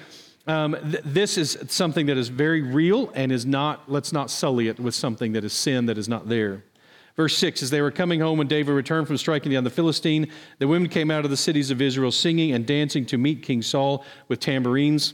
um, 0.49 0.75
th- 0.81 1.03
this 1.05 1.37
is 1.37 1.57
something 1.67 2.07
that 2.07 2.17
is 2.17 2.29
very 2.29 2.63
real 2.63 3.11
and 3.13 3.31
is 3.31 3.45
not, 3.45 3.89
let's 3.89 4.11
not 4.11 4.31
sully 4.31 4.67
it 4.67 4.79
with 4.79 4.95
something 4.95 5.33
that 5.33 5.43
is 5.43 5.53
sin 5.53 5.85
that 5.85 5.97
is 5.97 6.09
not 6.09 6.27
there. 6.27 6.63
Verse 7.15 7.37
6 7.37 7.61
As 7.61 7.69
they 7.69 7.81
were 7.81 7.91
coming 7.91 8.19
home 8.19 8.39
when 8.39 8.47
David 8.47 8.71
returned 8.71 9.05
from 9.05 9.17
striking 9.17 9.51
down 9.51 9.63
the 9.63 9.69
Philistine, 9.69 10.31
the 10.57 10.67
women 10.67 10.89
came 10.89 11.11
out 11.11 11.23
of 11.23 11.29
the 11.29 11.37
cities 11.37 11.69
of 11.69 11.83
Israel 11.83 12.11
singing 12.11 12.53
and 12.53 12.65
dancing 12.65 13.05
to 13.05 13.17
meet 13.19 13.43
King 13.43 13.61
Saul 13.61 14.03
with 14.27 14.39
tambourines. 14.39 15.13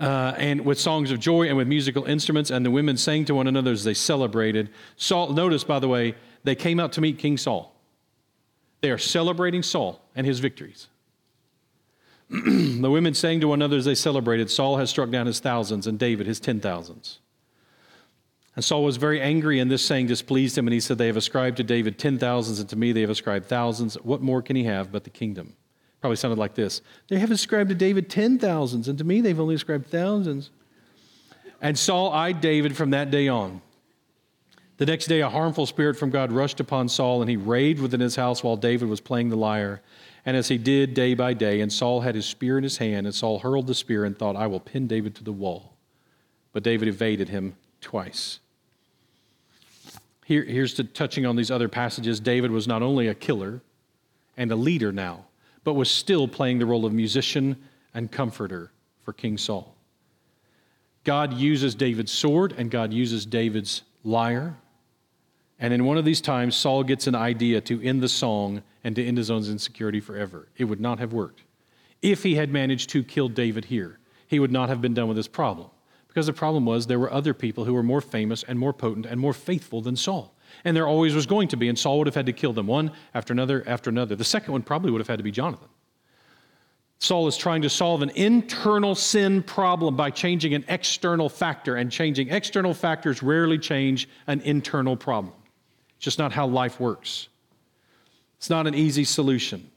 Uh, 0.00 0.34
and 0.38 0.64
with 0.64 0.80
songs 0.80 1.12
of 1.12 1.20
joy 1.20 1.46
and 1.46 1.56
with 1.56 1.68
musical 1.68 2.04
instruments, 2.04 2.50
and 2.50 2.66
the 2.66 2.70
women 2.70 2.96
sang 2.96 3.24
to 3.24 3.34
one 3.36 3.46
another 3.46 3.70
as 3.70 3.84
they 3.84 3.94
celebrated. 3.94 4.70
Saul, 4.96 5.32
notice, 5.32 5.62
by 5.62 5.78
the 5.78 5.86
way, 5.86 6.16
they 6.42 6.56
came 6.56 6.80
out 6.80 6.90
to 6.92 7.00
meet 7.00 7.18
King 7.18 7.36
Saul. 7.36 7.76
They 8.80 8.90
are 8.90 8.98
celebrating 8.98 9.62
Saul 9.62 10.00
and 10.16 10.26
his 10.26 10.40
victories. 10.40 10.88
the 12.80 12.90
women 12.90 13.12
sang 13.12 13.40
to 13.40 13.48
one 13.48 13.58
another 13.58 13.76
as 13.76 13.84
they 13.84 13.94
celebrated, 13.94 14.50
Saul 14.50 14.76
has 14.76 14.88
struck 14.88 15.10
down 15.10 15.26
his 15.26 15.40
thousands 15.40 15.88
and 15.88 15.98
David 15.98 16.28
his 16.28 16.38
ten 16.38 16.60
thousands. 16.60 17.18
And 18.54 18.64
Saul 18.64 18.84
was 18.84 18.98
very 18.98 19.20
angry, 19.20 19.58
and 19.58 19.70
this 19.70 19.84
saying 19.84 20.06
displeased 20.06 20.56
him, 20.56 20.66
and 20.66 20.74
he 20.74 20.80
said, 20.80 20.98
They 20.98 21.08
have 21.08 21.16
ascribed 21.16 21.56
to 21.56 21.64
David 21.64 21.98
ten 21.98 22.18
thousands, 22.18 22.60
and 22.60 22.68
to 22.68 22.76
me 22.76 22.92
they 22.92 23.00
have 23.00 23.10
ascribed 23.10 23.46
thousands. 23.46 23.94
What 23.94 24.22
more 24.22 24.42
can 24.42 24.54
he 24.54 24.64
have 24.64 24.92
but 24.92 25.02
the 25.04 25.10
kingdom? 25.10 25.56
Probably 26.00 26.16
sounded 26.16 26.38
like 26.38 26.54
this 26.54 26.82
They 27.08 27.18
have 27.18 27.32
ascribed 27.32 27.70
to 27.70 27.74
David 27.74 28.08
ten 28.08 28.38
thousands, 28.38 28.86
and 28.86 28.96
to 28.98 29.04
me 29.04 29.20
they've 29.20 29.38
only 29.40 29.56
ascribed 29.56 29.88
thousands. 29.88 30.50
And 31.60 31.78
Saul 31.78 32.12
eyed 32.12 32.40
David 32.40 32.76
from 32.76 32.90
that 32.90 33.10
day 33.10 33.28
on. 33.28 33.60
The 34.78 34.86
next 34.86 35.06
day, 35.06 35.20
a 35.20 35.28
harmful 35.28 35.66
spirit 35.66 35.98
from 35.98 36.08
God 36.08 36.32
rushed 36.32 36.58
upon 36.58 36.88
Saul, 36.88 37.20
and 37.20 37.28
he 37.28 37.36
raved 37.36 37.82
within 37.82 38.00
his 38.00 38.16
house 38.16 38.42
while 38.42 38.56
David 38.56 38.88
was 38.88 39.00
playing 39.00 39.28
the 39.28 39.36
lyre. 39.36 39.82
And 40.26 40.36
as 40.36 40.48
he 40.48 40.58
did 40.58 40.94
day 40.94 41.14
by 41.14 41.32
day, 41.32 41.60
and 41.60 41.72
Saul 41.72 42.00
had 42.00 42.14
his 42.14 42.26
spear 42.26 42.58
in 42.58 42.64
his 42.64 42.78
hand, 42.78 43.06
and 43.06 43.14
Saul 43.14 43.38
hurled 43.38 43.66
the 43.66 43.74
spear 43.74 44.04
and 44.04 44.18
thought, 44.18 44.36
I 44.36 44.46
will 44.46 44.60
pin 44.60 44.86
David 44.86 45.14
to 45.16 45.24
the 45.24 45.32
wall. 45.32 45.74
But 46.52 46.62
David 46.62 46.88
evaded 46.88 47.28
him 47.28 47.56
twice. 47.80 48.40
Here, 50.24 50.44
here's 50.44 50.74
to 50.74 50.84
touching 50.84 51.26
on 51.26 51.36
these 51.36 51.50
other 51.50 51.68
passages. 51.68 52.20
David 52.20 52.50
was 52.50 52.68
not 52.68 52.82
only 52.82 53.08
a 53.08 53.14
killer 53.14 53.62
and 54.36 54.52
a 54.52 54.56
leader 54.56 54.92
now, 54.92 55.24
but 55.64 55.74
was 55.74 55.90
still 55.90 56.28
playing 56.28 56.58
the 56.58 56.66
role 56.66 56.86
of 56.86 56.92
musician 56.92 57.56
and 57.94 58.10
comforter 58.12 58.70
for 59.04 59.12
King 59.12 59.38
Saul. 59.38 59.74
God 61.04 61.34
uses 61.34 61.74
David's 61.74 62.12
sword 62.12 62.54
and 62.56 62.70
God 62.70 62.92
uses 62.92 63.26
David's 63.26 63.82
lyre. 64.04 64.56
And 65.60 65.74
in 65.74 65.84
one 65.84 65.98
of 65.98 66.06
these 66.06 66.22
times, 66.22 66.56
Saul 66.56 66.82
gets 66.82 67.06
an 67.06 67.14
idea 67.14 67.60
to 67.60 67.82
end 67.82 68.02
the 68.02 68.08
song 68.08 68.62
and 68.82 68.96
to 68.96 69.04
end 69.04 69.18
his 69.18 69.30
own 69.30 69.44
insecurity 69.44 70.00
forever. 70.00 70.48
It 70.56 70.64
would 70.64 70.80
not 70.80 70.98
have 70.98 71.12
worked. 71.12 71.42
If 72.00 72.22
he 72.22 72.34
had 72.34 72.50
managed 72.50 72.88
to 72.90 73.04
kill 73.04 73.28
David 73.28 73.66
here, 73.66 73.98
he 74.26 74.40
would 74.40 74.50
not 74.50 74.70
have 74.70 74.80
been 74.80 74.94
done 74.94 75.08
with 75.08 75.18
his 75.18 75.28
problem. 75.28 75.68
Because 76.08 76.26
the 76.26 76.32
problem 76.32 76.64
was 76.64 76.86
there 76.86 76.98
were 76.98 77.12
other 77.12 77.34
people 77.34 77.64
who 77.64 77.74
were 77.74 77.82
more 77.82 78.00
famous 78.00 78.42
and 78.42 78.58
more 78.58 78.72
potent 78.72 79.06
and 79.06 79.20
more 79.20 79.34
faithful 79.34 79.80
than 79.80 79.96
Saul. 79.96 80.34
And 80.64 80.76
there 80.76 80.88
always 80.88 81.14
was 81.14 81.26
going 81.26 81.48
to 81.48 81.56
be, 81.56 81.68
and 81.68 81.78
Saul 81.78 81.98
would 81.98 82.06
have 82.06 82.16
had 82.16 82.26
to 82.26 82.32
kill 82.32 82.52
them 82.52 82.66
one 82.66 82.90
after 83.14 83.32
another 83.32 83.62
after 83.66 83.90
another. 83.90 84.16
The 84.16 84.24
second 84.24 84.52
one 84.52 84.62
probably 84.62 84.90
would 84.90 85.00
have 85.00 85.08
had 85.08 85.18
to 85.18 85.22
be 85.22 85.30
Jonathan. 85.30 85.68
Saul 86.98 87.28
is 87.28 87.36
trying 87.36 87.62
to 87.62 87.70
solve 87.70 88.02
an 88.02 88.10
internal 88.10 88.94
sin 88.94 89.42
problem 89.42 89.94
by 89.94 90.10
changing 90.10 90.54
an 90.54 90.64
external 90.68 91.28
factor, 91.28 91.76
and 91.76 91.92
changing 91.92 92.30
external 92.30 92.74
factors 92.74 93.22
rarely 93.22 93.58
change 93.58 94.08
an 94.26 94.40
internal 94.40 94.96
problem. 94.96 95.34
It's 96.00 96.04
just 96.06 96.18
not 96.18 96.32
how 96.32 96.46
life 96.46 96.80
works. 96.80 97.28
It's 98.38 98.48
not 98.48 98.66
an 98.66 98.74
easy 98.74 99.04
solution. 99.04 99.70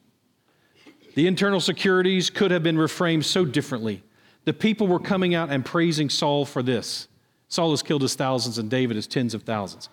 The 1.16 1.28
internal 1.28 1.60
securities 1.60 2.30
could 2.30 2.50
have 2.50 2.64
been 2.64 2.78
reframed 2.78 3.26
so 3.26 3.44
differently 3.44 4.04
the 4.46 4.54
people 4.54 4.88
were 4.88 5.00
coming 5.00 5.36
out 5.36 5.50
and 5.50 5.66
praising 5.66 6.10
Saul 6.10 6.46
for 6.46 6.64
this. 6.64 7.10
Saul 7.50 7.72
has 7.72 7.84
killed 7.84 8.04
his 8.04 8.16
thousands 8.16 8.58
and 8.58 8.70
David 8.70 8.96
his 8.96 9.06
tens 9.06 9.34
of 9.34 9.44
thousands. 9.44 9.90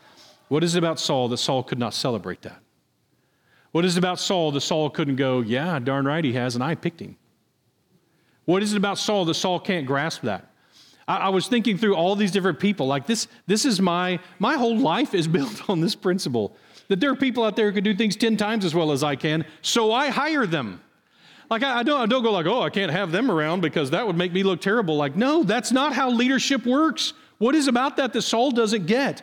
What 0.47 0.62
is 0.62 0.76
it 0.76 0.78
about 0.78 1.01
Saul 1.01 1.26
that 1.31 1.39
Saul 1.39 1.64
could 1.64 1.81
not 1.81 1.95
celebrate 1.95 2.43
that? 2.43 2.61
What 3.72 3.85
is 3.85 3.97
it 3.97 3.99
about 3.99 4.20
Saul 4.20 4.53
that 4.53 4.61
Saul 4.61 4.89
couldn't 4.89 5.16
go, 5.16 5.41
yeah, 5.41 5.81
darn 5.81 6.05
right 6.05 6.24
he 6.24 6.35
has, 6.35 6.55
and 6.55 6.62
I 6.62 6.76
picked 6.76 7.01
him? 7.01 7.16
What 8.45 8.62
is 8.62 8.72
it 8.72 8.76
about 8.76 8.99
Saul 8.99 9.24
that 9.24 9.35
Saul 9.35 9.59
can't 9.59 9.85
grasp 9.85 10.22
that? 10.22 10.49
I, 11.11 11.17
I 11.17 11.29
was 11.29 11.49
thinking 11.49 11.77
through 11.77 11.97
all 11.97 12.15
these 12.15 12.31
different 12.31 12.61
people. 12.61 12.87
Like 12.87 13.07
this, 13.07 13.27
this 13.49 13.65
is 13.65 13.81
my, 13.81 14.21
my 14.39 14.55
whole 14.55 14.79
life 14.79 15.13
is 15.13 15.27
built 15.39 15.69
on 15.69 15.81
this 15.81 15.95
principle 15.95 16.57
that 16.89 17.01
there 17.01 17.11
are 17.11 17.17
people 17.17 17.45
out 17.45 17.55
there 17.55 17.67
who 17.67 17.73
can 17.73 17.85
do 17.85 17.95
things 17.95 18.17
10 18.17 18.37
times 18.37 18.65
as 18.65 18.75
well 18.75 18.91
as 18.91 19.05
I 19.05 19.15
can, 19.15 19.45
so 19.63 19.93
I 19.93 20.09
hire 20.09 20.45
them. 20.45 20.81
Like, 21.49 21.63
I, 21.63 21.81
I, 21.81 21.83
don't, 21.85 22.01
I 22.01 22.07
don't 22.07 22.23
go 22.23 22.33
like, 22.33 22.47
oh, 22.47 22.63
I 22.63 22.71
can't 22.71 22.91
have 22.91 23.13
them 23.13 23.31
around 23.31 23.61
because 23.61 23.91
that 23.91 24.07
would 24.07 24.17
make 24.17 24.33
me 24.33 24.43
look 24.43 24.61
terrible. 24.61 24.97
Like, 24.97 25.15
no, 25.15 25.45
that's 25.45 25.71
not 25.71 25.93
how 25.93 26.11
leadership 26.11 26.67
works. 26.67 27.13
What 27.39 27.55
is 27.55 27.69
about 27.69 27.97
that 27.97 28.13
that 28.13 28.23
Saul 28.23 28.51
doesn't 28.51 28.87
get? 28.87 29.23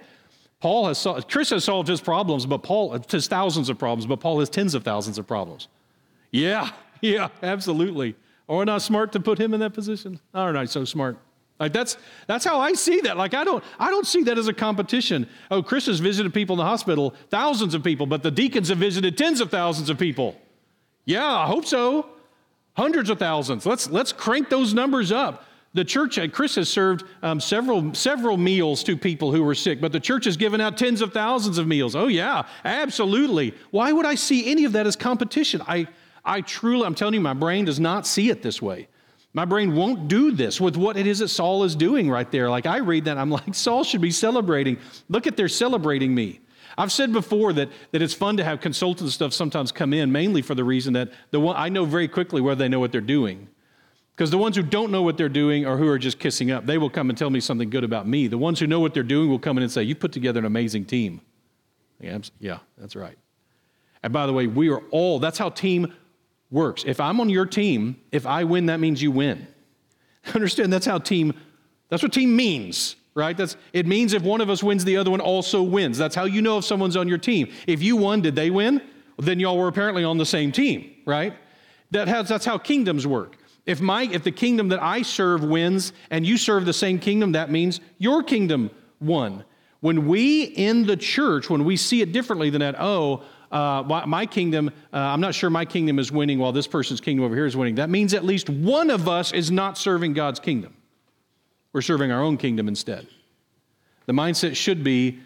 Paul 0.61 0.87
has, 0.87 1.05
Chris 1.29 1.49
has 1.49 1.65
solved 1.65 1.89
his 1.89 2.01
problems, 2.01 2.45
but 2.45 2.63
Paul 2.63 2.97
has 3.09 3.27
thousands 3.27 3.69
of 3.69 3.77
problems, 3.77 4.05
but 4.05 4.21
Paul 4.21 4.39
has 4.39 4.49
tens 4.49 4.73
of 4.73 4.83
thousands 4.83 5.17
of 5.17 5.27
problems. 5.27 5.67
Yeah, 6.31 6.71
yeah, 7.01 7.29
absolutely. 7.43 8.15
Or 8.47 8.63
not 8.63 8.81
smart 8.81 9.11
to 9.11 9.19
put 9.19 9.39
him 9.39 9.53
in 9.53 9.59
that 9.59 9.73
position? 9.73 10.19
Are 10.33 10.53
not 10.53 10.69
so 10.69 10.85
smart? 10.85 11.17
Like 11.59 11.73
that's 11.73 11.97
that's 12.27 12.45
how 12.45 12.59
I 12.59 12.73
see 12.73 13.01
that. 13.01 13.17
Like 13.17 13.33
I 13.33 13.43
don't 13.43 13.63
I 13.79 13.89
don't 13.89 14.05
see 14.05 14.23
that 14.23 14.37
as 14.37 14.47
a 14.47 14.53
competition. 14.53 15.27
Oh, 15.49 15.63
Chris 15.63 15.87
has 15.87 15.99
visited 15.99 16.33
people 16.33 16.53
in 16.53 16.57
the 16.57 16.65
hospital, 16.65 17.15
thousands 17.29 17.73
of 17.73 17.83
people, 17.83 18.05
but 18.05 18.21
the 18.21 18.31
deacons 18.31 18.69
have 18.69 18.77
visited 18.77 19.17
tens 19.17 19.41
of 19.41 19.49
thousands 19.49 19.89
of 19.89 19.97
people. 19.97 20.39
Yeah, 21.05 21.25
I 21.25 21.47
hope 21.47 21.65
so 21.65 22.09
hundreds 22.77 23.09
of 23.09 23.17
thousands. 23.17 23.65
Let's, 23.65 23.89
let's 23.89 24.13
crank 24.13 24.49
those 24.49 24.73
numbers 24.73 25.11
up. 25.11 25.45
The 25.73 25.83
church, 25.83 26.17
Chris 26.31 26.55
has 26.55 26.69
served 26.69 27.03
um, 27.21 27.39
several, 27.39 27.93
several 27.93 28.37
meals 28.37 28.83
to 28.83 28.95
people 28.95 29.31
who 29.31 29.43
were 29.43 29.55
sick, 29.55 29.81
but 29.81 29.91
the 29.91 29.99
church 29.99 30.25
has 30.25 30.37
given 30.37 30.61
out 30.61 30.77
tens 30.77 31.01
of 31.01 31.11
thousands 31.11 31.57
of 31.57 31.67
meals. 31.67 31.95
Oh, 31.95 32.07
yeah, 32.07 32.47
absolutely. 32.63 33.53
Why 33.71 33.91
would 33.91 34.05
I 34.05 34.15
see 34.15 34.49
any 34.49 34.63
of 34.63 34.71
that 34.73 34.87
as 34.87 34.95
competition? 34.95 35.61
I, 35.67 35.87
I 36.23 36.41
truly, 36.41 36.85
I'm 36.85 36.95
telling 36.95 37.15
you, 37.15 37.19
my 37.19 37.33
brain 37.33 37.65
does 37.65 37.79
not 37.79 38.07
see 38.07 38.29
it 38.29 38.41
this 38.41 38.61
way. 38.61 38.87
My 39.37 39.45
brain 39.45 39.75
won't 39.75 40.07
do 40.07 40.31
this 40.31 40.59
with 40.59 40.77
what 40.77 40.97
it 40.97 41.05
is 41.05 41.19
that 41.19 41.27
Saul 41.27 41.63
is 41.63 41.75
doing 41.75 42.09
right 42.09 42.29
there. 42.31 42.49
Like 42.49 42.65
I 42.65 42.77
read 42.77 43.05
that, 43.05 43.19
I'm 43.19 43.29
like, 43.29 43.43
Saul 43.53 43.83
should 43.83 44.01
be 44.01 44.09
celebrating. 44.09 44.79
Look 45.09 45.27
at 45.27 45.37
they're 45.37 45.47
celebrating 45.47 46.15
me. 46.15 46.39
I've 46.75 46.91
said 46.91 47.13
before 47.13 47.53
that, 47.53 47.69
that 47.91 48.01
it's 48.01 48.15
fun 48.15 48.37
to 48.37 48.43
have 48.43 48.61
consultant 48.61 49.11
stuff 49.11 49.33
sometimes 49.33 49.71
come 49.71 49.93
in, 49.93 50.11
mainly 50.11 50.41
for 50.41 50.55
the 50.55 50.63
reason 50.63 50.93
that 50.93 51.11
the 51.29 51.39
one, 51.39 51.55
I 51.55 51.69
know 51.69 51.85
very 51.85 52.07
quickly 52.07 52.41
whether 52.41 52.57
they 52.57 52.67
know 52.67 52.79
what 52.79 52.91
they're 52.91 52.99
doing. 52.99 53.47
Because 54.15 54.31
the 54.31 54.39
ones 54.39 54.55
who 54.55 54.63
don't 54.63 54.91
know 54.91 55.03
what 55.03 55.17
they're 55.17 55.29
doing 55.29 55.67
or 55.67 55.77
who 55.77 55.87
are 55.87 55.99
just 55.99 56.17
kissing 56.17 56.49
up, 56.49 56.65
they 56.65 56.79
will 56.79 56.89
come 56.89 57.09
and 57.09 57.15
tell 57.15 57.29
me 57.29 57.39
something 57.39 57.69
good 57.69 57.83
about 57.83 58.07
me. 58.07 58.25
The 58.25 58.39
ones 58.39 58.59
who 58.59 58.65
know 58.65 58.79
what 58.79 58.95
they're 58.95 59.03
doing 59.03 59.29
will 59.29 59.37
come 59.37 59.57
in 59.57 59.61
and 59.61 59.71
say, 59.71 59.83
You 59.83 59.93
put 59.93 60.13
together 60.13 60.39
an 60.39 60.47
amazing 60.47 60.85
team. 60.85 61.21
Yeah, 61.99 62.17
yeah 62.39 62.57
that's 62.75 62.95
right. 62.95 63.19
And 64.01 64.11
by 64.11 64.25
the 64.25 64.33
way, 64.33 64.47
we 64.47 64.69
are 64.69 64.81
all, 64.89 65.19
that's 65.19 65.37
how 65.37 65.49
team 65.49 65.93
works. 66.49 66.83
If 66.85 66.99
I'm 66.99 67.19
on 67.19 67.29
your 67.29 67.45
team, 67.45 67.99
if 68.11 68.25
I 68.25 68.43
win, 68.43 68.67
that 68.67 68.79
means 68.79 69.01
you 69.01 69.11
win. 69.11 69.47
Understand 70.33 70.71
that's 70.71 70.85
how 70.85 70.97
team, 70.97 71.33
that's 71.89 72.03
what 72.03 72.13
team 72.13 72.35
means 72.35 72.95
right? 73.17 73.35
That's, 73.35 73.57
it 73.73 73.87
means 73.87 74.13
if 74.13 74.21
one 74.21 74.41
of 74.41 74.49
us 74.51 74.61
wins, 74.61 74.85
the 74.85 74.95
other 74.95 75.09
one 75.09 75.21
also 75.21 75.63
wins. 75.63 75.97
That's 75.97 76.13
how 76.13 76.25
you 76.25 76.39
know 76.39 76.59
if 76.59 76.65
someone's 76.65 76.95
on 76.95 77.07
your 77.07 77.17
team. 77.17 77.51
If 77.65 77.81
you 77.81 77.97
won, 77.97 78.21
did 78.21 78.35
they 78.35 78.51
win? 78.51 78.79
Then 79.17 79.39
y'all 79.39 79.57
were 79.57 79.67
apparently 79.67 80.03
on 80.03 80.19
the 80.19 80.25
same 80.25 80.51
team, 80.51 80.93
right? 81.03 81.33
That 81.89 82.07
has, 82.07 82.29
that's 82.29 82.45
how 82.45 82.59
kingdoms 82.59 83.07
work. 83.07 83.37
If, 83.65 83.81
my, 83.81 84.03
if 84.03 84.23
the 84.23 84.31
kingdom 84.31 84.69
that 84.69 84.83
I 84.83 85.01
serve 85.01 85.43
wins 85.43 85.93
and 86.11 86.27
you 86.27 86.37
serve 86.37 86.65
the 86.65 86.73
same 86.73 86.99
kingdom, 86.99 87.31
that 87.31 87.49
means 87.49 87.81
your 87.97 88.21
kingdom 88.21 88.69
won. 89.01 89.43
When 89.79 90.07
we 90.07 90.43
in 90.43 90.85
the 90.85 90.95
church, 90.95 91.49
when 91.49 91.65
we 91.65 91.75
see 91.75 92.01
it 92.01 92.11
differently 92.11 92.51
than 92.51 92.61
that, 92.61 92.75
oh, 92.79 93.23
uh, 93.51 94.03
my 94.05 94.25
kingdom, 94.25 94.69
uh, 94.93 94.97
I'm 94.97 95.21
not 95.21 95.33
sure 95.33 95.49
my 95.49 95.65
kingdom 95.65 95.99
is 95.99 96.11
winning 96.11 96.39
while 96.39 96.51
this 96.51 96.67
person's 96.67 96.99
kingdom 96.99 97.25
over 97.25 97.35
here 97.35 97.45
is 97.45 97.55
winning. 97.55 97.75
That 97.75 97.89
means 97.89 98.13
at 98.13 98.25
least 98.25 98.49
one 98.49 98.89
of 98.89 99.07
us 99.07 99.31
is 99.31 99.51
not 99.51 99.77
serving 99.77 100.13
God's 100.13 100.39
kingdom. 100.39 100.73
We're 101.73 101.81
serving 101.81 102.11
our 102.11 102.21
own 102.21 102.37
kingdom 102.37 102.67
instead. 102.67 103.07
The 104.05 104.13
mindset 104.13 104.55
should 104.55 104.83
be 104.83 105.19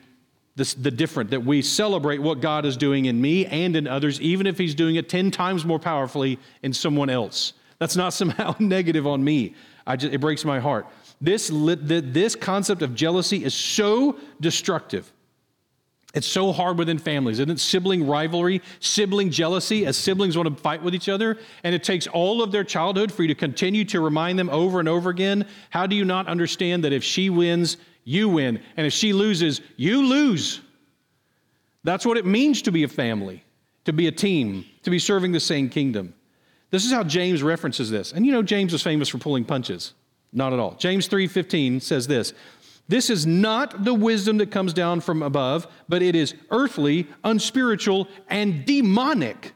this, 0.56 0.74
the 0.74 0.92
different, 0.92 1.30
that 1.32 1.46
we 1.46 1.62
celebrate 1.62 2.22
what 2.22 2.42
God 2.42 2.66
is 2.66 2.76
doing 2.78 3.06
in 3.06 3.20
me 3.20 3.46
and 3.46 3.76
in 3.76 3.88
others, 3.88 4.20
even 4.22 4.46
if 4.46 4.58
He's 4.58 4.76
doing 4.76 4.96
it 4.96 5.08
10 5.08 5.32
times 5.32 5.66
more 5.66 5.80
powerfully 5.80 6.40
in 6.62 6.74
someone 6.74 7.10
else. 7.10 7.54
That's 7.80 7.96
not 7.96 8.14
somehow 8.14 8.56
negative 8.60 9.08
on 9.08 9.24
me. 9.24 9.56
I 9.88 9.96
just, 9.96 10.14
it 10.14 10.20
breaks 10.20 10.46
my 10.46 10.60
heart. 10.60 10.88
This, 11.20 11.50
this 11.54 12.36
concept 12.36 12.82
of 12.82 12.96
jealousy 12.96 13.44
is 13.44 13.54
so 13.54 14.18
destructive. 14.40 15.12
It's 16.14 16.28
so 16.28 16.52
hard 16.52 16.78
within 16.78 16.98
families, 16.98 17.40
isn't 17.40 17.50
it? 17.50 17.60
Sibling 17.60 18.06
rivalry, 18.06 18.62
sibling 18.80 19.30
jealousy, 19.30 19.86
as 19.86 19.98
siblings 19.98 20.36
want 20.36 20.50
to 20.50 20.62
fight 20.62 20.84
with 20.84 20.94
each 20.94 21.08
other. 21.08 21.38
And 21.64 21.74
it 21.74 21.84
takes 21.84 22.06
all 22.08 22.42
of 22.42 22.52
their 22.52 22.66
childhood 22.66 23.12
for 23.12 23.22
you 23.22 23.30
to 23.30 23.36
continue 23.36 23.86
to 23.86 24.02
remind 24.02 24.38
them 24.38 24.50
over 24.50 24.80
and 24.80 24.90
over 24.90 25.10
again. 25.10 25.46
How 25.70 25.88
do 25.88 25.96
you 25.96 26.04
not 26.04 26.28
understand 26.28 26.84
that 26.84 26.92
if 26.92 27.04
she 27.04 27.30
wins, 27.30 27.78
you 28.04 28.28
win? 28.28 28.60
And 28.76 28.86
if 28.86 28.92
she 28.92 29.14
loses, 29.14 29.62
you 29.78 30.06
lose. 30.06 30.60
That's 31.84 32.06
what 32.06 32.18
it 32.18 32.26
means 32.26 32.62
to 32.64 32.72
be 32.72 32.84
a 32.84 32.90
family, 32.90 33.44
to 33.86 33.94
be 33.94 34.08
a 34.08 34.12
team, 34.12 34.66
to 34.84 34.90
be 34.90 35.00
serving 35.00 35.32
the 35.32 35.40
same 35.40 35.70
kingdom. 35.70 36.14
This 36.72 36.86
is 36.86 36.92
how 36.92 37.04
James 37.04 37.42
references 37.42 37.90
this. 37.90 38.12
And 38.12 38.26
you 38.26 38.32
know, 38.32 38.44
James 38.44 38.74
was 38.74 38.84
famous 38.84 39.08
for 39.10 39.18
pulling 39.18 39.46
punches. 39.46 39.94
Not 40.34 40.54
at 40.54 40.60
all. 40.60 40.76
James 40.76 41.08
3:15 41.08 41.82
says 41.82 42.08
this 42.08 42.34
this 42.92 43.10
is 43.10 43.26
not 43.26 43.86
the 43.86 43.94
wisdom 43.94 44.38
that 44.40 44.52
comes 44.52 44.74
down 44.74 45.00
from 45.00 45.24
above, 45.24 45.66
but 45.88 46.02
it 46.02 46.14
is 46.14 46.36
earthly, 46.50 47.08
unspiritual, 47.24 48.10
and 48.28 48.66
demonic. 48.66 49.54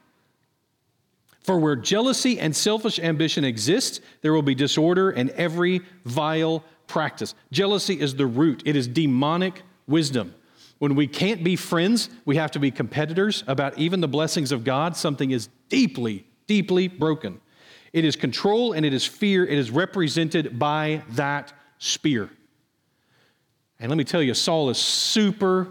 For 1.42 1.60
where 1.60 1.76
jealousy 1.76 2.40
and 2.40 2.56
selfish 2.56 2.98
ambition 2.98 3.44
exist, 3.44 4.00
there 4.22 4.32
will 4.32 4.42
be 4.42 4.56
disorder 4.56 5.10
and 5.10 5.32
every 5.32 5.82
vile 6.06 6.64
practice. 6.88 7.36
Jealousy 7.52 8.00
is 8.00 8.16
the 8.16 8.26
root, 8.26 8.64
it 8.66 8.78
is 8.78 8.88
demonic 8.88 9.64
wisdom. 9.86 10.34
When 10.80 10.96
we 10.96 11.06
can't 11.06 11.44
be 11.44 11.58
friends, 11.58 12.10
we 12.24 12.38
have 12.38 12.52
to 12.52 12.60
be 12.60 12.72
competitors 12.72 13.44
about 13.48 13.78
even 13.78 14.00
the 14.00 14.08
blessings 14.08 14.54
of 14.54 14.64
God. 14.64 14.96
Something 14.96 15.32
is 15.32 15.50
deeply, 15.68 16.26
deeply 16.48 16.88
broken. 16.88 17.42
It 17.92 18.06
is 18.06 18.16
control 18.16 18.72
and 18.72 18.86
it 18.86 18.94
is 18.94 19.06
fear. 19.06 19.46
It 19.46 19.58
is 19.58 19.72
represented 19.72 20.58
by 20.58 21.04
that 21.10 21.52
spear. 21.80 22.30
And 23.80 23.90
let 23.90 23.98
me 23.98 24.04
tell 24.04 24.22
you, 24.22 24.34
Saul 24.34 24.70
is 24.70 24.78
super 24.78 25.70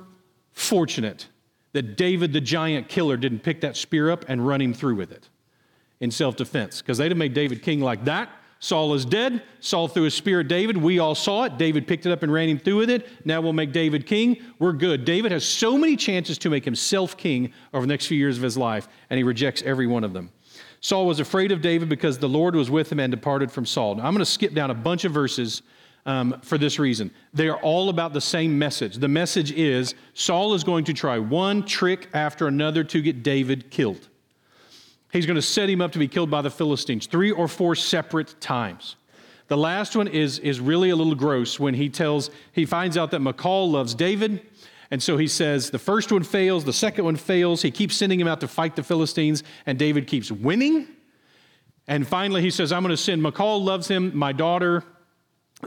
fortunate 0.52 1.28
that 1.72 1.96
David, 1.96 2.32
the 2.32 2.40
giant 2.40 2.88
killer, 2.88 3.16
didn't 3.16 3.40
pick 3.40 3.60
that 3.62 3.76
spear 3.76 4.10
up 4.10 4.24
and 4.28 4.46
run 4.46 4.60
him 4.60 4.74
through 4.74 4.94
with 4.94 5.10
it 5.10 5.28
in 6.00 6.10
self 6.10 6.36
defense, 6.36 6.82
because 6.82 6.98
they'd 6.98 7.10
have 7.10 7.18
made 7.18 7.34
David 7.34 7.62
king 7.62 7.80
like 7.80 8.04
that. 8.04 8.30
Saul 8.60 8.94
is 8.94 9.04
dead. 9.04 9.42
Saul 9.60 9.88
threw 9.88 10.06
a 10.06 10.10
spear 10.10 10.40
at 10.40 10.48
David. 10.48 10.76
We 10.76 10.98
all 10.98 11.14
saw 11.14 11.44
it. 11.44 11.58
David 11.58 11.86
picked 11.86 12.06
it 12.06 12.12
up 12.12 12.22
and 12.22 12.32
ran 12.32 12.48
him 12.48 12.58
through 12.58 12.78
with 12.78 12.88
it. 12.88 13.06
Now 13.26 13.42
we'll 13.42 13.52
make 13.52 13.72
David 13.72 14.06
king. 14.06 14.38
We're 14.58 14.72
good. 14.72 15.04
David 15.04 15.32
has 15.32 15.44
so 15.44 15.76
many 15.76 15.96
chances 15.96 16.38
to 16.38 16.50
make 16.50 16.64
himself 16.64 17.14
king 17.16 17.52
over 17.74 17.84
the 17.84 17.92
next 17.92 18.06
few 18.06 18.16
years 18.16 18.38
of 18.38 18.42
his 18.42 18.56
life, 18.56 18.88
and 19.10 19.18
he 19.18 19.22
rejects 19.22 19.60
every 19.62 19.86
one 19.86 20.02
of 20.02 20.14
them. 20.14 20.30
Saul 20.80 21.06
was 21.06 21.20
afraid 21.20 21.52
of 21.52 21.60
David 21.60 21.88
because 21.88 22.18
the 22.18 22.28
Lord 22.28 22.54
was 22.54 22.70
with 22.70 22.90
him 22.90 23.00
and 23.00 23.10
departed 23.10 23.50
from 23.50 23.66
Saul. 23.66 23.96
Now, 23.96 24.06
I'm 24.06 24.12
going 24.12 24.20
to 24.20 24.30
skip 24.30 24.54
down 24.54 24.70
a 24.70 24.74
bunch 24.74 25.04
of 25.04 25.12
verses 25.12 25.62
um, 26.06 26.40
for 26.42 26.58
this 26.58 26.78
reason. 26.78 27.10
They 27.32 27.48
are 27.48 27.56
all 27.58 27.88
about 27.88 28.12
the 28.12 28.20
same 28.20 28.58
message. 28.58 28.96
The 28.96 29.08
message 29.08 29.52
is 29.52 29.94
Saul 30.14 30.54
is 30.54 30.64
going 30.64 30.84
to 30.84 30.92
try 30.92 31.18
one 31.18 31.64
trick 31.64 32.08
after 32.12 32.46
another 32.46 32.84
to 32.84 33.02
get 33.02 33.22
David 33.22 33.70
killed. 33.70 34.08
He's 35.12 35.26
going 35.26 35.36
to 35.36 35.42
set 35.42 35.70
him 35.70 35.80
up 35.80 35.92
to 35.92 35.98
be 35.98 36.08
killed 36.08 36.30
by 36.30 36.42
the 36.42 36.50
Philistines 36.50 37.06
three 37.06 37.30
or 37.30 37.48
four 37.48 37.74
separate 37.74 38.40
times. 38.40 38.96
The 39.46 39.56
last 39.56 39.94
one 39.94 40.08
is, 40.08 40.38
is 40.38 40.58
really 40.58 40.90
a 40.90 40.96
little 40.96 41.14
gross 41.14 41.60
when 41.60 41.74
he 41.74 41.88
tells, 41.88 42.30
he 42.52 42.64
finds 42.64 42.96
out 42.96 43.10
that 43.10 43.20
Michal 43.20 43.70
loves 43.70 43.94
David. 43.94 44.40
And 44.90 45.02
so 45.02 45.16
he 45.16 45.26
says, 45.26 45.70
the 45.70 45.78
first 45.78 46.10
one 46.10 46.22
fails, 46.22 46.64
the 46.64 46.72
second 46.72 47.04
one 47.04 47.16
fails. 47.16 47.62
He 47.62 47.70
keeps 47.70 47.96
sending 47.96 48.18
him 48.18 48.26
out 48.26 48.40
to 48.40 48.48
fight 48.48 48.74
the 48.74 48.82
Philistines, 48.82 49.42
and 49.66 49.78
David 49.78 50.06
keeps 50.06 50.30
winning. 50.30 50.88
And 51.86 52.06
finally, 52.06 52.40
he 52.40 52.50
says, 52.50 52.72
I'm 52.72 52.82
going 52.82 52.90
to 52.90 52.96
send, 52.96 53.22
Michal 53.22 53.62
loves 53.62 53.86
him, 53.86 54.16
my 54.16 54.32
daughter, 54.32 54.82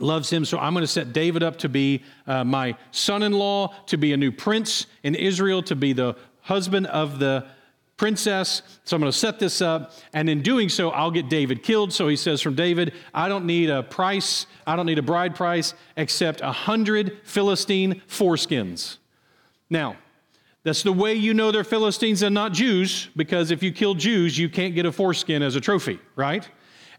loves 0.02 0.30
him. 0.30 0.46
So 0.46 0.58
I'm 0.58 0.74
going 0.74 0.84
to 0.84 0.88
set 0.88 1.14
David 1.14 1.44
up 1.44 1.58
to 1.60 1.70
be 1.70 2.04
uh, 2.26 2.44
my 2.44 2.76
son 2.92 3.24
in 3.24 3.34
law, 3.34 3.74
to 3.88 3.98
be 3.98 4.14
a 4.14 4.18
new 4.18 4.32
prince 4.32 4.86
in 5.04 5.16
Israel, 5.16 5.62
to 5.64 5.76
be 5.76 5.94
the 5.94 6.16
husband 6.42 6.88
of 6.88 7.20
the 7.20 7.46
princess. 7.98 8.62
So 8.84 8.96
I'm 8.96 9.02
going 9.02 9.12
to 9.12 9.18
set 9.18 9.40
this 9.40 9.62
up. 9.62 9.94
And 10.14 10.30
in 10.30 10.42
doing 10.42 10.70
so, 10.70 10.92
I'll 10.92 11.12
get 11.12 11.30
David 11.30 11.64
killed. 11.64 11.92
So 11.92 12.08
he 12.08 12.16
says 12.16 12.42
from 12.42 12.56
David, 12.56 12.94
I 13.14 13.28
don't 13.28 13.46
need 13.46 13.70
a 13.70 13.84
price, 13.84 14.46
I 14.66 14.76
don't 14.76 14.86
need 14.86 15.00
a 15.00 15.04
bride 15.04 15.36
price, 15.36 15.74
except 15.98 16.42
a 16.42 16.52
hundred 16.52 17.18
Philistine 17.24 18.02
foreskins. 18.08 18.98
Now, 19.70 19.98
that's 20.64 20.84
the 20.84 20.94
way 20.94 21.14
you 21.14 21.34
know 21.34 21.52
they're 21.52 21.64
Philistines 21.64 22.22
and 22.24 22.34
not 22.34 22.52
Jews, 22.52 23.10
because 23.16 23.52
if 23.52 23.64
you 23.64 23.72
kill 23.72 23.96
Jews, 23.96 24.38
you 24.38 24.50
can't 24.50 24.76
get 24.76 24.86
a 24.86 24.92
foreskin 24.92 25.42
as 25.42 25.56
a 25.56 25.62
trophy, 25.62 25.98
right? 26.16 26.48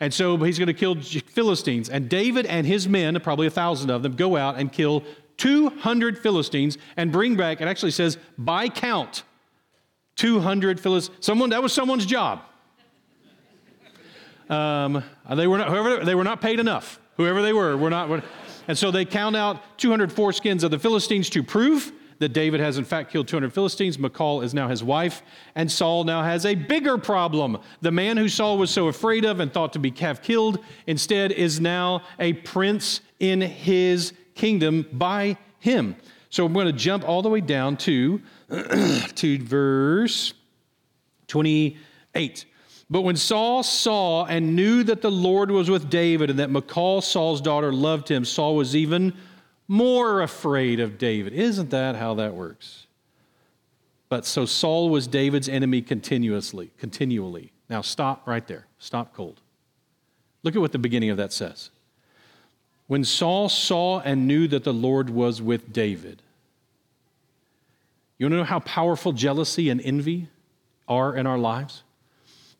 And 0.00 0.14
so 0.14 0.36
he's 0.36 0.58
going 0.58 0.68
to 0.68 0.74
kill 0.74 1.00
Philistines. 1.00 1.88
And 1.88 2.08
David 2.08 2.46
and 2.46 2.66
his 2.66 2.88
men, 2.88 3.18
probably 3.20 3.46
a 3.46 3.50
thousand 3.50 3.90
of 3.90 4.02
them, 4.02 4.14
go 4.14 4.36
out 4.36 4.56
and 4.56 4.72
kill 4.72 5.02
200 5.38 6.18
Philistines 6.18 6.78
and 6.96 7.10
bring 7.10 7.36
back, 7.36 7.60
it 7.60 7.68
actually 7.68 7.90
says, 7.90 8.18
by 8.36 8.68
count, 8.68 9.22
200 10.16 10.80
Philistines. 10.80 11.16
Someone, 11.24 11.50
that 11.50 11.62
was 11.62 11.72
someone's 11.72 12.06
job. 12.06 12.42
Um, 14.48 15.04
they, 15.34 15.46
were 15.46 15.58
not, 15.58 15.68
whoever, 15.68 16.04
they 16.04 16.14
were 16.14 16.24
not 16.24 16.40
paid 16.40 16.58
enough. 16.58 17.00
Whoever 17.16 17.42
they 17.42 17.52
were, 17.52 17.76
were 17.76 17.90
not. 17.90 18.24
And 18.66 18.78
so 18.78 18.90
they 18.90 19.04
count 19.04 19.36
out 19.36 19.78
200 19.78 20.10
foreskins 20.10 20.62
of 20.62 20.70
the 20.70 20.78
Philistines 20.78 21.28
to 21.30 21.42
prove 21.42 21.92
that 22.18 22.30
David 22.30 22.60
has 22.60 22.78
in 22.78 22.84
fact 22.84 23.10
killed 23.10 23.28
200 23.28 23.52
Philistines. 23.52 23.98
Michal 23.98 24.42
is 24.42 24.54
now 24.54 24.68
his 24.68 24.82
wife, 24.82 25.22
and 25.54 25.70
Saul 25.70 26.04
now 26.04 26.22
has 26.22 26.44
a 26.44 26.54
bigger 26.54 26.98
problem. 26.98 27.58
The 27.80 27.92
man 27.92 28.16
who 28.16 28.28
Saul 28.28 28.58
was 28.58 28.70
so 28.70 28.88
afraid 28.88 29.24
of 29.24 29.40
and 29.40 29.52
thought 29.52 29.72
to 29.74 29.78
be 29.78 29.92
have 29.98 30.22
killed 30.22 30.58
instead 30.86 31.32
is 31.32 31.60
now 31.60 32.02
a 32.18 32.32
prince 32.34 33.00
in 33.20 33.40
his 33.40 34.12
kingdom 34.34 34.86
by 34.92 35.36
him. 35.58 35.96
So 36.30 36.44
I'm 36.44 36.52
going 36.52 36.66
to 36.66 36.72
jump 36.72 37.08
all 37.08 37.22
the 37.22 37.28
way 37.28 37.40
down 37.40 37.76
to, 37.78 38.20
to 39.14 39.38
verse 39.44 40.34
28. 41.28 42.44
But 42.90 43.02
when 43.02 43.16
Saul 43.16 43.62
saw 43.62 44.24
and 44.24 44.56
knew 44.56 44.82
that 44.84 45.02
the 45.02 45.10
Lord 45.10 45.50
was 45.50 45.68
with 45.68 45.90
David 45.90 46.30
and 46.30 46.38
that 46.38 46.50
Michal, 46.50 47.00
Saul's 47.00 47.40
daughter, 47.40 47.72
loved 47.72 48.10
him, 48.10 48.24
Saul 48.24 48.56
was 48.56 48.74
even 48.74 49.14
more 49.68 50.22
afraid 50.22 50.80
of 50.80 50.96
David. 50.96 51.34
Isn't 51.34 51.70
that 51.70 51.94
how 51.94 52.14
that 52.14 52.34
works? 52.34 52.86
But 54.08 54.24
so 54.24 54.46
Saul 54.46 54.88
was 54.88 55.06
David's 55.06 55.48
enemy 55.48 55.82
continuously, 55.82 56.70
continually. 56.78 57.52
Now 57.68 57.82
stop 57.82 58.26
right 58.26 58.46
there. 58.46 58.66
Stop 58.78 59.14
cold. 59.14 59.40
Look 60.42 60.56
at 60.56 60.60
what 60.60 60.72
the 60.72 60.78
beginning 60.78 61.10
of 61.10 61.18
that 61.18 61.32
says. 61.32 61.70
When 62.86 63.04
Saul 63.04 63.50
saw 63.50 64.00
and 64.00 64.26
knew 64.26 64.48
that 64.48 64.64
the 64.64 64.72
Lord 64.72 65.10
was 65.10 65.42
with 65.42 65.72
David. 65.74 66.22
You 68.16 68.24
want 68.24 68.32
to 68.32 68.36
know 68.38 68.44
how 68.44 68.60
powerful 68.60 69.12
jealousy 69.12 69.68
and 69.68 69.80
envy 69.82 70.28
are 70.88 71.14
in 71.14 71.26
our 71.26 71.36
lives? 71.36 71.82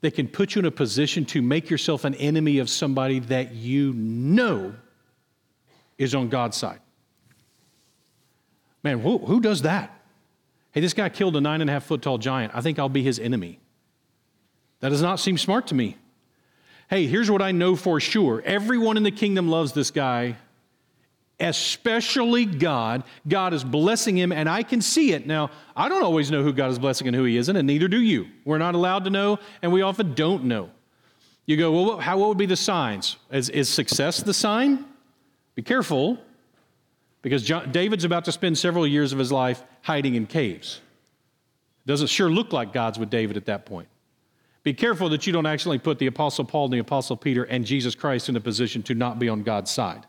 They 0.03 0.11
can 0.11 0.29
put 0.29 0.55
you 0.55 0.61
in 0.61 0.67
a 0.67 0.71
position 0.71 1.25
to 1.27 1.41
make 1.41 1.71
yourself 1.71 2.05
an 2.05 2.15
enemy 2.17 2.59
of 2.59 2.69
somebody 2.69 3.21
that 3.21 3.55
you 3.55 3.95
know 3.95 4.75
is 5.97 6.15
on 6.15 6.29
God's 6.29 6.57
side. 6.57 6.79
Man, 8.83 9.01
who, 9.01 9.19
who 9.19 9.41
does 9.41 9.63
that? 9.63 9.95
Hey, 10.73 10.81
this 10.81 10.95
guy 10.95 11.09
killed 11.09 11.37
a 11.37 11.41
nine 11.41 11.61
and 11.61 11.69
a 11.69 11.73
half 11.73 11.85
foot 11.85 12.03
tall 12.03 12.19
giant. 12.19 12.53
I 12.55 12.61
think 12.61 12.79
I'll 12.79 12.89
be 12.89 13.03
his 13.03 13.19
enemy. 13.19 13.59
That 14.81 14.91
does 14.91 15.03
not 15.03 15.19
seem 15.19 15.39
smart 15.39 15.67
to 15.69 15.75
me. 15.75 15.97
Hey, 16.89 17.07
here's 17.07 17.31
what 17.31 17.43
I 17.43 17.53
know 17.53 17.77
for 17.77 18.01
sure 18.01 18.43
everyone 18.45 18.97
in 18.97 19.03
the 19.03 19.11
kingdom 19.11 19.49
loves 19.49 19.73
this 19.73 19.91
guy, 19.91 20.37
especially 21.41 22.45
God. 22.47 23.03
God 23.27 23.53
is 23.55 23.65
blessing 23.65 24.17
him, 24.17 24.33
and 24.33 24.49
I 24.49 24.63
can 24.63 24.81
see 24.81 25.13
it. 25.13 25.27
Now, 25.27 25.51
I 25.77 25.89
don't 25.89 26.03
always 26.03 26.31
know 26.31 26.43
who 26.43 26.53
God 26.53 26.71
is 26.71 26.79
blessing 26.79 27.07
and 27.07 27.17
who 27.17 27.25
he 27.25 27.37
isn't, 27.37 27.55
and 27.55 27.67
neither 27.67 27.89
do 27.89 28.01
you. 28.01 28.29
We're 28.45 28.59
not 28.59 28.75
allowed 28.75 29.05
to 29.05 29.11
know, 29.11 29.39
and 29.63 29.73
we 29.73 29.83
often 29.83 30.15
don't 30.15 30.45
know. 30.45 30.71
You 31.45 31.57
go, 31.57 31.73
well, 31.73 31.99
how, 31.99 32.19
what 32.19 32.29
would 32.29 32.39
be 32.39 32.47
the 32.47 32.57
signs? 32.57 33.17
Is, 33.31 33.49
is 33.49 33.69
success 33.69 34.23
the 34.23 34.35
sign? 34.35 34.85
Be 35.55 35.63
careful. 35.63 36.19
Because 37.29 37.43
John, 37.43 37.71
David's 37.71 38.05
about 38.05 38.25
to 38.25 38.33
spend 38.33 38.57
several 38.57 38.87
years 38.87 39.13
of 39.13 39.19
his 39.19 39.31
life 39.31 39.63
hiding 39.83 40.15
in 40.15 40.25
caves. 40.25 40.81
Doesn't 41.85 42.07
sure 42.07 42.31
look 42.31 42.55
like 42.55 42.73
God's 42.73 42.99
with 42.99 43.11
David 43.11 43.37
at 43.37 43.45
that 43.45 43.67
point. 43.67 43.87
Be 44.63 44.73
careful 44.73 45.11
that 45.11 45.27
you 45.27 45.33
don't 45.35 45.45
actually 45.45 45.79
put 45.79 45.99
the 45.99 46.07
Apostle 46.07 46.47
Paul 46.47 46.65
and 46.65 46.73
the 46.73 46.79
Apostle 46.79 47.19
Peter 47.19 47.45
and 47.45 47.67
Jesus 47.67 47.95
Christ 47.95 48.31
in 48.31 48.37
a 48.37 48.41
position 48.41 48.83
to 48.85 48.95
not 48.95 49.19
be 49.19 49.29
on 49.29 49.43
God's 49.43 49.71
side. 49.71 50.07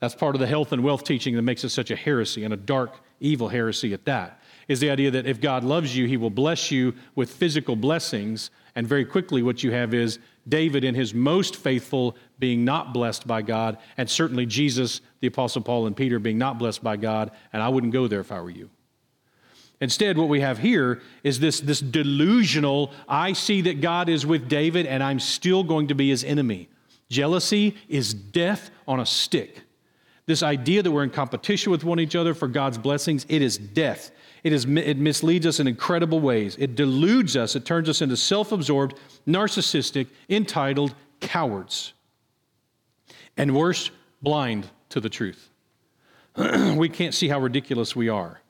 That's 0.00 0.14
part 0.14 0.34
of 0.34 0.40
the 0.40 0.46
health 0.46 0.72
and 0.72 0.84
wealth 0.84 1.04
teaching 1.04 1.34
that 1.34 1.42
makes 1.42 1.64
it 1.64 1.70
such 1.70 1.90
a 1.90 1.96
heresy 1.96 2.44
and 2.44 2.52
a 2.52 2.58
dark, 2.58 3.00
evil 3.20 3.48
heresy 3.48 3.94
at 3.94 4.04
that. 4.04 4.38
Is 4.68 4.80
the 4.80 4.90
idea 4.90 5.10
that 5.12 5.26
if 5.26 5.40
God 5.40 5.64
loves 5.64 5.96
you, 5.96 6.06
he 6.06 6.18
will 6.18 6.28
bless 6.28 6.70
you 6.70 6.94
with 7.14 7.30
physical 7.30 7.74
blessings. 7.74 8.50
And 8.74 8.86
very 8.86 9.06
quickly, 9.06 9.42
what 9.42 9.62
you 9.62 9.72
have 9.72 9.94
is 9.94 10.18
David, 10.46 10.84
in 10.84 10.94
his 10.94 11.14
most 11.14 11.56
faithful, 11.56 12.16
being 12.42 12.64
not 12.64 12.92
blessed 12.92 13.24
by 13.24 13.40
God, 13.40 13.78
and 13.96 14.10
certainly 14.10 14.46
Jesus, 14.46 15.00
the 15.20 15.28
Apostle 15.28 15.62
Paul, 15.62 15.86
and 15.86 15.96
Peter 15.96 16.18
being 16.18 16.38
not 16.38 16.58
blessed 16.58 16.82
by 16.82 16.96
God, 16.96 17.30
and 17.52 17.62
I 17.62 17.68
wouldn't 17.68 17.92
go 17.92 18.08
there 18.08 18.18
if 18.18 18.32
I 18.32 18.40
were 18.40 18.50
you. 18.50 18.68
Instead, 19.80 20.18
what 20.18 20.28
we 20.28 20.40
have 20.40 20.58
here 20.58 21.00
is 21.22 21.38
this, 21.38 21.60
this 21.60 21.78
delusional 21.78 22.90
I 23.08 23.32
see 23.32 23.60
that 23.60 23.80
God 23.80 24.08
is 24.08 24.26
with 24.26 24.48
David, 24.48 24.86
and 24.86 25.04
I'm 25.04 25.20
still 25.20 25.62
going 25.62 25.86
to 25.86 25.94
be 25.94 26.08
his 26.08 26.24
enemy. 26.24 26.68
Jealousy 27.08 27.76
is 27.88 28.12
death 28.12 28.72
on 28.88 28.98
a 28.98 29.06
stick. 29.06 29.62
This 30.26 30.42
idea 30.42 30.82
that 30.82 30.90
we're 30.90 31.04
in 31.04 31.10
competition 31.10 31.70
with 31.70 31.84
one 31.84 32.00
another 32.00 32.34
for 32.34 32.48
God's 32.48 32.76
blessings, 32.76 33.24
it 33.28 33.40
is 33.40 33.56
death. 33.56 34.10
It, 34.42 34.52
is, 34.52 34.64
it 34.64 34.98
misleads 34.98 35.46
us 35.46 35.60
in 35.60 35.68
incredible 35.68 36.18
ways. 36.18 36.56
It 36.58 36.74
deludes 36.74 37.36
us. 37.36 37.54
It 37.54 37.64
turns 37.64 37.88
us 37.88 38.02
into 38.02 38.16
self 38.16 38.50
absorbed, 38.50 38.98
narcissistic, 39.28 40.08
entitled 40.28 40.96
cowards. 41.20 41.92
And 43.36 43.54
worse, 43.54 43.90
blind 44.20 44.68
to 44.90 45.00
the 45.00 45.08
truth. 45.08 45.50
we 46.76 46.88
can't 46.88 47.14
see 47.14 47.28
how 47.28 47.40
ridiculous 47.40 47.96
we 47.96 48.08
are. 48.08 48.40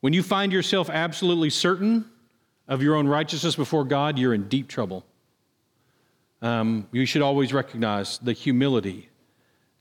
When 0.00 0.12
you 0.12 0.22
find 0.22 0.52
yourself 0.52 0.88
absolutely 0.88 1.50
certain 1.50 2.06
of 2.68 2.82
your 2.82 2.94
own 2.94 3.06
righteousness 3.06 3.56
before 3.56 3.84
God, 3.84 4.18
you're 4.18 4.34
in 4.34 4.48
deep 4.48 4.68
trouble. 4.68 5.04
Um, 6.42 6.88
you 6.92 7.04
should 7.04 7.22
always 7.22 7.52
recognize 7.52 8.18
the 8.18 8.32
humility 8.32 9.10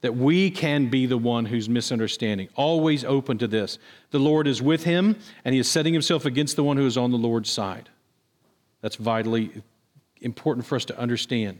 that 0.01 0.15
we 0.15 0.49
can 0.49 0.89
be 0.89 1.05
the 1.05 1.17
one 1.17 1.45
who's 1.45 1.67
misunderstanding. 1.67 2.47
Always 2.55 3.03
open 3.03 3.37
to 3.39 3.47
this. 3.47 3.79
The 4.11 4.19
Lord 4.19 4.47
is 4.47 4.61
with 4.61 4.83
him, 4.83 5.17
and 5.43 5.53
he 5.53 5.59
is 5.59 5.69
setting 5.69 5.93
himself 5.93 6.25
against 6.25 6.55
the 6.55 6.63
one 6.63 6.77
who 6.77 6.85
is 6.85 6.97
on 6.97 7.11
the 7.11 7.17
Lord's 7.17 7.49
side. 7.49 7.89
That's 8.81 8.95
vitally 8.95 9.61
important 10.21 10.65
for 10.65 10.75
us 10.75 10.85
to 10.85 10.97
understand. 10.97 11.59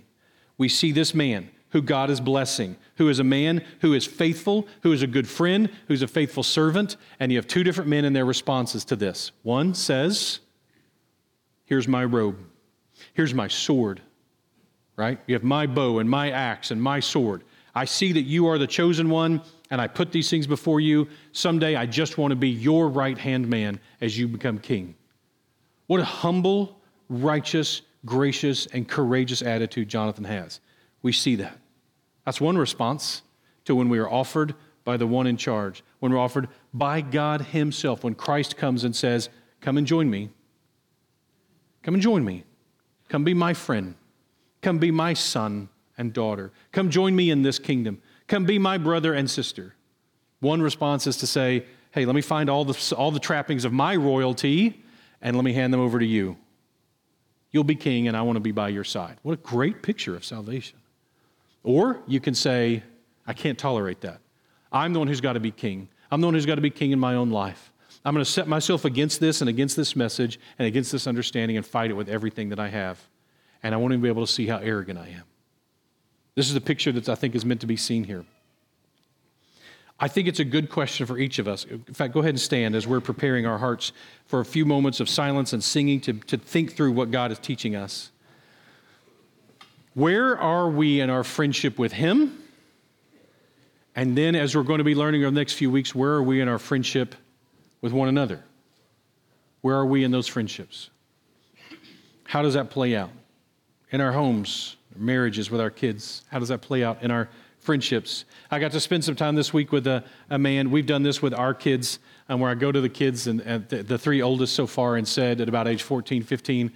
We 0.58 0.70
see 0.70 0.92
this 0.92 1.14
man 1.14 1.50
who 1.72 1.82
God 1.82 2.10
is 2.10 2.20
blessing, 2.20 2.76
who 2.96 3.10
is 3.10 3.20
a 3.20 3.24
man 3.24 3.64
who 3.82 3.94
is 3.94 4.06
faithful, 4.06 4.68
who 4.82 4.92
is 4.92 5.02
a 5.02 5.08
good 5.08 5.28
friend, 5.28 5.70
who's 5.88 6.02
a 6.02 6.08
faithful 6.08 6.44
servant, 6.44 6.98
and 7.20 7.32
you 7.32 7.38
have 7.38 7.48
two 7.48 7.64
different 7.64 7.90
men 7.90 8.06
in 8.06 8.14
their 8.14 8.26
responses 8.26 8.84
to 8.86 8.96
this. 8.96 9.32
One 9.44 9.74
says, 9.74 10.40
Here's 11.66 11.88
my 11.88 12.04
robe, 12.04 12.38
here's 13.14 13.34
my 13.34 13.48
sword, 13.48 14.02
right? 14.96 15.20
You 15.28 15.36
have 15.36 15.44
my 15.44 15.68
bow 15.68 16.00
and 16.00 16.10
my 16.10 16.32
axe 16.32 16.72
and 16.72 16.82
my 16.82 17.00
sword. 17.00 17.44
I 17.76 17.86
see 17.86 18.12
that 18.14 18.24
you 18.24 18.48
are 18.48 18.58
the 18.58 18.66
chosen 18.66 19.10
one, 19.10 19.42
and 19.70 19.80
I 19.80 19.88
put 19.88 20.12
these 20.12 20.32
things 20.32 20.48
before 20.48 20.80
you. 20.80 21.08
Someday 21.32 21.76
I 21.76 21.86
just 21.86 22.18
want 22.18 22.32
to 22.32 22.36
be 22.36 22.50
your 22.50 22.90
right 22.90 23.18
hand 23.18 23.48
man 23.48 23.80
as 24.02 24.18
you 24.18 24.28
become 24.28 24.58
king. 24.58 24.96
What 25.86 26.00
a 26.00 26.06
humble, 26.06 26.82
righteous, 27.08 27.84
gracious, 28.06 28.66
and 28.66 28.88
courageous 28.88 29.44
attitude 29.44 29.90
Jonathan 29.90 30.24
has. 30.24 30.60
We 31.04 31.12
see 31.12 31.36
that. 31.36 31.59
That's 32.26 32.42
one 32.42 32.58
response 32.58 33.22
to 33.66 33.76
when 33.76 33.90
we 33.90 34.00
are 34.00 34.10
offered 34.10 34.56
by 34.84 34.98
the 34.98 35.08
one 35.08 35.28
in 35.28 35.38
charge, 35.38 35.84
when 36.00 36.12
we're 36.12 36.20
offered 36.20 36.48
by 36.74 37.02
God 37.02 37.42
Himself, 37.42 38.04
when 38.04 38.16
Christ 38.16 38.58
comes 38.58 38.84
and 38.84 38.96
says, 38.96 39.30
Come 39.62 39.78
and 39.78 39.86
join 39.86 40.10
me. 40.10 40.30
Come 41.84 41.94
and 41.94 42.04
join 42.04 42.24
me. 42.24 42.44
Come 43.10 43.24
be 43.24 43.34
my 43.34 43.54
friend. 43.54 43.96
Come 44.62 44.78
be 44.80 44.92
my 44.92 45.14
son 45.14 45.70
and 45.98 46.14
daughter. 46.14 46.52
Come 46.72 46.90
join 46.90 47.16
me 47.16 47.30
in 47.30 47.42
this 47.42 47.60
kingdom. 47.60 48.02
Come 48.28 48.46
be 48.46 48.58
my 48.60 48.78
brother 48.78 49.14
and 49.14 49.30
sister. 49.30 49.76
One 50.40 50.62
response 50.62 51.08
is 51.08 51.18
to 51.18 51.28
say, 51.28 51.66
hey, 51.92 52.06
let 52.06 52.16
me 52.16 52.22
find 52.22 52.50
all 52.50 52.66
the, 52.66 52.96
all 52.96 53.12
the 53.12 53.20
trappings 53.20 53.66
of 53.66 53.74
my 53.74 53.96
royalty 53.96 54.84
and 55.22 55.36
let 55.36 55.44
me 55.44 55.54
hand 55.54 55.74
them 55.74 55.82
over 55.82 56.00
to 56.00 56.06
you. 56.06 56.38
You'll 57.52 57.64
be 57.64 57.76
king 57.76 58.08
and 58.08 58.16
I 58.16 58.22
want 58.22 58.36
to 58.36 58.42
be 58.42 58.52
by 58.52 58.70
your 58.70 58.84
side. 58.84 59.18
What 59.24 59.34
a 59.34 59.42
great 59.42 59.82
picture 59.82 60.16
of 60.16 60.24
salvation. 60.24 60.80
Or 61.64 62.00
you 62.08 62.20
can 62.20 62.34
say, 62.34 62.84
I 63.28 63.34
can't 63.34 63.58
tolerate 63.58 64.02
that. 64.02 64.22
I'm 64.72 64.94
the 64.94 65.00
one 65.00 65.08
who's 65.08 65.22
got 65.22 65.34
to 65.34 65.40
be 65.40 65.52
king. 65.52 65.90
I'm 66.12 66.22
the 66.22 66.28
one 66.28 66.34
who's 66.34 66.46
got 66.46 66.56
to 66.56 66.62
be 66.62 66.70
king 66.70 66.92
in 66.92 67.00
my 67.00 67.16
own 67.16 67.30
life. 67.30 67.72
I'm 68.06 68.14
going 68.14 68.24
to 68.24 68.32
set 68.32 68.48
myself 68.48 68.86
against 68.86 69.20
this 69.20 69.42
and 69.42 69.50
against 69.50 69.76
this 69.76 69.96
message 69.96 70.40
and 70.58 70.68
against 70.68 70.92
this 70.92 71.06
understanding 71.06 71.58
and 71.58 71.66
fight 71.66 71.92
it 71.92 71.94
with 71.94 72.10
everything 72.10 72.50
that 72.50 72.60
I 72.60 72.70
have. 72.70 73.00
And 73.62 73.76
I 73.76 73.78
want 73.78 73.92
to 73.92 73.98
be 73.98 74.08
able 74.08 74.26
to 74.26 74.32
see 74.32 74.48
how 74.48 74.58
arrogant 74.58 74.98
I 74.98 75.10
am. 75.10 75.24
This 76.36 76.50
is 76.50 76.56
a 76.56 76.62
picture 76.62 76.92
that 76.94 77.10
I 77.10 77.16
think 77.16 77.36
is 77.36 77.44
meant 77.44 77.62
to 77.62 77.68
be 77.68 77.76
seen 77.76 78.06
here. 78.06 78.24
I 80.00 80.08
think 80.08 80.30
it's 80.30 80.40
a 80.40 80.46
good 80.46 80.70
question 80.70 81.06
for 81.06 81.18
each 81.18 81.40
of 81.40 81.48
us. 81.48 81.66
In 81.66 81.94
fact, 81.94 82.14
go 82.14 82.22
ahead 82.22 82.30
and 82.30 82.40
stand 82.40 82.74
as 82.74 82.88
we're 82.88 83.02
preparing 83.02 83.46
our 83.46 83.58
hearts 83.58 83.92
for 84.26 84.40
a 84.40 84.46
few 84.46 84.66
moments 84.66 85.02
of 85.02 85.10
silence 85.10 85.52
and 85.52 85.62
singing 85.62 86.00
to, 86.02 86.14
to 86.14 86.38
think 86.38 86.74
through 86.74 86.94
what 86.94 87.12
God 87.12 87.34
is 87.34 87.40
teaching 87.40 87.76
us. 87.76 88.12
Where 89.94 90.38
are 90.38 90.70
we 90.70 91.02
in 91.02 91.10
our 91.10 91.24
friendship 91.24 91.80
with 91.80 91.92
Him? 91.92 92.44
And 93.96 94.18
then, 94.18 94.36
as 94.36 94.56
we're 94.56 94.64
going 94.64 94.78
to 94.78 94.84
be 94.84 94.96
learning 94.96 95.24
over 95.24 95.32
the 95.32 95.40
next 95.40 95.54
few 95.54 95.72
weeks, 95.72 95.94
where 95.94 96.12
are 96.12 96.24
we 96.24 96.42
in 96.42 96.48
our 96.48 96.60
friendship 96.60 97.16
with 97.82 97.92
one 97.92 98.08
another? 98.08 98.44
Where 99.62 99.76
are 99.76 99.86
we 99.86 100.04
in 100.04 100.12
those 100.12 100.28
friendships? 100.28 100.90
How 102.24 102.42
does 102.42 102.54
that 102.54 102.70
play 102.70 102.96
out? 102.96 103.10
In 103.92 104.02
our 104.02 104.12
homes, 104.12 104.78
marriages 104.96 105.50
with 105.50 105.60
our 105.60 105.72
kids? 105.72 106.24
How 106.32 106.40
does 106.40 106.50
that 106.50 106.62
play 106.62 106.84
out 106.84 107.02
in 107.02 107.12
our 107.12 107.28
friendships? 107.58 108.26
I 108.52 108.60
got 108.60 108.72
to 108.72 108.80
spend 108.80 109.04
some 109.04 109.16
time 109.16 109.36
this 109.36 109.52
week 109.52 109.72
with 109.72 109.88
a, 109.88 110.04
a 110.30 110.38
man. 110.38 110.70
We've 110.70 110.86
done 110.86 111.04
this 111.04 111.22
with 111.22 111.34
our 111.34 111.54
kids, 111.54 112.00
um, 112.30 112.40
where 112.40 112.52
I 112.52 112.54
go 112.54 112.72
to 112.72 112.80
the 112.80 112.90
kids 112.90 113.28
and, 113.28 113.42
and 113.42 113.68
the, 113.68 113.84
the, 113.84 113.98
three 113.98 114.22
oldest 114.22 114.56
so 114.56 114.68
far 114.68 114.96
and 114.96 115.08
said 115.08 115.42
at 115.42 115.50
about 115.50 115.68
age 115.68 115.82
14, 115.82 116.24
15, 116.24 116.72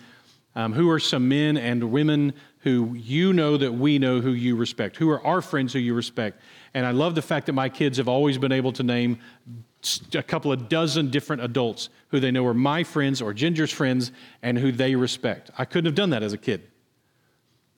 um, 0.55 0.73
who 0.73 0.89
are 0.89 0.99
some 0.99 1.29
men 1.29 1.55
and 1.55 1.83
women 1.91 2.33
who 2.63 2.93
you 2.93 3.33
know 3.33 3.57
that 3.57 3.73
we 3.73 3.99
know 3.99 4.21
who 4.21 4.31
you 4.31 4.55
respect? 4.55 4.95
Who 4.95 5.09
are 5.09 5.25
our 5.25 5.41
friends 5.41 5.73
who 5.73 5.79
you 5.79 5.93
respect? 5.93 6.41
And 6.73 6.85
I 6.85 6.91
love 6.91 7.13
the 7.13 7.21
fact 7.21 7.45
that 7.47 7.53
my 7.53 7.67
kids 7.67 7.97
have 7.97 8.07
always 8.07 8.37
been 8.37 8.53
able 8.53 8.71
to 8.73 8.83
name 8.83 9.19
a 10.13 10.23
couple 10.23 10.49
of 10.49 10.69
dozen 10.69 11.09
different 11.09 11.41
adults 11.41 11.89
who 12.07 12.21
they 12.21 12.31
know 12.31 12.45
are 12.45 12.53
my 12.53 12.83
friends 12.85 13.21
or 13.21 13.33
Ginger's 13.33 13.71
friends 13.71 14.13
and 14.41 14.57
who 14.57 14.71
they 14.71 14.95
respect. 14.95 15.51
I 15.57 15.65
couldn't 15.65 15.87
have 15.87 15.95
done 15.95 16.11
that 16.11 16.23
as 16.23 16.31
a 16.31 16.37
kid. 16.37 16.61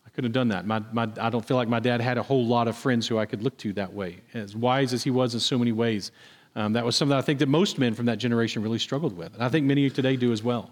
I 0.06 0.10
couldn't 0.10 0.26
have 0.26 0.34
done 0.34 0.50
that. 0.50 0.68
My, 0.68 0.84
my, 0.92 1.10
I 1.20 1.32
don't 1.32 1.44
feel 1.44 1.58
like 1.58 1.68
my 1.68 1.80
dad 1.80 2.00
had 2.00 2.20
a 2.20 2.24
whole 2.24 2.46
lot 2.46 2.68
of 2.68 2.78
friends 2.78 3.08
who 3.08 3.18
I 3.18 3.26
could 3.26 3.42
look 3.42 3.58
to 3.58 3.74
that 3.74 3.92
way. 3.92 4.22
As 4.36 4.56
wise 4.56 4.94
as 4.94 5.04
he 5.04 5.10
was 5.10 5.34
in 5.34 5.40
so 5.40 5.58
many 5.58 5.72
ways, 5.72 6.12
um, 6.56 6.74
that 6.74 6.86
was 6.86 6.96
something 6.96 7.18
I 7.18 7.22
think 7.22 7.40
that 7.40 7.50
most 7.50 7.80
men 7.80 7.96
from 7.96 8.06
that 8.06 8.20
generation 8.20 8.62
really 8.62 8.80
struggled 8.80 9.18
with. 9.18 9.34
And 9.34 9.44
I 9.44 9.50
think 9.50 9.66
many 9.66 9.90
today 9.90 10.16
do 10.16 10.32
as 10.32 10.44
well. 10.44 10.72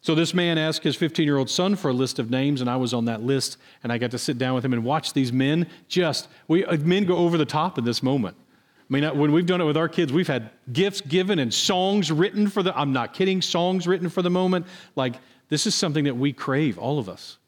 So 0.00 0.14
this 0.14 0.32
man 0.32 0.58
asked 0.58 0.84
his 0.84 0.96
15 0.96 1.24
year 1.24 1.36
old 1.36 1.50
son 1.50 1.76
for 1.76 1.88
a 1.88 1.92
list 1.92 2.18
of 2.18 2.30
names, 2.30 2.60
and 2.60 2.70
I 2.70 2.76
was 2.76 2.94
on 2.94 3.06
that 3.06 3.22
list, 3.22 3.58
and 3.82 3.92
I 3.92 3.98
got 3.98 4.10
to 4.12 4.18
sit 4.18 4.38
down 4.38 4.54
with 4.54 4.64
him 4.64 4.72
and 4.72 4.84
watch 4.84 5.12
these 5.12 5.32
men 5.32 5.66
just, 5.88 6.28
we, 6.46 6.64
uh, 6.64 6.76
men 6.78 7.04
go 7.04 7.16
over 7.16 7.36
the 7.36 7.44
top 7.44 7.78
in 7.78 7.84
this 7.84 8.02
moment. 8.02 8.36
I 8.38 8.92
mean, 8.92 9.04
uh, 9.04 9.12
when 9.12 9.32
we've 9.32 9.46
done 9.46 9.60
it 9.60 9.64
with 9.64 9.76
our 9.76 9.88
kids, 9.88 10.12
we've 10.12 10.28
had 10.28 10.50
gifts 10.72 11.00
given 11.00 11.38
and 11.38 11.52
songs 11.52 12.10
written 12.10 12.48
for 12.48 12.62
the, 12.62 12.76
I'm 12.78 12.92
not 12.92 13.12
kidding, 13.12 13.42
songs 13.42 13.86
written 13.86 14.08
for 14.08 14.22
the 14.22 14.30
moment. 14.30 14.66
Like, 14.96 15.16
this 15.48 15.66
is 15.66 15.74
something 15.74 16.04
that 16.04 16.16
we 16.16 16.32
crave, 16.32 16.78
all 16.78 16.98
of 16.98 17.08
us. 17.08 17.38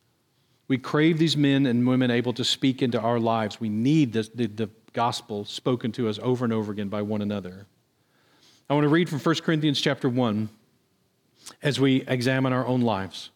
We 0.69 0.79
crave 0.79 1.19
these 1.19 1.37
men 1.37 1.67
and 1.67 1.87
women 1.87 2.11
able 2.11 2.33
to 2.35 2.45
speak 2.45 2.83
into 2.83 3.01
our 3.01 3.19
lives. 3.19 3.61
We 3.61 3.69
need 3.69 4.13
the, 4.13 4.29
the, 4.35 4.47
the 4.47 4.71
gospel 4.93 5.45
spoken 5.45 5.93
to 5.93 6.09
us 6.09 6.19
over 6.23 6.45
and 6.45 6.53
over 6.53 6.73
again 6.73 6.89
by 6.89 7.03
one 7.03 7.23
another. 7.23 7.67
I 8.69 8.75
want 8.75 8.85
to 8.85 8.89
read 8.89 9.09
from 9.09 9.19
1 9.19 9.35
Corinthians 9.37 9.81
chapter 9.81 10.09
1 10.09 10.49
as 11.63 11.81
we 11.81 12.03
examine 12.07 12.53
our 12.53 12.67
own 12.67 12.81
lives. 12.81 13.31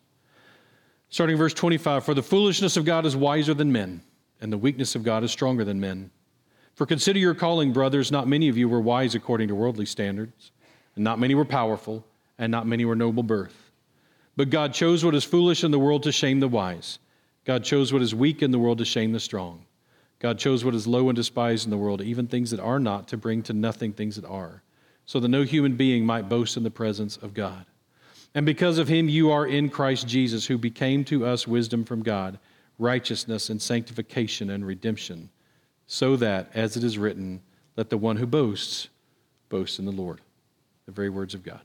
Starting 1.08 1.36
verse 1.36 1.54
25 1.54 2.04
For 2.04 2.14
the 2.14 2.22
foolishness 2.22 2.76
of 2.76 2.84
God 2.84 3.06
is 3.06 3.16
wiser 3.16 3.54
than 3.54 3.70
men, 3.70 4.02
and 4.40 4.52
the 4.52 4.58
weakness 4.58 4.94
of 4.94 5.04
God 5.04 5.22
is 5.22 5.30
stronger 5.30 5.64
than 5.64 5.80
men. 5.80 6.10
For 6.74 6.86
consider 6.86 7.20
your 7.20 7.34
calling, 7.34 7.72
brothers, 7.72 8.10
not 8.10 8.26
many 8.26 8.48
of 8.48 8.56
you 8.56 8.68
were 8.68 8.80
wise 8.80 9.14
according 9.14 9.48
to 9.48 9.54
worldly 9.54 9.86
standards, 9.86 10.50
and 10.96 11.04
not 11.04 11.20
many 11.20 11.34
were 11.34 11.44
powerful, 11.44 12.04
and 12.38 12.50
not 12.50 12.66
many 12.66 12.84
were 12.84 12.96
noble 12.96 13.22
birth. 13.22 13.70
But 14.36 14.50
God 14.50 14.74
chose 14.74 15.04
what 15.04 15.14
is 15.14 15.22
foolish 15.22 15.62
in 15.62 15.70
the 15.70 15.78
world 15.78 16.02
to 16.02 16.12
shame 16.12 16.40
the 16.40 16.48
wise. 16.48 16.98
God 17.44 17.62
chose 17.62 17.92
what 17.92 18.02
is 18.02 18.14
weak 18.14 18.42
in 18.42 18.50
the 18.50 18.58
world 18.58 18.78
to 18.78 18.84
shame 18.84 19.12
the 19.12 19.20
strong. 19.20 19.64
God 20.18 20.38
chose 20.38 20.64
what 20.64 20.74
is 20.74 20.86
low 20.86 21.08
and 21.08 21.16
despised 21.16 21.66
in 21.66 21.70
the 21.70 21.76
world, 21.76 22.00
even 22.00 22.26
things 22.26 22.50
that 22.50 22.60
are 22.60 22.80
not, 22.80 23.06
to 23.08 23.16
bring 23.16 23.42
to 23.42 23.52
nothing 23.52 23.92
things 23.92 24.16
that 24.16 24.24
are, 24.24 24.62
so 25.04 25.20
that 25.20 25.28
no 25.28 25.42
human 25.42 25.76
being 25.76 26.04
might 26.04 26.28
boast 26.28 26.56
in 26.56 26.62
the 26.62 26.70
presence 26.70 27.16
of 27.18 27.34
God. 27.34 27.66
And 28.34 28.44
because 28.44 28.78
of 28.78 28.88
him, 28.88 29.08
you 29.08 29.30
are 29.30 29.46
in 29.46 29.70
Christ 29.70 30.08
Jesus, 30.08 30.46
who 30.46 30.58
became 30.58 31.04
to 31.04 31.24
us 31.24 31.46
wisdom 31.46 31.84
from 31.84 32.02
God, 32.02 32.38
righteousness 32.78 33.50
and 33.50 33.62
sanctification 33.62 34.50
and 34.50 34.66
redemption, 34.66 35.30
so 35.86 36.16
that, 36.16 36.50
as 36.54 36.76
it 36.76 36.82
is 36.82 36.98
written, 36.98 37.42
let 37.76 37.90
the 37.90 37.98
one 37.98 38.16
who 38.16 38.26
boasts 38.26 38.88
boast 39.48 39.78
in 39.78 39.84
the 39.84 39.92
Lord. 39.92 40.20
The 40.86 40.92
very 40.92 41.10
words 41.10 41.34
of 41.34 41.44
God. 41.44 41.60